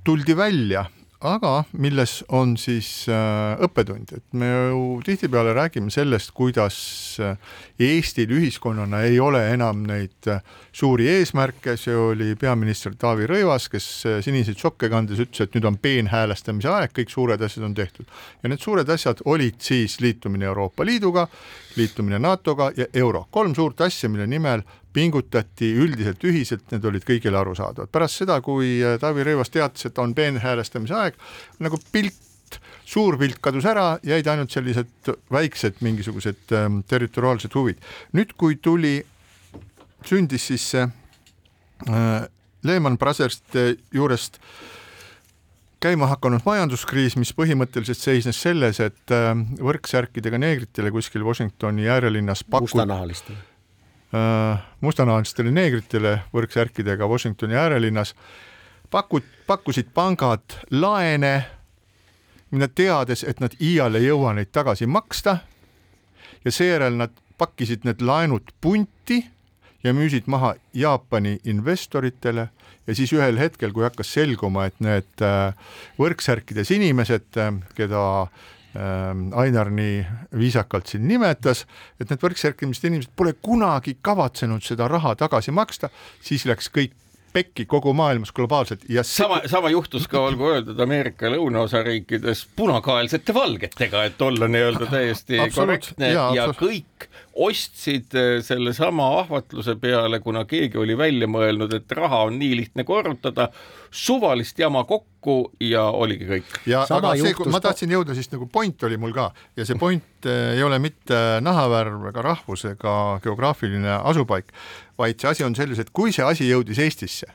tuldi 0.05 0.37
välja 0.37 0.85
aga 1.25 1.65
milles 1.75 2.21
on 2.35 2.53
siis 2.61 2.89
äh, 3.11 3.59
õppetund, 3.65 4.13
et 4.15 4.37
me 4.39 4.49
ju 4.71 4.83
tihtipeale 5.07 5.53
räägime 5.57 5.91
sellest, 5.91 6.31
kuidas 6.37 6.79
äh, 7.23 7.35
Eestil 7.79 8.31
ühiskonnana 8.37 9.03
ei 9.07 9.19
ole 9.23 9.41
enam 9.51 9.83
neid 9.89 10.31
äh, 10.31 10.43
suuri 10.73 11.09
eesmärke, 11.17 11.75
see 11.81 11.97
oli 11.97 12.35
peaminister 12.39 12.95
Taavi 12.99 13.27
Rõivas, 13.31 13.67
kes 13.73 13.89
siniseid 14.25 14.63
sokke 14.63 14.91
kandes 14.93 15.19
ütles, 15.25 15.43
et 15.49 15.59
nüüd 15.59 15.67
on 15.67 15.79
peenhäälestamise 15.83 16.71
aeg, 16.71 16.95
kõik 16.95 17.11
suured 17.15 17.43
asjad 17.43 17.67
on 17.67 17.75
tehtud. 17.75 18.07
ja 18.43 18.53
need 18.53 18.63
suured 18.63 18.89
asjad 18.89 19.23
olid 19.25 19.59
siis 19.63 19.99
liitumine 20.01 20.47
Euroopa 20.47 20.87
Liiduga, 20.87 21.27
liitumine 21.77 22.19
NATO-ga 22.23 22.71
ja 22.77 22.87
euro, 22.95 23.27
kolm 23.31 23.55
suurt 23.59 23.81
asja, 23.81 24.09
mille 24.09 24.27
nimel 24.27 24.63
pingutati 24.99 25.73
üldiselt 25.79 26.25
ühiselt, 26.27 26.65
need 26.73 26.87
olid 26.89 27.05
kõigile 27.07 27.39
arusaadavad. 27.41 27.91
pärast 27.95 28.23
seda, 28.23 28.41
kui 28.45 28.79
äh, 28.83 28.97
Taavi 29.01 29.27
Rõivas 29.27 29.53
teatas, 29.55 29.87
et 29.87 29.99
on 30.03 30.15
peenhäälestamise 30.17 30.97
aeg, 30.99 31.19
nagu 31.63 31.79
pilt, 31.93 32.59
suur 32.89 33.19
pilt 33.21 33.39
kadus 33.45 33.69
ära, 33.69 33.91
jäid 34.07 34.27
ainult 34.31 34.55
sellised 34.55 35.13
väiksed 35.35 35.83
mingisugused 35.85 36.57
ähm, 36.57 36.81
territoriaalsed 36.89 37.55
huvid. 37.55 37.85
nüüd, 38.17 38.35
kui 38.41 38.59
tuli, 38.63 38.97
sündis 40.09 40.49
siis 40.51 40.67
see 40.75 40.89
äh, 40.89 42.27
Lehman 42.67 42.99
Brotherste 42.99 43.77
juurest 43.95 44.41
käima 45.79 46.09
hakanud 46.11 46.43
majanduskriis, 46.43 47.15
mis 47.21 47.31
põhimõtteliselt 47.39 48.01
seisnes 48.01 48.41
selles, 48.43 48.81
et 48.83 49.15
äh, 49.15 49.31
võrksärkidega 49.63 50.41
neegritele 50.43 50.91
kuskil 50.95 51.23
Washingtoni 51.29 51.87
äärelinnas 51.87 52.43
paku-. 52.43 52.67
Äh, 54.09 54.59
mustanahalistele 54.81 55.51
neegritele 55.53 56.15
võrksärkidega 56.33 57.05
Washingtoni 57.05 57.59
äärelinnas, 57.61 58.15
pakud, 58.91 59.27
pakkusid 59.47 59.91
pangad 59.93 60.55
laene, 60.71 61.35
teades, 62.73 63.21
et 63.29 63.43
nad 63.45 63.53
iial 63.61 64.01
ei 64.01 64.07
jõua 64.07 64.33
neid 64.33 64.49
tagasi 64.49 64.89
maksta. 64.89 65.39
Ja 66.41 66.53
seejärel 66.55 66.97
nad 66.97 67.13
pakkisid 67.37 67.85
need 67.85 68.01
laenud 68.01 68.49
punti 68.65 69.21
ja 69.85 69.93
müüsid 69.93 70.25
maha 70.25 70.55
Jaapani 70.73 71.39
investoritele. 71.45 72.49
Ja 72.87 72.95
siis 72.95 73.13
ühel 73.13 73.37
hetkel, 73.37 73.77
kui 73.77 73.85
hakkas 73.85 74.15
selguma, 74.17 74.71
et 74.71 74.81
need 74.81 75.21
äh, 75.21 75.53
võrksärkides 76.01 76.73
inimesed, 76.73 77.29
äh, 77.37 77.53
keda 77.77 78.01
Ainar 79.35 79.73
nii 79.75 80.05
viisakalt 80.39 80.87
siin 80.87 81.09
nimetas, 81.09 81.65
et 82.01 82.11
need 82.11 82.23
võrksärkimised 82.23 82.87
inimesed 82.87 83.13
pole 83.17 83.35
kunagi 83.43 83.97
kavatsenud 84.03 84.63
seda 84.63 84.87
raha 84.89 85.17
tagasi 85.19 85.55
maksta, 85.55 85.91
siis 86.23 86.47
läks 86.47 86.71
kõik 86.75 86.95
pekki 87.33 87.67
kogu 87.69 87.93
maailmas 87.93 88.33
globaalselt 88.33 88.85
ja 88.89 89.03
see... 89.05 89.23
sama, 89.23 89.41
sama 89.47 89.71
juhtus 89.71 90.09
ka, 90.09 90.21
olgu 90.31 90.49
öeldud, 90.53 90.79
Ameerika 90.81 91.31
lõunaosa 91.33 91.83
riikides 91.87 92.47
punakaelsete 92.57 93.35
valgetega, 93.35 94.05
et 94.09 94.23
olla 94.23 94.49
nii-öelda 94.49 94.89
täiesti 94.91 95.43
korrektne 95.55 96.13
ja, 96.15 96.31
ja 96.35 96.49
kõik 96.57 96.98
ostsid 97.35 98.15
eh, 98.19 98.39
sellesama 98.45 99.07
ahvatluse 99.21 99.77
peale, 99.81 100.21
kuna 100.25 100.45
keegi 100.49 100.79
oli 100.81 100.97
välja 100.99 101.29
mõelnud, 101.31 101.75
et 101.77 101.93
raha 101.99 102.25
on 102.29 102.39
nii 102.41 102.57
lihtne 102.63 102.85
korrutada, 102.89 103.49
suvalist 103.91 104.59
jama 104.59 104.85
kokku 104.89 105.37
ja 105.65 105.85
oligi 105.95 106.29
kõik. 106.29 106.57
ja 106.67 106.85
Sama 106.89 107.13
aga 107.13 107.23
see, 107.23 107.51
ma 107.53 107.61
tahtsin 107.65 107.95
jõuda 107.95 108.17
siis 108.19 108.31
nagu 108.33 108.49
point 108.53 108.89
oli 108.89 108.99
mul 109.01 109.15
ka 109.17 109.31
ja 109.57 109.67
see 109.69 109.79
point 109.81 110.27
eh, 110.29 110.57
ei 110.57 110.65
ole 110.67 110.81
mitte 110.83 111.21
nahavärv 111.45 112.11
ega 112.13 112.27
rahvus 112.31 112.67
ega 112.73 112.97
geograafiline 113.25 114.01
asupaik, 114.03 114.53
vaid 114.99 115.21
see 115.21 115.33
asi 115.33 115.47
on 115.47 115.57
selles, 115.59 115.79
et 115.79 115.93
kui 115.95 116.15
see 116.15 116.27
asi 116.27 116.51
jõudis 116.51 116.83
Eestisse, 116.83 117.31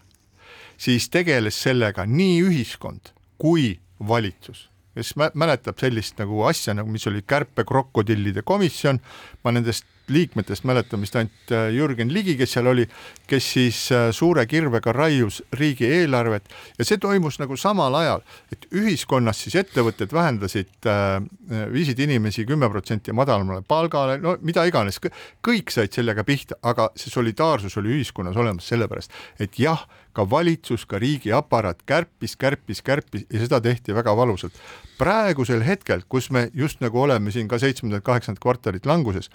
siis 0.78 1.10
tegeles 1.14 1.58
sellega 1.64 2.06
nii 2.10 2.44
ühiskond 2.50 3.14
kui 3.42 3.74
valitsus 4.04 4.73
kes 4.96 5.14
mäletab 5.18 5.80
sellist 5.82 6.20
nagu 6.22 6.44
asja 6.50 6.76
nagu, 6.78 6.92
mis 6.92 7.08
oli 7.10 7.24
kärpekrokodillide 7.28 8.44
komisjon, 8.46 9.02
ma 9.44 9.54
nendest 9.56 9.86
liikmetest 10.12 10.66
mäletan 10.68 11.02
vist 11.04 11.16
ainult 11.16 11.52
äh, 11.52 11.70
Jürgen 11.76 12.14
Ligi, 12.14 12.36
kes 12.40 12.56
seal 12.58 12.68
oli, 12.72 12.86
kes 13.30 13.50
siis 13.56 13.80
äh, 13.92 14.10
suure 14.12 14.46
kirvega 14.50 14.94
raius 14.96 15.42
riigieelarvet 15.54 16.50
ja 16.78 16.88
see 16.88 17.00
toimus 17.02 17.40
nagu 17.42 17.58
samal 17.60 17.96
ajal, 18.00 18.24
et 18.52 18.68
ühiskonnas 18.74 19.44
siis 19.46 19.58
ettevõtted 19.64 20.14
vähendasid, 20.14 20.72
viisid 21.74 22.00
inimesi 22.04 22.46
kümme 22.48 22.70
protsenti 22.72 23.14
madalamale 23.16 23.64
palgale, 23.68 24.18
no 24.22 24.36
mida 24.42 24.66
iganes, 24.68 25.00
kõik 25.44 25.72
said 25.74 25.94
sellega 25.96 26.26
pihta, 26.28 26.58
aga 26.64 26.90
see 27.00 27.12
solidaarsus 27.14 27.78
oli 27.82 27.98
ühiskonnas 27.98 28.38
olemas 28.40 28.68
sellepärast, 28.70 29.14
et 29.44 29.60
jah, 29.60 29.86
ka 30.14 30.26
valitsus, 30.30 30.86
ka 30.86 31.00
riigiaparaat 31.02 31.84
kärpis, 31.90 32.36
kärpis, 32.40 32.82
kärpis 32.86 33.26
ja 33.30 33.42
seda 33.42 33.60
tehti 33.62 33.96
väga 33.96 34.16
valusalt. 34.18 34.54
praegusel 34.98 35.64
hetkel, 35.66 36.04
kus 36.10 36.30
me 36.32 36.50
just 36.54 36.82
nagu 36.82 37.02
oleme 37.02 37.32
siin 37.32 37.48
ka 37.48 37.58
seitsmendat, 37.60 38.04
kaheksandat 38.04 38.42
kvartalit 38.42 38.86
languses, 38.86 39.30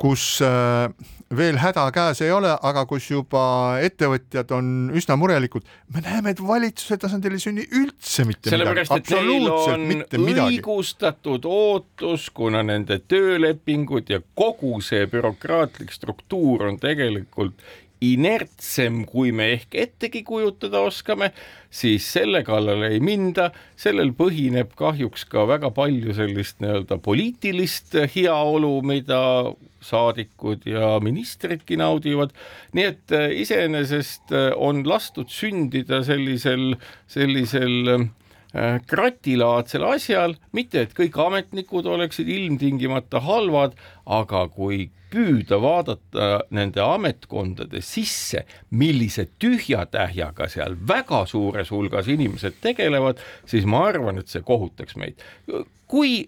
kus 0.00 0.40
äh, 0.44 0.88
veel 1.36 1.58
häda 1.60 1.84
käes 1.94 2.20
ei 2.24 2.32
ole, 2.34 2.50
aga 2.62 2.84
kus 2.88 3.08
juba 3.10 3.42
ettevõtjad 3.84 4.52
on 4.56 4.90
üsna 4.96 5.16
murelikud, 5.20 5.64
me 5.94 6.02
näeme, 6.04 6.34
et 6.34 6.42
valitsuse 6.44 6.98
tasandil 7.00 7.36
ei 7.36 7.42
sünni 7.42 7.66
üldse 7.66 8.26
mitte 8.28 8.52
Sellepärast, 8.52 8.92
midagi, 8.92 9.14
absoluutselt 9.14 9.86
mitte 9.88 10.20
midagi. 10.20 10.58
õigustatud 10.58 11.48
ootus, 11.48 12.28
kuna 12.34 12.64
nende 12.66 13.00
töölepingud 13.08 14.12
ja 14.12 14.20
kogu 14.38 14.80
see 14.84 15.06
bürokraatlik 15.10 15.94
struktuur 15.94 16.68
on 16.68 16.80
tegelikult 16.82 17.56
inertsem, 18.02 19.02
kui 19.08 19.32
me 19.34 19.52
ehk 19.56 19.76
ettegi 19.78 20.22
kujutada 20.26 20.82
oskame, 20.82 21.30
siis 21.70 22.06
selle 22.14 22.42
kallale 22.46 22.92
ei 22.92 23.00
minda, 23.04 23.50
sellel 23.78 24.12
põhineb 24.16 24.74
kahjuks 24.78 25.26
ka 25.30 25.46
väga 25.48 25.70
palju 25.74 26.14
sellist 26.16 26.60
nii-öelda 26.62 26.98
poliitilist 27.04 27.96
heaolu, 28.14 28.74
mida 28.86 29.22
saadikud 29.82 30.66
ja 30.68 30.96
ministridki 31.02 31.76
naudivad. 31.80 32.30
nii 32.72 32.84
et 32.86 33.14
äh, 33.14 33.30
iseenesest 33.42 34.32
äh, 34.32 34.50
on 34.56 34.84
lastud 34.88 35.30
sündida 35.30 36.02
sellisel, 36.06 36.76
sellisel 37.10 37.94
äh, 37.96 38.06
kratilaadsel 38.52 39.84
asjal, 39.88 40.34
mitte 40.52 40.82
et 40.84 40.96
kõik 40.96 41.16
ametnikud 41.26 41.86
oleksid 41.88 42.28
ilmtingimata 42.28 43.22
halvad, 43.24 43.78
aga 44.04 44.44
kui 44.52 44.90
püüda 45.12 45.58
vaadata 45.60 46.28
nende 46.56 46.80
ametkondade 46.84 47.82
sisse, 47.84 48.44
millise 48.76 49.26
tühja-tähjaga 49.42 50.48
seal 50.52 50.76
väga 50.88 51.24
suures 51.28 51.72
hulgas 51.72 52.08
inimesed 52.12 52.60
tegelevad, 52.64 53.20
siis 53.48 53.68
ma 53.68 53.86
arvan, 53.90 54.20
et 54.20 54.32
see 54.32 54.44
kohutaks 54.44 54.96
meid. 55.00 55.20
kui 55.92 56.22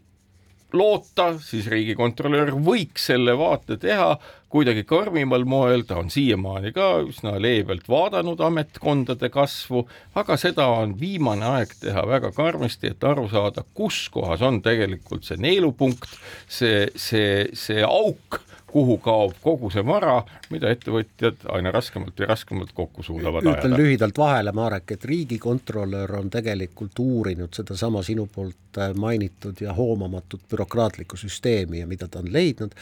loota, 0.75 1.31
siis 1.41 1.69
riigikontrolör 1.71 2.53
võiks 2.67 3.07
selle 3.13 3.37
vaate 3.39 3.79
teha 3.81 4.17
kuidagi 4.55 4.85
karmimal 4.87 5.43
moel, 5.51 5.83
ta 5.83 5.99
on 5.99 6.13
siiamaani 6.15 6.71
ka 6.77 6.89
üsna 7.09 7.35
leebelt 7.43 7.89
vaadanud 7.91 8.39
ametkondade 8.47 9.31
kasvu, 9.35 9.83
aga 10.15 10.37
seda 10.39 10.69
on 10.77 10.95
viimane 11.01 11.47
aeg 11.57 11.75
teha 11.81 12.05
väga 12.07 12.31
karmisti, 12.37 12.93
et 12.95 13.05
aru 13.05 13.27
saada, 13.33 13.65
kus 13.75 14.05
kohas 14.15 14.45
on 14.47 14.61
tegelikult 14.63 15.27
see 15.27 15.41
neelupunkt, 15.43 16.07
see, 16.47 16.87
see, 16.95 17.49
see 17.59 17.83
auk 17.83 18.39
kuhu 18.75 18.97
kaob 18.99 19.35
kogu 19.43 19.71
see 19.71 19.83
vara, 19.87 20.17
mida 20.51 20.71
ettevõtjad 20.75 21.45
aina 21.55 21.71
raskemalt 21.75 22.19
ja 22.19 22.27
raskemalt 22.31 22.73
kokku 22.75 23.05
suudavad 23.07 23.47
ajada. 23.47 23.61
ütlen 23.61 23.77
lühidalt 23.79 24.19
vahele, 24.19 24.53
Marek, 24.55 24.95
et 24.97 25.07
riigikontrolör 25.11 26.15
on 26.19 26.31
tegelikult 26.31 26.99
uurinud 27.03 27.55
sedasama 27.55 28.03
sinu 28.07 28.27
poolt 28.35 28.81
mainitud 28.99 29.63
ja 29.63 29.75
hoomamatut 29.75 30.47
bürokraatlikku 30.51 31.19
süsteemi 31.19 31.83
ja 31.85 31.91
mida 31.91 32.09
ta 32.11 32.23
on 32.23 32.33
leidnud, 32.35 32.75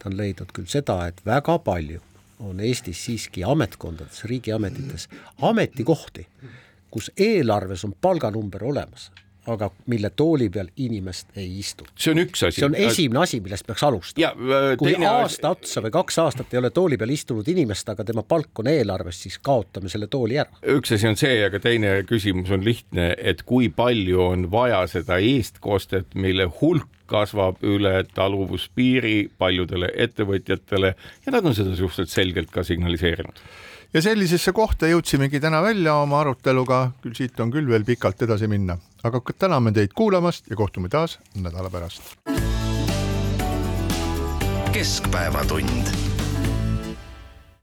ta 0.00 0.08
on 0.08 0.16
leidnud 0.16 0.52
küll 0.56 0.68
seda, 0.68 1.04
et 1.06 1.20
väga 1.26 1.58
palju 1.64 2.00
on 2.40 2.60
Eestis 2.64 3.04
siiski 3.04 3.44
ametkondades, 3.44 4.24
riigiametites 4.24 5.08
ametikohti, 5.44 6.26
kus 6.90 7.10
eelarves 7.16 7.84
on 7.84 7.92
palganumber 8.00 8.64
olemas 8.64 9.10
aga 9.46 9.70
mille 9.86 10.10
tooli 10.16 10.50
peal 10.52 10.68
inimest 10.76 11.36
ei 11.36 11.58
istu. 11.58 11.86
see 11.96 12.12
on 12.12 12.22
üks 12.24 12.44
asi. 12.46 12.60
see 12.60 12.66
on 12.68 12.76
esimene 12.76 13.22
asi, 13.22 13.40
millest 13.40 13.66
peaks 13.66 13.84
alustama. 13.86 14.30
Äh, 14.30 14.76
kui 14.80 14.94
aasta 14.98 15.52
asi... 15.52 15.64
otsa 15.64 15.84
või 15.86 15.94
kaks 15.94 16.20
aastat 16.24 16.54
ei 16.54 16.60
ole 16.60 16.70
tooli 16.74 16.98
peal 17.00 17.14
istunud 17.14 17.48
inimest, 17.48 17.88
aga 17.88 18.04
tema 18.04 18.24
palk 18.26 18.62
on 18.62 18.70
eelarves, 18.72 19.22
siis 19.24 19.38
kaotame 19.42 19.92
selle 19.92 20.10
tooli 20.12 20.40
ära. 20.42 20.60
üks 20.76 20.94
asi 20.96 21.08
on 21.08 21.18
see, 21.20 21.40
aga 21.46 21.62
teine 21.62 21.96
küsimus 22.08 22.52
on 22.54 22.64
lihtne, 22.64 23.12
et 23.18 23.42
kui 23.48 23.70
palju 23.72 24.22
on 24.28 24.48
vaja 24.52 24.84
seda 24.90 25.20
eestkostet, 25.24 26.14
mille 26.14 26.48
hulk 26.60 26.88
kasvab 27.10 27.64
üle 27.66 28.04
taluvuspiiri 28.14 29.32
paljudele 29.38 29.88
ettevõtjatele 30.04 30.92
ja 31.24 31.34
nad 31.34 31.46
on 31.46 31.56
seda 31.56 31.74
suhteliselt 31.74 32.12
selgelt 32.12 32.52
ka 32.54 32.62
signaliseerinud 32.66 33.42
ja 33.94 34.02
sellisesse 34.02 34.52
kohta 34.52 34.90
jõudsimegi 34.90 35.40
täna 35.42 35.62
välja 35.62 35.96
oma 36.02 36.20
aruteluga, 36.22 36.90
küll 37.02 37.16
siit 37.18 37.40
on 37.40 37.50
küll 37.54 37.68
veel 37.70 37.86
pikalt 37.86 38.22
edasi 38.26 38.48
minna, 38.50 38.78
aga 39.02 39.22
täname 39.38 39.72
teid 39.76 39.94
kuulamast 39.96 40.50
ja 40.50 40.56
kohtume 40.56 40.88
taas 40.88 41.18
nädala 41.34 41.70
pärast. 41.70 42.16
keskpäevatund 44.70 46.09